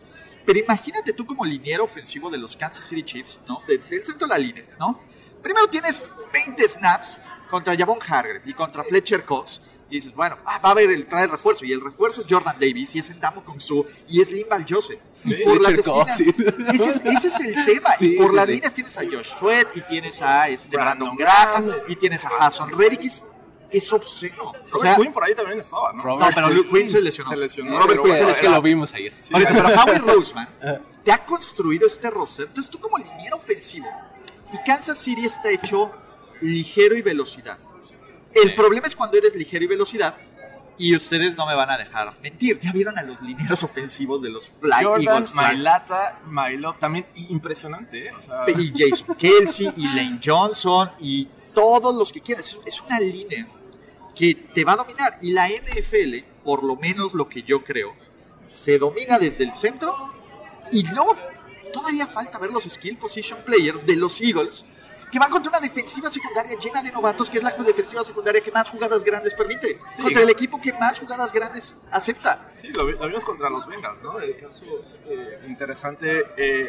Pero 0.46 0.60
imagínate 0.60 1.14
tú 1.14 1.26
como 1.26 1.44
liniero 1.44 1.84
ofensivo 1.84 2.30
de 2.30 2.38
los 2.38 2.56
Kansas 2.56 2.86
City 2.86 3.04
Chiefs, 3.04 3.40
¿no? 3.48 3.60
De- 3.68 3.80
del 3.80 4.06
centro 4.06 4.28
de 4.28 4.34
la 4.34 4.38
línea, 4.38 4.64
¿no? 4.80 5.00
Primero 5.42 5.68
tienes 5.68 6.06
20 6.32 6.68
snaps 6.68 7.18
contra 7.50 7.76
Javon 7.76 8.00
Hargrave 8.02 8.42
y 8.46 8.54
contra 8.54 8.84
Fletcher 8.84 9.26
Cox. 9.26 9.62
Y 9.89 9.95
dices, 9.95 10.13
bueno, 10.13 10.38
ah, 10.45 10.60
va 10.60 10.69
a 10.69 10.71
haber 10.73 10.91
el 10.91 11.06
trae 11.08 11.28
refuerzo. 11.28 11.63
Y 11.65 11.71
el 11.71 11.80
refuerzo 11.82 12.21
es 12.21 12.28
Jordan 12.30 12.58
Davis, 12.60 12.93
y 12.95 13.00
es 13.00 13.10
Endamo 13.10 13.43
Kong 13.43 13.60
Su, 13.62 13.86
y 14.08 14.21
es 14.21 14.32
Limbal 14.32 14.65
Joseph. 14.67 15.00
Y 15.23 15.30
Sí, 15.34 15.43
por 15.45 15.62
las 15.62 15.71
esquinas. 15.73 16.17
sí. 16.17 16.26
Ese, 16.73 16.89
es, 16.89 17.02
ese 17.06 17.28
es 17.30 17.39
el 17.39 17.65
tema. 17.65 17.93
Sí, 17.93 18.13
y 18.15 18.17
por 18.17 18.30
sí, 18.32 18.36
las 18.36 18.45
sí. 18.47 18.52
líneas 18.52 18.73
tienes 18.73 18.97
a 18.97 19.02
Josh 19.02 19.34
Sweat, 19.39 19.78
y 19.78 19.82
tienes 19.82 20.21
a 20.21 20.50
este 20.50 20.76
Brandon, 20.76 21.15
Brandon 21.15 21.17
Graham, 21.17 21.65
Graham. 21.67 21.82
y 21.88 21.95
tienes 21.95 22.26
a 22.26 22.30
Hassan 22.39 22.69
Reddick. 22.78 23.06
Es, 23.06 23.23
es 23.71 23.91
obsceno. 23.93 24.43
O 24.43 24.54
Robert 24.71 24.82
sea, 24.82 24.95
Quinn 24.95 25.12
por 25.13 25.23
ahí 25.23 25.36
también 25.36 25.60
estaba, 25.60 25.91
¿no? 25.93 26.02
Robert 26.04 26.30
no, 26.30 26.36
pero 26.36 26.50
Luke 26.50 26.69
Quinn 26.78 26.89
se 26.89 27.02
lesionó. 27.02 27.30
Se 27.30 27.38
lesionó. 27.38 27.71
Robert 27.80 27.89
pero 27.89 28.04
Quinn 28.04 28.13
se 28.15 28.19
bueno, 28.21 28.32
Es 28.32 28.38
que 28.38 28.43
lesionó. 28.43 28.56
lo 28.58 28.62
vimos 28.62 28.93
ayer. 28.93 29.13
Por 29.32 29.41
eso, 29.41 29.54
pero 29.54 29.67
Howie 29.82 29.97
Roseman 30.00 30.50
te 31.04 31.12
ha 31.13 31.26
construido 31.26 31.88
este 31.88 32.10
roster. 32.10 32.47
Entonces 32.47 32.69
tú 32.69 32.80
como 32.80 32.97
liniero 32.97 33.38
ofensivo 33.38 33.88
y 34.54 34.58
Kansas 34.65 34.97
City 34.97 35.26
está 35.26 35.50
hecho 35.50 35.91
ligero 36.41 36.95
y 36.95 37.02
velocidad. 37.02 37.58
El 38.43 38.56
problema 38.56 38.88
es 38.88 38.95
cuando 38.95 39.17
eres 39.17 39.36
ligero 39.36 39.65
y 39.65 39.67
velocidad 39.67 40.15
y 40.78 40.95
ustedes 40.95 41.36
no 41.36 41.47
me 41.47 41.56
van 41.56 41.69
a 41.69 41.78
dejar 41.78 42.15
mentir. 42.21 42.60
Ya 42.60 42.71
vieron 42.71 42.97
a 42.97 43.04
los 43.04 43.21
linieros 43.21 43.63
ofensivos 43.63 44.21
de 44.21 44.30
los 44.30 44.47
Fly 44.47 44.84
Jordan, 44.84 45.08
Eagles? 45.08 45.34
Mailata, 45.34 46.19
Mylove, 46.28 46.78
también 46.80 47.06
impresionante, 47.30 48.08
¿eh? 48.08 48.12
O 48.17 48.21
sea, 48.21 48.45
y 48.50 48.71
Jason 48.76 49.15
Kelsey 49.15 49.73
y 49.76 49.86
Lane 49.88 50.19
Johnson 50.23 50.91
y 51.00 51.28
todos 51.54 51.95
los 51.95 52.12
que 52.12 52.21
quieras. 52.21 52.60
Es 52.65 52.82
una 52.82 53.00
línea 53.00 53.47
que 54.15 54.36
te 54.36 54.63
va 54.63 54.73
a 54.73 54.78
dominar. 54.78 55.17
Y 55.21 55.32
la 55.32 55.50
NFL, 55.50 56.43
por 56.43 56.63
lo 56.63 56.76
menos 56.76 57.13
lo 57.13 57.28
que 57.28 57.43
yo 57.43 57.63
creo, 57.63 57.95
se 58.50 58.78
domina 58.78 59.17
desde 59.17 59.43
el 59.43 59.54
centro 59.54 59.95
y 60.71 60.84
luego 60.88 61.15
todavía 61.73 62.08
falta 62.08 62.38
ver 62.38 62.52
los 62.52 62.63
skill 62.63 62.97
position 62.97 63.39
players 63.43 63.86
de 63.86 63.95
los 63.95 64.21
Eagles 64.21 64.65
que 65.12 65.20
van 65.20 65.30
contra 65.32 65.50
una 65.50 65.60
defensiva 65.60 66.12
secundaria 66.12 66.58
llena 66.60 66.82
de 66.82 66.91
novatos, 66.91 67.30
que 67.30 67.38
es 67.38 67.43
la 67.43 67.52
defensiva 67.52 68.04
secundaria 68.04 68.41
que 68.41 68.52
más 68.52 68.70
jugadas 68.70 69.04
grandes 69.04 69.34
permite, 69.34 69.80
Sí. 69.96 70.02
contra 70.04 70.22
el 70.22 70.30
equipo 70.30 70.60
que 70.60 70.74
más 70.74 71.00
jugadas 71.00 71.32
grandes 71.32 71.76
acepta. 71.91 72.46
Sí, 72.50 72.67
lo 72.70 72.86
vimos 72.86 73.24
contra 73.24 73.50
los 73.50 73.65
Bengals, 73.67 74.04
¿no? 74.04 74.20
El 74.20 74.36
caso 74.36 74.65
eh, 75.06 75.39
interesante 75.48 76.26
eh, 76.36 76.67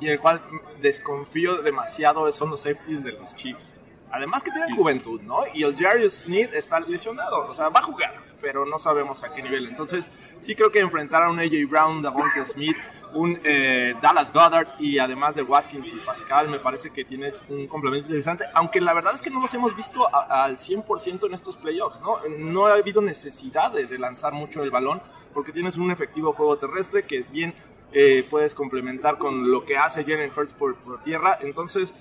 y 0.00 0.08
el 0.08 0.18
cual 0.18 0.42
desconfío 0.80 1.60
demasiado 1.62 2.30
son 2.32 2.50
los 2.50 2.62
safeties 2.62 3.04
de 3.04 3.12
los 3.12 3.34
Chiefs. 3.34 3.80
Además 4.12 4.42
que 4.42 4.50
tienen 4.50 4.76
juventud, 4.76 5.20
¿no? 5.22 5.38
Y 5.54 5.62
el 5.62 5.74
Jarius 5.76 6.12
Smith 6.20 6.50
está 6.52 6.78
lesionado, 6.80 7.46
o 7.48 7.54
sea, 7.54 7.70
va 7.70 7.80
a 7.80 7.82
jugar, 7.82 8.12
pero 8.40 8.66
no 8.66 8.78
sabemos 8.78 9.24
a 9.24 9.32
qué 9.32 9.42
nivel. 9.42 9.66
Entonces, 9.66 10.10
sí 10.38 10.54
creo 10.54 10.70
que 10.70 10.80
enfrentar 10.80 11.22
a 11.22 11.30
un 11.30 11.38
AJ 11.40 11.66
Brown, 11.68 12.02
Davonte 12.02 12.44
Smith, 12.44 12.76
un 13.14 13.40
eh, 13.44 13.94
Dallas 14.02 14.32
Goddard 14.32 14.68
y 14.78 14.98
además 14.98 15.34
de 15.34 15.42
Watkins 15.42 15.88
y 15.92 15.96
Pascal, 15.96 16.48
me 16.48 16.58
parece 16.58 16.90
que 16.90 17.04
tienes 17.04 17.42
un 17.48 17.66
complemento 17.66 18.06
interesante, 18.08 18.44
aunque 18.54 18.80
la 18.80 18.92
verdad 18.94 19.14
es 19.14 19.22
que 19.22 19.30
no 19.30 19.40
los 19.40 19.52
hemos 19.54 19.74
visto 19.76 20.06
a- 20.14 20.44
al 20.44 20.58
100% 20.58 21.26
en 21.26 21.34
estos 21.34 21.56
playoffs, 21.56 22.00
¿no? 22.00 22.18
No 22.38 22.66
ha 22.66 22.74
habido 22.74 23.00
necesidad 23.02 23.70
de, 23.72 23.86
de 23.86 23.98
lanzar 23.98 24.32
mucho 24.32 24.62
el 24.62 24.70
balón 24.70 25.00
porque 25.34 25.52
tienes 25.52 25.76
un 25.78 25.90
efectivo 25.90 26.32
juego 26.34 26.56
terrestre 26.58 27.04
que 27.04 27.22
bien 27.22 27.54
eh, 27.94 28.26
puedes 28.30 28.54
complementar 28.54 29.18
con 29.18 29.50
lo 29.50 29.64
que 29.66 29.76
hace 29.76 30.04
Jalen 30.04 30.30
Hurts 30.34 30.54
por, 30.54 30.76
por 30.76 31.02
tierra, 31.02 31.36
entonces 31.42 31.92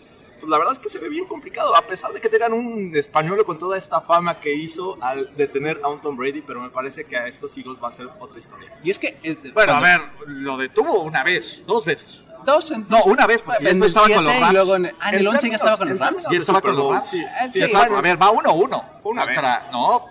pues 0.41 0.49
la 0.49 0.57
verdad 0.57 0.73
es 0.73 0.79
que 0.79 0.89
se 0.89 0.99
ve 0.99 1.07
bien 1.07 1.25
complicado, 1.25 1.75
a 1.75 1.87
pesar 1.87 2.11
de 2.11 2.19
que 2.19 2.27
tengan 2.27 2.51
un 2.51 2.93
español 2.95 3.41
con 3.45 3.57
toda 3.57 3.77
esta 3.77 4.01
fama 4.01 4.39
que 4.39 4.53
hizo 4.53 4.97
al 5.01 5.33
detener 5.37 5.79
a 5.83 5.87
un 5.87 6.01
Tom 6.01 6.17
Brady, 6.17 6.41
pero 6.41 6.59
me 6.59 6.69
parece 6.69 7.05
que 7.05 7.15
a 7.15 7.27
estos 7.27 7.55
Eagles 7.57 7.77
va 7.81 7.87
a 7.87 7.91
ser 7.91 8.09
otra 8.19 8.37
historia. 8.39 8.77
Y 8.83 8.89
es 8.91 8.99
que. 8.99 9.17
es- 9.23 9.53
Bueno, 9.53 9.73
a 9.75 9.79
ver, 9.79 10.01
lo 10.27 10.57
detuvo 10.57 11.01
una 11.03 11.23
vez, 11.23 11.61
dos 11.65 11.85
veces. 11.85 12.21
Dos 12.43 12.71
en, 12.71 12.87
No, 12.89 13.03
una 13.03 13.27
vez, 13.27 13.43
porque 13.43 13.69
en 13.69 13.83
estaba 13.83 14.07
con 14.07 14.13
7 14.15 14.23
los 14.23 14.33
Rams. 14.41 14.49
y 14.49 14.53
luego 14.55 14.75
en, 14.75 14.85
ah, 14.99 15.09
en 15.09 15.15
el 15.15 15.21
En 15.21 15.27
11 15.27 15.49
ya 15.49 15.55
estaba 15.55 15.77
con 15.77 15.89
los 15.89 15.99
Rams. 15.99 16.25
Ya 16.31 16.37
estaba 16.39 16.61
con 16.61 16.75
los 16.75 16.91
Rams. 16.91 17.05
sí. 17.07 17.17
Sí, 17.19 17.51
sí, 17.53 17.63
estaba- 17.63 17.83
bueno. 17.85 17.97
a 17.97 18.01
ver, 18.01 18.21
va 18.21 18.29
uno 18.31 18.49
a 18.49 18.53
uno. 18.53 18.85
Fue 19.01 19.11
una 19.11 19.25
vez. 19.25 19.37
No, 19.71 20.05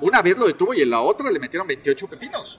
una 0.00 0.22
vez 0.22 0.38
lo 0.38 0.46
detuvo 0.46 0.72
y 0.72 0.80
en 0.80 0.88
la 0.90 1.00
otra 1.02 1.30
le 1.30 1.38
metieron 1.38 1.66
28 1.68 2.08
pepinos. 2.08 2.58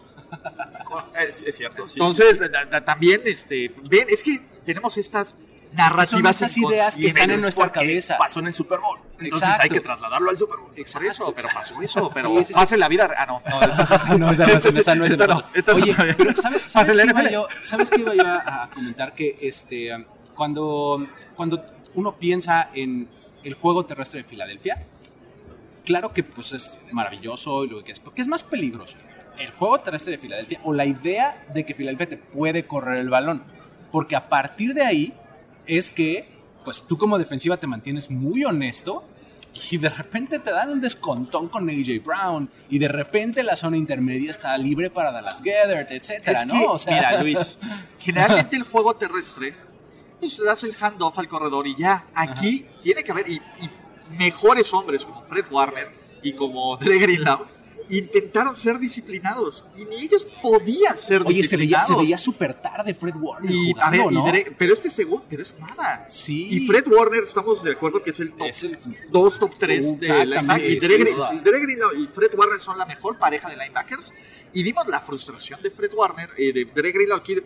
Es, 1.20 1.44
es 1.44 1.56
cierto, 1.58 1.88
sí. 1.88 2.00
Entonces, 2.00 2.40
también, 2.86 3.22
este, 3.26 3.74
ven, 3.90 4.08
es 4.10 4.24
que 4.24 4.40
tenemos 4.66 4.96
estas 4.98 5.36
narrativas 5.74 6.10
son 6.10 6.28
estas 6.28 6.58
ideas 6.58 6.98
que 6.98 7.08
están 7.08 7.32
en 7.32 7.42
nuestra 7.42 7.72
cabeza. 7.72 8.18
Pasó 8.18 8.40
en 8.42 8.48
el 8.48 8.54
Super 8.54 8.80
Bowl. 8.80 9.00
Entonces 9.20 9.48
Exacto. 9.48 9.64
hay 9.64 9.70
que 9.70 9.80
trasladarlo 9.80 10.30
al 10.30 10.38
Super 10.38 10.60
Bowl. 10.60 10.72
Exacto. 10.76 11.08
eso, 11.10 11.34
pero 11.36 11.50
pasó 11.54 11.82
eso, 11.82 12.12
pero 12.14 12.30
Sí, 12.30 12.38
sí, 12.40 12.44
sí. 12.46 12.54
pasa 12.54 12.74
en 12.76 12.80
la 12.82 12.88
vida. 12.88 13.10
Ah, 13.18 13.26
no, 13.26 13.42
no, 13.50 13.62
esa 13.72 14.18
no, 14.18 14.32
es- 14.32 14.66
esa 14.66 14.96
no 14.96 15.06
es 15.06 15.12
de 15.12 15.16
esa 15.16 15.28
no, 15.28 15.34
nosotros. 15.36 15.46
esa 15.56 15.72
no. 15.74 15.78
Oye, 15.84 15.96
pero 16.18 16.34
¿sabes, 16.36 16.62
qué 16.96 17.06
iba 17.10 17.30
yo, 17.32 17.48
¿sabes 17.64 17.90
qué 17.90 18.02
iba 18.02 18.16
yo 18.16 18.26
a, 18.28 18.64
a 18.64 18.70
comentar? 18.70 19.14
Que 19.16 19.38
este, 19.42 19.92
cuando, 20.36 21.08
cuando 21.36 21.64
uno 21.94 22.16
piensa 22.18 22.70
en 22.74 23.08
el 23.44 23.54
juego 23.54 23.86
terrestre 23.86 24.24
de 24.24 24.28
Filadelfia, 24.28 24.86
claro 25.86 26.14
que 26.14 26.24
pues 26.24 26.54
es 26.54 26.78
maravilloso 26.92 27.64
y 27.66 27.70
lo 27.70 27.84
que 27.84 27.92
es, 27.92 28.00
porque 28.00 28.22
es 28.22 28.28
más 28.28 28.44
peligroso. 28.44 28.98
El 29.38 29.52
juego 29.52 29.80
terrestre 29.80 30.12
de 30.14 30.18
Filadelfia 30.20 30.60
o 30.64 30.74
la 30.74 30.86
idea 30.86 31.46
de 31.54 31.66
que 31.66 31.74
Filadelfia 31.74 32.10
te 32.10 32.18
puede 32.18 32.66
correr 32.66 32.98
el 33.00 33.10
balón. 33.10 33.44
Porque 33.92 34.16
a 34.16 34.30
partir 34.30 34.74
de 34.74 34.84
ahí 34.86 35.14
es 35.66 35.92
que 35.92 36.28
pues 36.64 36.84
tú 36.84 36.98
como 36.98 37.18
defensiva 37.18 37.58
te 37.58 37.68
mantienes 37.68 38.10
muy 38.10 38.44
honesto 38.44 39.04
y 39.70 39.78
de 39.78 39.90
repente 39.90 40.40
te 40.40 40.52
dan 40.52 40.70
un 40.70 40.80
descontón 40.82 41.50
con 41.50 41.70
AJ 41.70 42.04
Brown 42.04 42.50
y 42.70 42.80
de 42.80 42.88
repente 42.88 43.44
la 43.44 43.56
zona 43.56 43.78
intermedia 43.78 44.32
está 44.32 44.58
libre 44.58 44.90
para 44.90 45.12
Dallas 45.12 45.42
Goedert, 45.42 45.92
etcétera, 45.92 46.42
Es 46.42 46.46
¿no? 46.46 46.54
que, 46.54 46.66
O 46.68 46.78
sea, 46.78 46.96
mira, 46.96 47.24
Luis, 47.24 47.60
generalmente 48.00 48.56
el 48.56 48.64
juego 48.64 48.96
terrestre, 48.96 49.56
pues 50.20 50.38
das 50.44 50.64
el 50.64 50.74
handoff 50.80 51.18
al 51.20 51.28
corredor 51.28 51.68
y 51.68 51.76
ya. 51.76 52.06
Aquí 52.14 52.66
tiene 52.82 53.04
que 53.04 53.12
haber, 53.12 53.30
y, 53.30 53.36
y 53.36 53.70
mejores 54.18 54.74
hombres 54.74 55.06
como 55.06 55.24
Fred 55.24 55.46
Warner 55.52 55.92
y 56.22 56.34
como 56.34 56.78
Dre 56.78 57.00
Greenlaw, 57.00 57.46
intentaron 57.90 58.56
ser 58.56 58.80
disciplinados 58.80 59.66
y 59.78 59.86
ni 59.86 59.98
ellos 60.04 60.28
podían 60.42 60.98
ser 60.98 61.22
Oye, 61.24 61.36
disciplinados. 61.36 61.88
se 61.88 61.96
veía 61.96 62.18
súper 62.18 62.54
tarde 62.62 62.94
Fred 62.94 63.16
Warner 63.16 63.52
Y, 63.52 63.72
jugando, 63.74 64.22
a 64.28 64.32
ver, 64.32 64.56
pero 64.58 64.74
este 64.74 64.90
segundo, 64.90 65.26
pero 65.30 65.42
es 65.42 65.56
nada. 65.60 66.06
Sí. 66.10 66.48
Y 66.52 66.68
Fred 66.68 66.88
Warner, 66.88 67.24
estamos 67.24 67.64
de 67.64 67.72
acuerdo 67.72 68.02
que 68.04 68.12
es 68.12 68.20
el 68.20 68.32
top 68.34 68.48
Es 68.48 68.64
el- 68.64 68.78
2, 69.10 69.40
top 69.40 69.52
3 69.58 70.00
de 70.00 70.08
Exactamente, 70.08 70.26
linebackers. 70.36 70.70
Y 70.70 70.74
sí, 70.74 70.80
Dre, 70.80 70.98
sí, 70.98 71.04
Green- 71.04 71.30
sí. 71.30 71.40
Dre 71.44 71.60
Greenlaw 71.60 71.94
y 71.96 72.08
Fred 72.08 72.32
Warner 72.38 72.60
son 72.60 72.78
la 72.78 72.86
mejor 72.86 73.18
pareja 73.18 73.50
de 73.50 73.58
linebackers. 73.58 74.14
Y 74.54 74.64
vimos 74.64 74.88
la 74.88 75.00
frustración 75.00 75.62
de 75.62 75.72
Fred 75.72 75.94
Warner, 75.94 76.30
eh, 76.38 76.52
de 76.54 76.66
Dre 76.66 76.92
Greenlaw 76.92 77.18
aquí. 77.20 77.36
de- 77.36 77.44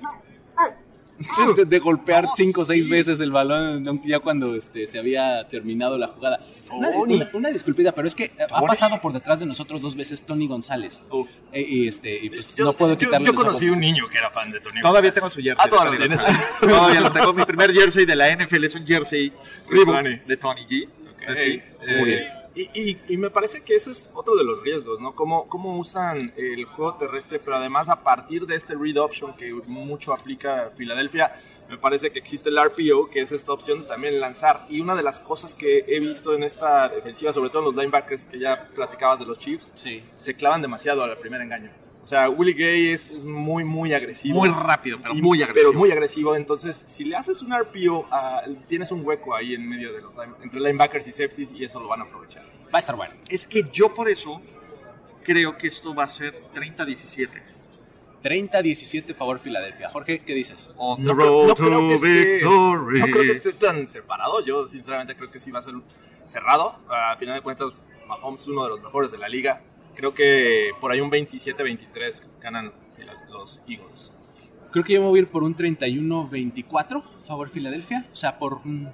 de, 1.56 1.66
de 1.66 1.80
golpear 1.80 2.26
cinco 2.36 2.62
o 2.62 2.66
seis 2.66 2.90
veces 2.90 3.20
el 3.22 3.32
balón 3.32 4.02
ya 4.06 4.20
cuando 4.20 4.54
este, 4.56 4.86
se 4.88 5.00
había 5.00 5.48
terminado 5.48 5.98
la 5.98 6.08
jugada. 6.08 6.40
Una, 6.74 6.90
una- 6.90 7.30
una 7.34 7.50
disculpita, 7.52 7.94
pero 7.94 8.08
es 8.08 8.16
que 8.16 8.32
ha 8.52 8.62
pasado 8.66 9.00
por 9.00 9.14
detrás 9.14 9.40
de 9.40 9.46
nosotros 9.46 9.82
dos 9.82 9.96
veces 9.96 10.24
Tony 10.26 10.48
González. 10.48 11.02
Uf. 11.12 11.30
Eh, 11.54 11.62
y 11.68 11.88
este, 11.88 12.18
y 12.26 12.30
pues 12.30 12.56
Yo, 12.56 12.66
no 12.66 12.74
puedo 12.74 12.94
yo- 12.94 12.98
quitarle 12.98 13.26
yo 13.28 13.34
los 13.34 13.44
conocí 13.44 13.70
un 13.70 13.80
niño 13.80 14.08
que 14.10 14.18
era 14.18 14.30
fan 14.32 14.52
de 14.52 14.60
Tony 14.60 14.82
Todavía 14.82 15.12
González. 15.12 15.14
tengo 15.14 15.30
su 15.30 15.42
jersey. 15.42 15.66
Ah, 15.66 15.70
todavía 15.70 15.92
lo 15.94 15.98
tienes. 16.00 16.20
González. 16.22 16.50
Todavía 16.60 17.02
lo 17.02 17.12
tengo. 17.12 17.34
Mi 17.34 17.46
primer 17.46 17.74
jersey 17.74 18.06
de 18.06 18.16
la 18.16 18.36
NFL 18.36 18.64
es 18.66 18.76
un 18.76 18.86
jersey 18.86 19.32
Reebok 19.70 20.02
de 20.26 20.38
Tony 20.38 20.62
G. 20.66 20.88
Ok, 20.88 21.36
Sí. 21.38 21.62
eh, 21.88 22.28
y, 22.56 22.70
y- 22.74 23.02
y 23.10 23.18
me 23.18 23.30
parece 23.30 23.62
que 23.62 23.76
ese 23.76 23.92
es 23.92 24.10
otro 24.14 24.36
de 24.36 24.44
los 24.44 24.62
riesgos, 24.64 25.00
¿no? 25.00 25.14
Cómo, 25.16 25.48
cómo 25.50 25.78
usan 25.78 26.34
el 26.38 26.66
juego 26.66 26.96
terrestre, 26.96 27.40
pero 27.40 27.58
además 27.58 27.90
a 27.90 28.02
partir 28.04 28.46
de 28.48 28.56
este 28.56 28.76
read 28.76 28.98
option 28.98 29.36
que 29.36 29.54
mucho 29.54 30.14
aplica 30.14 30.72
Filadelfia, 30.76 31.34
me 31.70 31.78
parece 31.78 32.12
que 32.12 32.20
existe 32.20 32.50
el 32.50 32.58
RPO, 32.64 33.10
que 33.10 33.22
es 33.22 33.32
esta 33.32 33.52
opción 33.52 33.80
de 33.82 33.86
también 33.86 34.20
lanzar. 34.20 34.66
Y 34.70 34.82
una 34.82 34.96
de 34.96 35.04
las 35.04 35.20
cosas 35.20 35.54
que 35.56 35.84
he 35.88 36.00
visto 36.00 36.34
en 36.34 36.44
esta 36.44 36.88
defensiva, 36.90 37.34
sobre 37.34 37.50
todo 37.50 37.60
en 37.60 37.66
los 37.66 37.76
linebackers 37.76 38.26
que 38.28 38.40
ya 38.40 38.70
platicabas 38.76 39.20
de 39.20 39.26
los 39.26 39.38
Chiefs, 39.40 39.72
Sí. 39.74 40.04
se 40.16 40.36
clavan 40.36 40.62
demasiado 40.62 41.04
al 41.04 41.18
primer 41.18 41.42
engaño. 41.42 41.72
O 42.06 42.08
sea, 42.08 42.30
Willie 42.30 42.54
Gay 42.54 42.92
es, 42.92 43.10
es 43.10 43.24
muy, 43.24 43.64
muy 43.64 43.92
agresivo. 43.92 44.38
Muy 44.38 44.50
rápido, 44.50 45.00
pero 45.02 45.16
Y- 45.16 45.24
muy 45.24 45.42
agresivo. 45.42 45.72
Pero 45.72 45.80
muy 45.80 45.92
agresivo. 45.92 46.36
Entonces, 46.36 46.78
si 46.78 47.04
le 47.04 47.16
haces 47.16 47.42
un 47.42 47.52
RPO, 47.52 48.08
ah, 48.12 48.44
tienes 48.68 48.92
un 48.92 49.04
hueco 49.04 49.34
ahí 49.36 49.56
en 49.56 49.68
medio 49.68 49.92
de 49.92 50.02
los 50.02 50.14
entre 50.44 50.60
linebackers 50.60 51.08
y 51.08 51.12
safeties 51.12 51.50
y 51.52 51.64
eso 51.66 51.80
lo 51.80 51.88
van 51.88 52.02
a 52.02 52.04
aprovechar. 52.04 52.44
Va 52.66 52.78
a 52.78 52.78
estar 52.78 52.96
bueno. 52.96 53.16
Es 53.28 53.48
que 53.48 53.66
yo 53.74 53.92
por 53.92 54.08
eso 54.08 54.40
creo 55.24 55.58
que 55.58 55.66
esto 55.66 55.96
va 55.96 56.04
a 56.04 56.08
ser 56.08 56.44
30-17. 56.54 57.42
30-17 58.22 59.16
favor 59.16 59.40
Filadelfia. 59.40 59.90
Jorge, 59.90 60.20
¿qué 60.20 60.34
dices? 60.36 60.70
On 60.78 61.04
No, 61.04 61.16
creo- 61.16 61.48
no 61.48 61.56
creo 61.56 61.88
que 61.88 61.96
esté, 61.96 62.42
no 62.44 62.86
creo 62.88 63.22
que 63.24 63.32
esté 63.32 63.54
tan 63.54 63.88
separado. 63.88 64.44
Yo, 64.46 64.68
sinceramente, 64.68 65.16
creo 65.16 65.32
que 65.32 65.40
sí 65.40 65.52
va 65.52 65.60
a 65.60 65.64
ser 65.64 65.74
cerrado. 66.26 66.80
A 66.90 67.16
final 67.18 67.36
de 67.36 67.42
cuentas, 67.42 67.68
Mahomes 68.08 68.42
es 68.42 68.48
uno 68.48 68.64
de 68.64 68.70
los 68.70 68.82
mejores 68.82 69.12
de 69.12 69.18
la 69.18 69.28
liga. 69.30 69.62
Creo 69.96 70.14
que 70.14 70.72
por 70.82 70.92
ahí 70.92 71.02
un 71.02 71.10
27-23 71.12 72.24
ganan 72.42 72.74
los 73.30 73.62
Eagles. 73.68 74.12
Creo 74.72 74.84
que 74.84 74.94
yo 74.94 75.02
me 75.02 75.08
voy 75.08 75.20
a 75.20 75.22
ir 75.24 75.28
por 75.30 75.44
un 75.44 75.56
31-24 75.56 77.04
favor 77.26 77.50
Filadelfia. 77.50 78.06
O 78.12 78.16
sea, 78.16 78.38
por 78.38 78.56
un, 78.66 78.90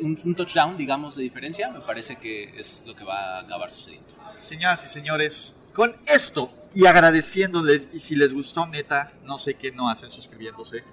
un- 0.00 0.20
un 0.24 0.34
touchdown, 0.34 0.76
digamos, 0.76 1.16
de 1.16 1.22
diferencia. 1.22 1.70
Me 1.70 1.80
parece 1.80 2.16
que 2.16 2.58
es 2.58 2.84
lo 2.86 2.94
que 2.94 3.04
va 3.04 3.38
a 3.38 3.40
acabar 3.40 3.70
sucediendo. 3.70 4.06
Señoras 4.38 4.84
y 4.84 4.88
señores, 4.88 5.56
con 5.72 5.94
esto 6.06 6.50
y 6.74 6.86
agradeciéndoles, 6.86 7.88
y 7.92 8.00
si 8.00 8.16
les 8.16 8.34
gustó, 8.34 8.66
neta, 8.66 9.12
no 9.24 9.38
sé 9.38 9.54
qué 9.54 9.70
no 9.72 9.88
hacen 9.88 10.10
suscribiéndose. 10.10 10.84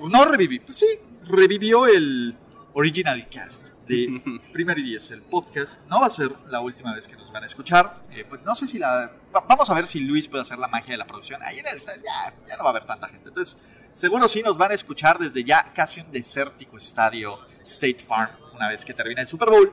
No 0.00 0.24
reviví, 0.24 0.58
pues 0.60 0.78
sí, 0.78 0.86
revivió 1.24 1.86
el 1.86 2.34
Original 2.78 3.26
Cast 3.30 3.70
de 3.88 4.20
Primer 4.52 4.78
y 4.78 4.82
Diez, 4.82 5.10
el 5.10 5.22
podcast. 5.22 5.80
No 5.88 5.98
va 6.00 6.08
a 6.08 6.10
ser 6.10 6.30
la 6.50 6.60
última 6.60 6.94
vez 6.94 7.08
que 7.08 7.16
nos 7.16 7.32
van 7.32 7.42
a 7.42 7.46
escuchar. 7.46 8.02
Eh, 8.10 8.26
pues 8.28 8.42
no 8.42 8.54
sé 8.54 8.66
si 8.66 8.78
la. 8.78 9.10
va- 9.34 9.40
Vamos 9.48 9.70
a 9.70 9.74
ver 9.74 9.86
si 9.86 10.00
Luis 10.00 10.28
puede 10.28 10.42
hacer 10.42 10.58
la 10.58 10.68
magia 10.68 10.92
de 10.92 10.98
la 10.98 11.06
producción. 11.06 11.42
Ahí 11.42 11.58
en 11.58 11.66
el. 11.66 11.78
Ya, 11.78 12.34
ya 12.46 12.56
no 12.58 12.64
va 12.64 12.68
a 12.68 12.72
haber 12.72 12.84
tanta 12.84 13.08
gente. 13.08 13.28
Entonces, 13.28 13.56
seguro 13.92 14.28
sí 14.28 14.42
nos 14.42 14.58
van 14.58 14.72
a 14.72 14.74
escuchar 14.74 15.18
desde 15.18 15.42
ya 15.42 15.72
casi 15.74 16.02
un 16.02 16.12
desértico 16.12 16.76
estadio 16.76 17.38
State 17.64 18.00
Farm, 18.06 18.30
una 18.54 18.68
vez 18.68 18.84
que 18.84 18.92
termine 18.92 19.22
el 19.22 19.26
Super 19.26 19.48
Bowl 19.48 19.72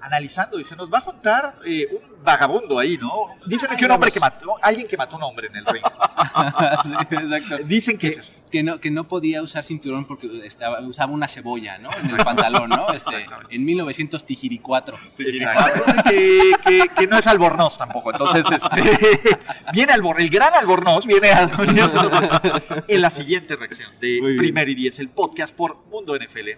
analizando 0.00 0.58
y 0.60 0.64
se 0.64 0.76
nos 0.76 0.92
va 0.92 0.98
a 0.98 1.00
juntar 1.00 1.56
eh, 1.64 1.86
un 1.90 2.22
vagabundo 2.24 2.78
ahí, 2.78 2.96
¿no? 2.98 3.10
Dicen 3.46 3.68
que 3.76 3.84
un 3.84 3.90
hombre 3.92 4.10
que 4.10 4.20
mató, 4.20 4.54
alguien 4.62 4.86
que 4.86 4.96
mató 4.96 5.14
a 5.14 5.18
un 5.18 5.24
hombre 5.24 5.48
en 5.48 5.56
el 5.56 5.66
ring. 5.66 5.82
Sí, 6.84 6.92
exacto. 7.10 7.58
Dicen 7.64 7.98
que 7.98 8.10
que, 8.12 8.20
que 8.50 8.62
no, 8.62 8.78
que 8.80 8.90
no 8.90 9.08
podía 9.08 9.42
usar 9.42 9.64
cinturón 9.64 10.04
porque 10.06 10.46
estaba, 10.46 10.80
usaba 10.80 11.12
una 11.12 11.28
cebolla, 11.28 11.78
¿no? 11.78 11.88
En 12.02 12.10
el 12.10 12.24
pantalón, 12.24 12.68
¿no? 12.70 12.92
Este, 12.92 13.26
en 13.50 13.64
1904. 13.64 14.96
Exacto. 15.18 15.84
que, 16.08 16.52
que- 16.64 16.88
que 16.96 17.06
no 17.06 17.18
es 17.18 17.26
albornoz 17.26 17.78
tampoco. 17.78 18.12
Entonces, 18.12 18.46
este, 18.50 19.38
viene 19.72 19.92
albor, 19.92 20.20
el 20.20 20.30
gran 20.30 20.54
albornoz 20.54 21.06
viene 21.06 21.30
a 21.32 21.48
en 22.88 23.00
la 23.02 23.10
siguiente 23.10 23.56
reacción 23.56 23.90
de. 24.00 24.34
Primer 24.36 24.68
y 24.68 24.74
Diez, 24.74 24.98
el 24.98 25.08
podcast 25.08 25.54
por 25.54 25.84
Mundo 25.90 26.14
NFL. 26.16 26.48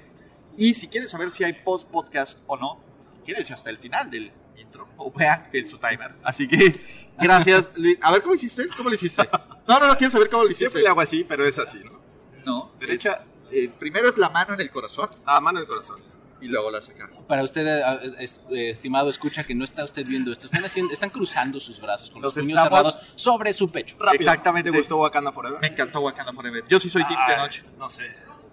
Y 0.57 0.75
si 0.75 0.89
quieren 0.89 1.09
saber 1.09 1.31
si 1.31 1.45
hay 1.45 1.53
post 1.53 1.89
podcast 1.89 2.41
o 2.47 2.57
no, 2.57 2.81
quédense 3.29 3.53
hasta 3.53 3.69
el 3.69 3.77
final 3.79 4.11
del 4.11 4.33
intro 4.57 4.89
o 4.97 5.13
vean 5.13 5.49
en 5.53 5.67
su 5.67 5.77
timer. 5.79 6.15
Así 6.23 6.49
que 6.49 6.75
gracias, 7.19 7.71
Luis. 7.75 7.99
A 8.01 8.11
ver, 8.11 8.23
¿cómo 8.23 8.35
hiciste? 8.35 8.69
¿Cómo 8.77 8.89
lo 8.89 8.95
hiciste? 8.95 9.29
No, 9.67 9.79
no, 9.79 9.87
no, 9.89 9.97
quiero 9.99 10.11
saber 10.11 10.31
cómo 10.31 10.45
lo 10.45 10.49
hiciste. 10.51 10.67
Siempre 10.67 10.83
le 10.83 10.89
hago 10.89 11.01
así, 11.03 11.25
pero 11.25 11.45
es 11.47 11.59
así, 11.59 11.79
¿no? 11.85 12.01
No, 12.47 12.73
Derecha, 12.81 13.23
eh, 13.51 13.71
primero 13.79 14.09
es 14.09 14.17
la 14.17 14.31
mano 14.31 14.55
en 14.55 14.61
el 14.63 14.71
corazón 14.71 15.11
a 15.27 15.41
mano 15.41 15.59
en 15.59 15.65
el 15.65 15.69
corazón. 15.69 15.97
y 16.41 16.47
luego 16.47 16.71
la 16.71 16.81
saca. 16.81 17.11
Para 17.27 17.43
usted, 17.43 17.67
eh, 17.67 18.15
es- 18.21 18.41
eh, 18.51 18.71
estimado, 18.71 19.11
escucha 19.11 19.43
que 19.45 19.55
no 19.57 19.65
está 19.65 19.83
usted 19.85 20.07
viendo 20.07 20.31
esto. 20.33 20.47
Están, 20.47 20.65
haciendo, 20.65 20.93
están 20.93 21.11
cruzando 21.11 21.59
sus 21.61 21.81
brazos 21.81 22.11
con 22.13 22.23
los 22.23 22.35
Los 22.37 22.45
puños 22.47 22.63
cerrados 22.63 22.97
sobre 23.17 23.53
su 23.53 23.69
pecho. 23.71 23.97
Rápido. 23.99 24.15
Exactamente. 24.23 24.71
¿Te 24.71 24.79
gustó 24.79 24.97
Wakanda 24.99 25.33
Forever? 25.33 25.61
Me 25.61 25.67
encantó 25.67 26.01
Wakanda 26.01 26.33
Forever. 26.33 26.65
Yo 26.69 26.79
sí 26.79 26.89
soy 26.89 27.05
Team 27.07 27.21
de 27.29 27.37
noche. 27.37 27.65
No 27.77 27.89
sé. 27.89 28.07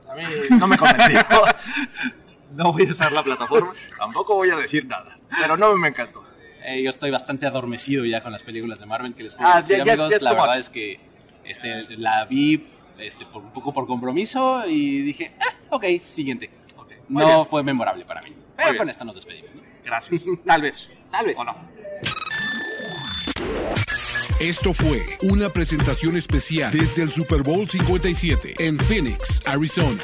A 0.09 0.15
mí 0.15 0.23
no 0.59 0.67
me 0.67 0.77
convenció. 0.79 1.21
No 2.51 2.71
voy 2.73 2.87
a 2.87 2.91
usar 2.91 3.11
la 3.11 3.23
plataforma. 3.23 3.73
Tampoco 3.97 4.35
voy 4.35 4.49
a 4.49 4.55
decir 4.55 4.85
nada. 4.85 5.17
Pero 5.39 5.57
no 5.57 5.75
me 5.75 5.89
encantó. 5.89 6.23
Eh, 6.63 6.81
yo 6.83 6.89
estoy 6.89 7.11
bastante 7.11 7.45
adormecido 7.45 8.05
ya 8.05 8.21
con 8.21 8.31
las 8.31 8.41
películas 8.43 8.79
de 8.79 8.85
Marvel 8.85 9.13
que 9.13 9.23
les 9.23 9.35
puedo 9.35 9.47
Ah, 9.49 9.57
decir, 9.59 9.77
ya- 9.79 9.83
ya 9.85 9.93
es- 9.93 9.99
amigos. 9.99 10.11
ya 10.11 10.17
es 10.17 10.23
la 10.23 10.31
verdad 10.33 10.47
much. 10.47 10.57
es 10.57 10.69
que 10.69 10.99
este, 11.43 11.83
la 11.97 12.25
vi 12.25 12.65
este, 12.97 13.25
por, 13.25 13.43
un 13.43 13.51
poco 13.51 13.71
por 13.73 13.85
compromiso 13.85 14.63
y 14.67 15.01
dije, 15.01 15.33
ah, 15.41 15.53
ok, 15.75 15.85
siguiente. 16.01 16.49
muy 17.07 17.23
No 17.23 17.27
bien. 17.27 17.45
fue 17.47 17.61
memorable 17.63 18.03
para 18.05 18.21
mí. 18.21 18.33
Pero 18.55 18.69
bien. 18.69 18.77
con 18.77 18.89
esta 18.89 19.03
nos 19.03 19.15
despedimos. 19.15 19.53
¿no? 19.53 19.61
Gracias. 19.83 20.23
Tal 20.45 20.61
vez. 20.61 20.89
Tal 21.11 21.25
vez. 21.27 21.37
O 21.37 21.43
no. 21.43 21.55
Esto 24.39 24.73
fue 24.73 25.01
una 25.21 25.49
presentación 25.49 26.17
especial 26.17 26.71
desde 26.71 27.03
el 27.03 27.11
Super 27.11 27.41
Bowl 27.41 27.67
57 27.69 28.55
en 28.59 28.77
Phoenix, 28.77 29.41
Arizona. 29.45 30.01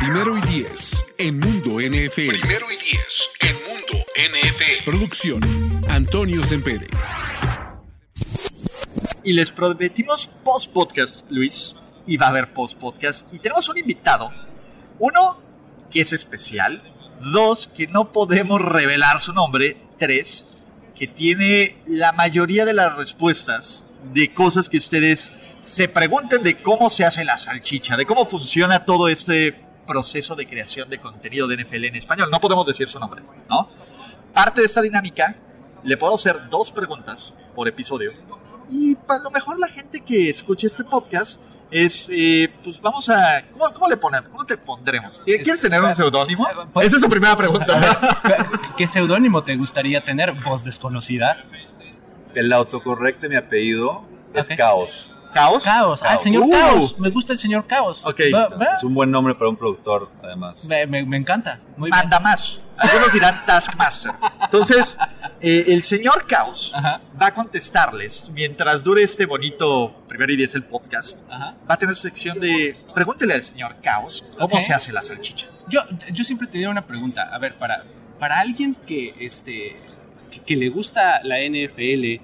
Primero 0.00 0.38
y 0.38 0.40
10 0.42 1.06
en 1.18 1.40
Mundo 1.40 1.80
NFL. 1.80 2.38
Primero 2.38 2.66
y 2.70 2.76
diez 2.76 3.30
en 3.40 3.56
Mundo 3.66 4.06
NFL. 4.14 4.84
Producción 4.84 5.40
Antonio 5.88 6.40
Sempere. 6.44 6.86
Y 9.24 9.32
les 9.32 9.50
prometimos 9.50 10.30
post 10.44 10.72
podcast, 10.72 11.28
Luis. 11.30 11.74
Y 12.06 12.16
va 12.16 12.26
a 12.26 12.28
haber 12.28 12.52
post 12.52 12.78
podcast. 12.78 13.34
Y 13.34 13.40
tenemos 13.40 13.68
un 13.68 13.78
invitado. 13.78 14.30
Uno, 15.00 15.40
que 15.90 16.02
es 16.02 16.12
especial. 16.12 16.80
Dos, 17.32 17.66
que 17.66 17.88
no 17.88 18.12
podemos 18.12 18.62
revelar 18.62 19.18
su 19.18 19.32
nombre. 19.32 19.78
Tres, 19.98 20.44
que 20.94 21.08
tiene 21.08 21.82
la 21.88 22.12
mayoría 22.12 22.64
de 22.64 22.74
las 22.74 22.94
respuestas 22.94 23.84
de 24.12 24.32
cosas 24.32 24.68
que 24.68 24.76
ustedes 24.76 25.32
se 25.58 25.88
pregunten 25.88 26.44
de 26.44 26.62
cómo 26.62 26.88
se 26.88 27.04
hace 27.04 27.24
la 27.24 27.36
salchicha, 27.36 27.96
de 27.96 28.06
cómo 28.06 28.26
funciona 28.26 28.84
todo 28.84 29.08
este 29.08 29.66
proceso 29.88 30.36
de 30.36 30.46
creación 30.46 30.88
de 30.88 30.98
contenido 31.00 31.48
de 31.48 31.56
NFL 31.64 31.86
en 31.86 31.96
español. 31.96 32.28
No 32.30 32.38
podemos 32.38 32.66
decir 32.66 32.88
su 32.88 33.00
nombre, 33.00 33.22
¿no? 33.48 33.68
Parte 34.34 34.60
de 34.60 34.66
esta 34.66 34.82
dinámica, 34.82 35.34
le 35.82 35.96
puedo 35.96 36.14
hacer 36.14 36.48
dos 36.48 36.70
preguntas 36.70 37.34
por 37.54 37.66
episodio. 37.66 38.12
Y 38.68 38.94
para 38.94 39.22
lo 39.22 39.30
mejor 39.30 39.58
la 39.58 39.66
gente 39.66 40.00
que 40.00 40.28
escuche 40.28 40.66
este 40.66 40.84
podcast 40.84 41.40
es, 41.70 42.08
eh, 42.10 42.52
pues 42.62 42.80
vamos 42.80 43.08
a, 43.08 43.42
¿cómo, 43.52 43.72
cómo 43.72 43.88
le 43.88 43.96
ponemos? 43.96 44.28
¿Cómo 44.28 44.44
te 44.44 44.56
pondremos? 44.58 45.20
¿Quieres 45.22 45.60
tener 45.60 45.82
un 45.82 45.94
seudónimo? 45.94 46.46
Esa 46.80 46.96
es 46.96 47.02
su 47.02 47.08
primera 47.08 47.36
pregunta. 47.36 47.98
¿Qué 48.76 48.86
seudónimo 48.86 49.42
te 49.42 49.56
gustaría 49.56 50.04
tener, 50.04 50.32
voz 50.32 50.64
desconocida? 50.64 51.44
El 52.34 52.52
autocorrecto 52.52 53.22
de 53.22 53.28
mi 53.30 53.36
apellido 53.36 54.04
es 54.34 54.50
Ok. 54.50 54.56
Caos. 54.56 55.10
¿Caos? 55.32 55.64
Caos. 55.64 56.00
Ah, 56.02 56.14
el 56.14 56.20
señor 56.20 56.44
Uh. 56.44 56.50
Caos. 56.50 57.00
Me 57.00 57.10
gusta 57.10 57.32
el 57.32 57.38
señor 57.38 57.66
Caos. 57.66 58.04
Ok. 58.06 58.20
Va- 58.34 58.48
va. 58.48 58.64
Es 58.74 58.82
un 58.84 58.94
buen 58.94 59.10
nombre 59.10 59.34
para 59.34 59.50
un 59.50 59.56
productor, 59.56 60.10
además. 60.22 60.64
Me, 60.66 60.86
me- 60.86 61.04
me 61.04 61.16
encanta. 61.16 61.58
Muy 61.76 61.90
bien. 61.90 61.98
Manda 62.00 62.20
más. 62.20 62.60
Algunos 62.76 63.12
dirán 63.12 63.44
Taskmaster. 63.44 64.12
Entonces, 64.42 64.96
eh, 65.40 65.64
el 65.68 65.82
señor 65.82 66.26
Caos 66.28 66.72
Ajá. 66.74 67.00
va 67.20 67.26
a 67.26 67.34
contestarles 67.34 68.30
mientras 68.32 68.84
dure 68.84 69.02
este 69.02 69.26
bonito 69.26 70.04
primer 70.08 70.30
y 70.30 70.36
diez 70.36 70.54
el 70.54 70.62
podcast. 70.64 71.22
Ajá. 71.28 71.54
Va 71.68 71.74
a 71.74 71.76
tener 71.76 71.94
su 71.96 72.02
sección 72.02 72.38
de 72.38 72.76
pregúntele 72.94 73.34
al 73.34 73.42
señor 73.42 73.76
Caos 73.82 74.24
cómo 74.38 74.60
se 74.60 74.72
hace 74.74 74.92
la 74.92 75.02
salchicha. 75.02 75.46
Yo, 75.68 75.80
yo 76.12 76.22
siempre 76.24 76.46
tenía 76.46 76.70
una 76.70 76.86
pregunta. 76.86 77.22
A 77.32 77.38
ver, 77.38 77.56
para, 77.58 77.82
para 78.20 78.38
alguien 78.38 78.76
que 78.86 79.14
este 79.18 79.76
que, 80.30 80.40
que 80.40 80.56
le 80.56 80.68
gusta 80.68 81.20
la 81.24 81.38
NFL 81.40 82.20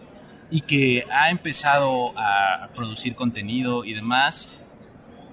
y 0.55 0.61
que 0.61 1.05
ha 1.11 1.30
empezado 1.30 2.16
a 2.16 2.68
producir 2.76 3.16
contenido 3.16 3.84
y 3.84 3.92
demás, 3.92 4.57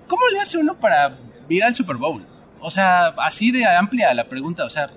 ¿cómo 0.08 0.28
le 0.34 0.40
hace 0.40 0.58
uno 0.58 0.74
para 0.74 1.16
ir 1.48 1.64
al 1.64 1.76
Super 1.76 1.98
Bowl? 1.98 2.26
O 2.60 2.72
sea, 2.72 3.14
así 3.18 3.52
de 3.52 3.64
amplia 3.64 4.16
la 4.16 4.24
pregunta, 4.24 4.66
o 4.66 4.70
sea, 4.72 4.90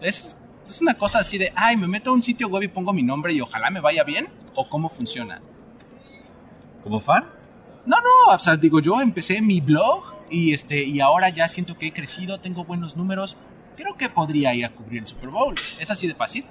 es, 0.00 0.36
es 0.64 0.80
una 0.80 0.94
cosa 0.94 1.18
así 1.18 1.36
de, 1.36 1.52
ay, 1.56 1.76
me 1.76 1.88
meto 1.88 2.10
a 2.10 2.12
un 2.12 2.22
sitio 2.22 2.46
web 2.46 2.62
y 2.62 2.68
pongo 2.68 2.92
mi 2.92 3.02
nombre 3.02 3.32
y 3.32 3.40
ojalá 3.40 3.68
me 3.70 3.80
vaya 3.80 4.04
bien, 4.04 4.28
o 4.54 4.68
cómo 4.68 4.88
funciona. 4.88 5.42
¿Como 6.84 7.00
fan? 7.00 7.24
No, 7.86 7.96
no, 7.96 8.34
o 8.34 8.38
sea, 8.38 8.54
digo, 8.56 8.78
yo 8.78 9.00
empecé 9.00 9.42
mi 9.42 9.60
blog 9.60 10.14
y, 10.30 10.54
este, 10.54 10.84
y 10.84 11.00
ahora 11.00 11.28
ya 11.30 11.48
siento 11.48 11.76
que 11.76 11.88
he 11.88 11.92
crecido, 11.92 12.38
tengo 12.38 12.62
buenos 12.62 12.96
números, 12.96 13.36
creo 13.76 13.96
que 13.96 14.08
podría 14.10 14.54
ir 14.54 14.64
a 14.64 14.70
cubrir 14.70 15.02
el 15.02 15.08
Super 15.08 15.30
Bowl. 15.30 15.56
¿Es 15.80 15.90
así 15.90 16.06
de 16.06 16.14
fácil? 16.14 16.44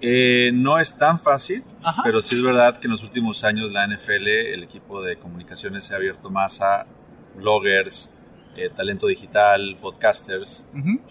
Eh, 0.00 0.50
no 0.52 0.78
es 0.78 0.94
tan 0.94 1.18
fácil, 1.18 1.64
Ajá. 1.82 2.02
pero 2.04 2.20
sí 2.22 2.34
es 2.36 2.42
verdad 2.42 2.78
que 2.78 2.86
en 2.86 2.92
los 2.92 3.02
últimos 3.02 3.44
años 3.44 3.72
la 3.72 3.86
NFL, 3.86 4.26
el 4.52 4.62
equipo 4.62 5.00
de 5.02 5.16
comunicaciones 5.16 5.84
se 5.84 5.94
ha 5.94 5.96
abierto 5.96 6.28
más 6.30 6.60
a 6.60 6.86
bloggers, 7.36 8.10
eh, 8.56 8.70
talento 8.74 9.06
digital, 9.06 9.76
podcasters, 9.80 10.64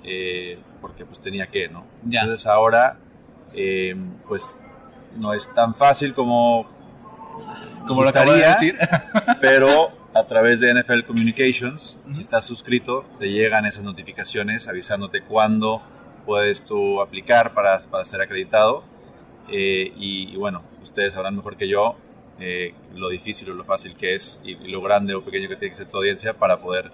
eh, 0.04 0.60
porque 0.82 1.06
pues 1.06 1.20
tenía 1.20 1.48
que, 1.48 1.68
¿no? 1.70 1.86
Ya. 2.04 2.22
Entonces 2.22 2.46
ahora, 2.48 2.98
eh, 3.54 3.96
pues 4.28 4.62
no 5.18 5.34
es 5.34 5.52
tan 5.54 5.74
fácil 5.76 6.14
como 6.14 6.68
Como 7.88 8.04
lo 8.04 8.12
de 8.12 8.20
gustaría, 8.20 8.50
decir. 8.50 8.78
pero 9.42 9.90
a 10.14 10.24
través 10.26 10.60
de 10.60 10.74
NFL 10.74 11.04
Communications, 11.06 12.00
si 12.10 12.22
estás 12.22 12.46
suscrito, 12.46 13.06
te 13.20 13.30
llegan 13.32 13.66
esas 13.66 13.84
notificaciones 13.84 14.68
avisándote 14.68 15.22
cuándo 15.22 15.82
puedes 16.26 16.64
tú 16.64 17.02
aplicar 17.02 17.54
para, 17.54 17.80
para 17.80 18.04
ser 18.06 18.22
acreditado. 18.22 18.84
Eh, 19.50 19.94
y, 19.98 20.34
y 20.34 20.36
bueno, 20.38 20.64
ustedes 20.82 21.14
sabrán 21.14 21.36
mejor 21.36 21.56
que 21.56 21.68
yo 21.68 21.96
eh, 22.40 22.74
lo 22.96 23.10
difícil 23.10 23.50
o 23.52 23.54
lo 23.54 23.64
fácil 23.64 23.96
que 23.96 24.16
es 24.16 24.42
y, 24.44 24.52
y 24.58 24.68
lo 24.70 24.82
grande 24.82 25.14
o 25.14 25.24
pequeño 25.24 25.48
que 25.48 25.56
tiene 25.56 25.70
que 25.72 25.76
ser 25.76 25.88
tu 25.88 25.98
audiencia 25.98 26.34
para 26.34 26.58
poder 26.58 26.92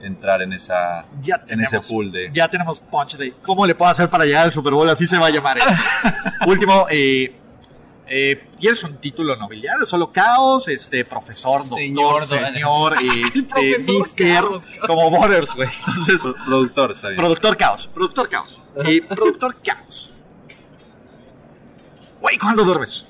entrar 0.00 0.40
en, 0.42 0.52
esa, 0.52 1.06
Ya 1.20 1.42
en 1.48 1.60
ese 1.60 1.70
tenemos. 1.70 1.86
pool 1.86 2.12
de... 2.12 2.30
Ya 2.32 2.48
tenemos 2.48 2.78
punch 2.78 3.16
de 3.16 3.32
cómo 3.42 3.66
le 3.66 3.74
puedo 3.74 3.90
hacer 3.90 4.08
para 4.08 4.24
llegar 4.24 4.44
al 4.44 4.52
Super 4.52 4.72
Bowl, 4.72 4.88
así 4.88 5.06
se 5.08 5.18
va 5.18 5.26
a 5.26 5.30
llamar. 5.30 5.58
esto. 5.58 5.70
Último, 6.46 6.86
eh, 6.88 7.34
eh, 8.08 8.46
¿tienes 8.58 8.82
un 8.84 8.96
título 8.96 9.36
nobiliario? 9.36 9.84
Solo 9.86 10.12
caos, 10.12 10.68
este, 10.68 11.04
profesor, 11.04 11.60
doctor, 11.62 11.78
Señor, 11.78 12.22
señor, 12.26 12.94
este, 13.34 13.78
mister, 13.92 14.44
como 14.86 15.10
Borders, 15.10 15.54
güey. 15.54 15.68
Entonces, 15.86 16.20
Pro- 16.22 16.34
productor 16.46 16.90
está 16.90 17.08
bien. 17.08 17.16
productor 17.20 17.56
caos, 17.56 17.86
productor 17.88 18.28
caos. 18.28 18.60
Eh, 18.84 19.02
productor 19.02 19.56
caos. 19.62 20.10
Güey, 22.20 22.36
¿cuándo 22.38 22.64
duermes? 22.64 23.04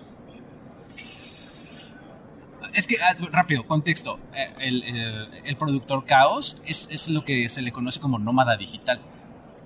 Es 2.74 2.86
que, 2.86 2.96
ah, 3.03 3.16
rápido, 3.32 3.66
contexto. 3.66 4.20
Eh, 4.34 4.53
El, 4.61 4.84
eh, 4.86 5.42
el 5.44 5.57
productor 5.57 6.05
Caos 6.05 6.57
es, 6.64 6.86
es 6.90 7.09
lo 7.09 7.24
que 7.24 7.49
se 7.49 7.62
le 7.62 7.72
conoce 7.72 7.99
como 7.99 8.18
nómada 8.18 8.57
digital. 8.57 9.01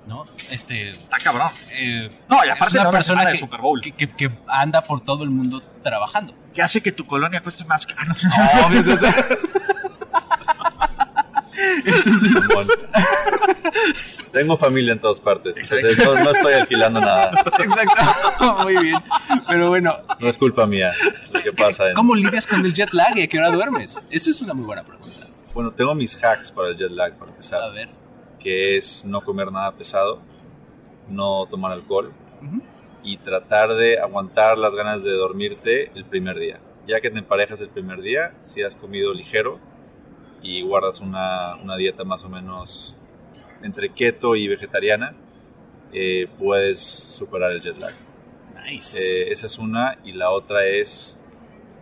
¿No? 0.06 0.22
Este. 0.50 0.90
Está 0.92 1.18
cabrón. 1.18 1.48
eh, 1.72 2.10
No, 2.28 2.44
y 2.44 2.48
es 2.48 2.52
aparte 2.54 2.74
una 2.74 2.82
de 2.84 2.88
una 2.88 2.90
persona 2.90 3.24
de 3.24 3.32
que, 3.32 3.38
Super 3.38 3.60
Bowl. 3.60 3.80
que, 3.80 3.92
que- 3.92 4.10
que 4.10 4.30
anda 4.48 4.82
por 4.82 5.00
todo 5.04 5.22
el 5.24 5.30
mundo 5.30 5.62
trabajando. 5.82 6.34
¿Qué 6.52 6.60
hace 6.60 6.80
que 6.82 6.92
tu 6.92 7.06
colonia 7.06 7.40
cueste 7.42 7.64
más 7.64 7.86
caro? 7.86 8.12
Bueno. 12.54 12.70
Tengo 14.32 14.56
familia 14.56 14.92
en 14.94 14.98
todas 14.98 15.20
partes, 15.20 15.56
entonces 15.58 15.98
no, 15.98 16.14
no 16.14 16.30
estoy 16.30 16.54
alquilando 16.54 17.00
nada. 17.00 17.30
Exacto. 17.58 18.54
Muy 18.62 18.76
bien. 18.78 18.98
Pero 19.46 19.68
bueno, 19.68 19.94
No 20.18 20.28
es 20.28 20.38
culpa 20.38 20.66
mía 20.66 20.92
lo 21.32 21.40
que 21.42 21.52
pasa. 21.52 21.88
en- 21.90 21.94
¿cómo 21.94 22.14
lidias 22.14 22.46
con 22.46 22.64
el 22.64 22.72
jet 22.74 22.92
lag 22.92 23.16
y 23.16 23.22
a 23.22 23.26
qué 23.26 23.38
hora 23.38 23.50
duermes? 23.50 24.00
Esa 24.10 24.30
es 24.30 24.40
una 24.40 24.54
muy 24.54 24.64
buena 24.64 24.82
pregunta. 24.84 25.26
Bueno, 25.54 25.70
tengo 25.72 25.94
mis 25.94 26.22
hacks 26.24 26.50
para 26.50 26.68
el 26.68 26.76
jet 26.76 26.90
lag, 26.90 27.14
para 27.18 27.30
empezar. 27.30 27.62
A 27.62 27.68
ver. 27.68 27.90
Que 28.42 28.76
es 28.76 29.04
no 29.04 29.20
comer 29.20 29.52
nada 29.52 29.72
pesado, 29.72 30.20
no 31.08 31.46
tomar 31.46 31.72
alcohol 31.72 32.12
y 33.04 33.16
tratar 33.18 33.74
de 33.74 33.98
aguantar 33.98 34.58
las 34.58 34.74
ganas 34.74 35.02
de 35.02 35.12
dormirte 35.12 35.90
el 35.94 36.04
primer 36.04 36.38
día. 36.38 36.60
Ya 36.86 37.00
que 37.00 37.10
te 37.10 37.18
emparejas 37.18 37.60
el 37.60 37.68
primer 37.68 38.00
día, 38.00 38.34
si 38.40 38.62
has 38.62 38.76
comido 38.76 39.14
ligero 39.14 39.60
y 40.42 40.62
guardas 40.62 41.00
una, 41.00 41.56
una 41.56 41.76
dieta 41.76 42.04
más 42.04 42.24
o 42.24 42.28
menos 42.28 42.96
entre 43.62 43.90
keto 43.90 44.34
y 44.34 44.48
vegetariana, 44.48 45.14
eh, 45.92 46.26
puedes 46.38 46.80
superar 46.80 47.52
el 47.52 47.60
jet 47.60 47.78
lag. 47.78 47.92
Nice. 48.64 48.98
Eh, 48.98 49.32
esa 49.32 49.46
es 49.46 49.58
una 49.58 49.98
y 50.04 50.12
la 50.12 50.30
otra 50.30 50.66
es 50.66 51.18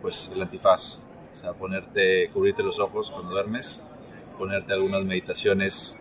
pues 0.01 0.29
el 0.33 0.41
antifaz, 0.41 0.99
o 1.31 1.35
sea, 1.35 1.53
ponerte, 1.53 2.29
cubrirte 2.33 2.63
los 2.63 2.79
ojos 2.79 3.11
cuando 3.11 3.31
duermes, 3.31 3.81
ponerte 4.37 4.73
algunas 4.73 5.03
meditaciones 5.03 5.97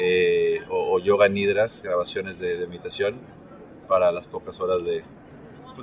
eh, 0.00 0.62
o, 0.70 0.94
o 0.94 0.98
yoga 1.00 1.28
nidras, 1.28 1.82
grabaciones 1.82 2.38
de, 2.38 2.56
de 2.56 2.66
meditación 2.68 3.16
para 3.88 4.12
las 4.12 4.26
pocas 4.28 4.58
horas 4.60 4.84
de 4.84 5.02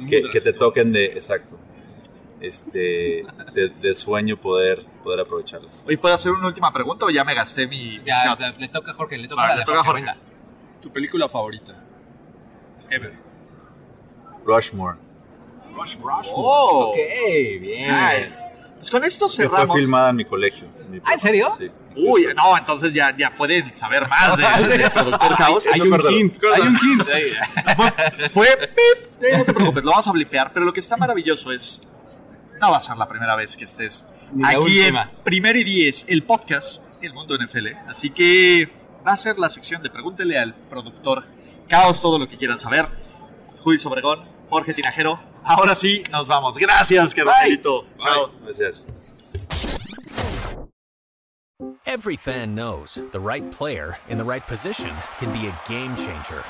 que, 0.09 0.30
que 0.32 0.41
te 0.41 0.53
toquen 0.53 0.91
de 0.93 1.05
exacto, 1.07 1.57
este, 2.39 3.26
de, 3.53 3.70
de 3.70 3.95
sueño 3.95 4.38
poder 4.38 4.86
poder 5.03 5.20
aprovecharlas. 5.20 5.84
Oye, 5.88 5.97
¿puedo 5.97 6.16
hacer 6.16 6.32
una 6.32 6.47
última 6.47 6.72
pregunta 6.72 7.05
o 7.05 7.09
ya 7.09 7.24
me 7.24 7.34
gasté 7.34 7.68
mi... 7.68 7.99
mi 7.99 8.05
ya, 8.05 8.32
o 8.32 8.36
sea, 8.36 8.47
le 8.57 8.68
toca 8.70 8.91
a 8.91 8.93
Jorge, 8.93 9.18
le 9.18 9.28
toca 9.28 9.41
Vale, 9.41 9.53
a 9.53 9.57
le 9.57 9.66
toca 9.66 9.80
a 9.80 9.84
Jorge. 9.84 10.01
venga. 10.01 10.18
¿Tu 10.82 10.89
película 10.91 11.28
favorita? 11.28 11.76
Rushmore, 14.45 14.97
Oh, 16.34 16.91
Ok, 16.91 16.97
bien. 17.59 17.91
nice. 17.93 18.38
Pues 18.86 18.91
con 18.91 19.03
esto 19.03 19.25
que 19.27 19.33
fue 19.47 19.57
cerramos. 19.57 19.75
filmada 19.77 20.09
en 20.11 20.15
mi 20.15 20.25
colegio. 20.25 20.67
en 20.79 20.91
mi 20.91 21.01
Ah, 21.03 21.13
¿en 21.13 21.19
serio? 21.19 21.49
Sí. 21.57 21.71
Uy, 21.95 22.27
no, 22.36 22.55
entonces 22.57 22.93
ya, 22.93 23.15
ya 23.17 23.31
pueden 23.31 23.73
saber 23.73 24.07
más 24.07 24.38
de, 24.38 24.77
de 24.77 24.89
Productor 24.91 25.36
Caos. 25.38 25.65
Hay 25.65 25.73
Eso, 25.81 25.83
un 25.86 26.11
hint, 26.13 26.38
hay 26.53 26.61
un 26.61 26.77
hint. 26.77 27.03
Fue, 27.75 27.91
fue 28.29 28.47
pip. 28.67 29.23
Eh, 29.23 29.38
no 29.38 29.45
te 29.45 29.53
preocupes, 29.53 29.83
lo 29.83 29.89
vamos 29.91 30.07
a 30.07 30.11
blipear. 30.11 30.51
Pero 30.53 30.65
lo 30.67 30.73
que 30.73 30.81
está 30.81 30.97
maravilloso 30.97 31.51
es. 31.51 31.81
No 32.61 32.69
va 32.71 32.77
a 32.77 32.79
ser 32.79 32.95
la 32.97 33.07
primera 33.07 33.36
vez 33.36 33.57
que 33.57 33.63
estés 33.63 34.05
aquí 34.43 34.55
en 34.55 34.83
última. 34.86 35.09
Primer 35.23 35.55
y 35.55 35.63
Diez, 35.63 36.05
el 36.07 36.23
podcast, 36.23 36.79
El 37.01 37.13
Mundo 37.13 37.36
NFL. 37.38 37.69
Así 37.88 38.11
que 38.11 38.69
va 39.05 39.13
a 39.13 39.17
ser 39.17 39.39
la 39.39 39.49
sección 39.49 39.81
de 39.81 39.89
Pregúntele 39.89 40.38
al 40.38 40.53
productor 40.53 41.25
Caos 41.67 41.99
todo 42.01 42.19
lo 42.19 42.27
que 42.27 42.38
quieran 42.38 42.59
saber. 42.59 42.88
Luis 43.65 43.83
Obregón, 43.86 44.23
Jorge 44.49 44.73
Tinajero. 44.75 45.19
Ahora 45.45 45.75
sí, 45.75 46.03
nos 46.11 46.27
vamos. 46.27 46.57
Gracias, 46.57 47.13
carnalito. 47.13 47.85
Chao. 47.99 48.31
Gracias. 48.43 48.87
Every 51.85 52.15
fan 52.15 52.55
knows 52.55 52.99
the 53.11 53.19
right 53.19 53.49
player 53.51 53.97
in 54.09 54.17
the 54.17 54.23
right 54.25 54.45
position 54.45 54.91
can 55.19 55.31
be 55.31 55.47
a 55.47 55.59
game 55.69 55.95
changer. 55.95 56.43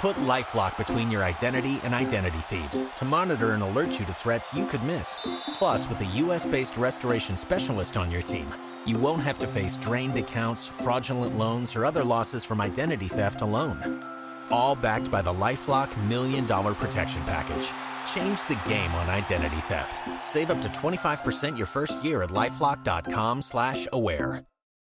Put 0.00 0.16
LifeLock 0.16 0.76
between 0.76 1.10
your 1.10 1.24
identity 1.24 1.80
and 1.82 1.94
identity 1.94 2.38
thieves 2.40 2.82
to 2.98 3.04
monitor 3.04 3.52
and 3.52 3.62
alert 3.62 3.98
you 3.98 4.04
to 4.04 4.12
threats 4.12 4.52
you 4.52 4.66
could 4.66 4.82
miss. 4.84 5.18
Plus, 5.54 5.88
with 5.88 6.00
a 6.02 6.04
US-based 6.04 6.76
restoration 6.76 7.36
specialist 7.36 7.96
on 7.96 8.10
your 8.10 8.22
team, 8.22 8.46
you 8.84 8.98
won't 8.98 9.22
have 9.22 9.38
to 9.38 9.46
face 9.46 9.76
drained 9.78 10.18
accounts, 10.18 10.68
fraudulent 10.68 11.38
loans, 11.38 11.74
or 11.74 11.86
other 11.86 12.04
losses 12.04 12.44
from 12.44 12.60
identity 12.60 13.08
theft 13.08 13.40
alone. 13.40 14.04
All 14.50 14.76
backed 14.76 15.10
by 15.10 15.22
the 15.22 15.32
LifeLock 15.32 15.88
Million 16.06 16.44
Dollar 16.46 16.74
Protection 16.74 17.22
Package. 17.24 17.70
Change 18.06 18.46
the 18.46 18.58
game 18.68 18.94
on 18.94 19.10
identity 19.10 19.58
theft. 19.62 20.00
Save 20.22 20.50
up 20.50 20.62
to 20.62 20.68
25% 20.68 21.56
your 21.58 21.66
first 21.66 22.04
year 22.04 22.22
at 22.22 22.30
LifeLock.com 22.30 23.42
slash 23.42 23.88
aware. 23.92 24.44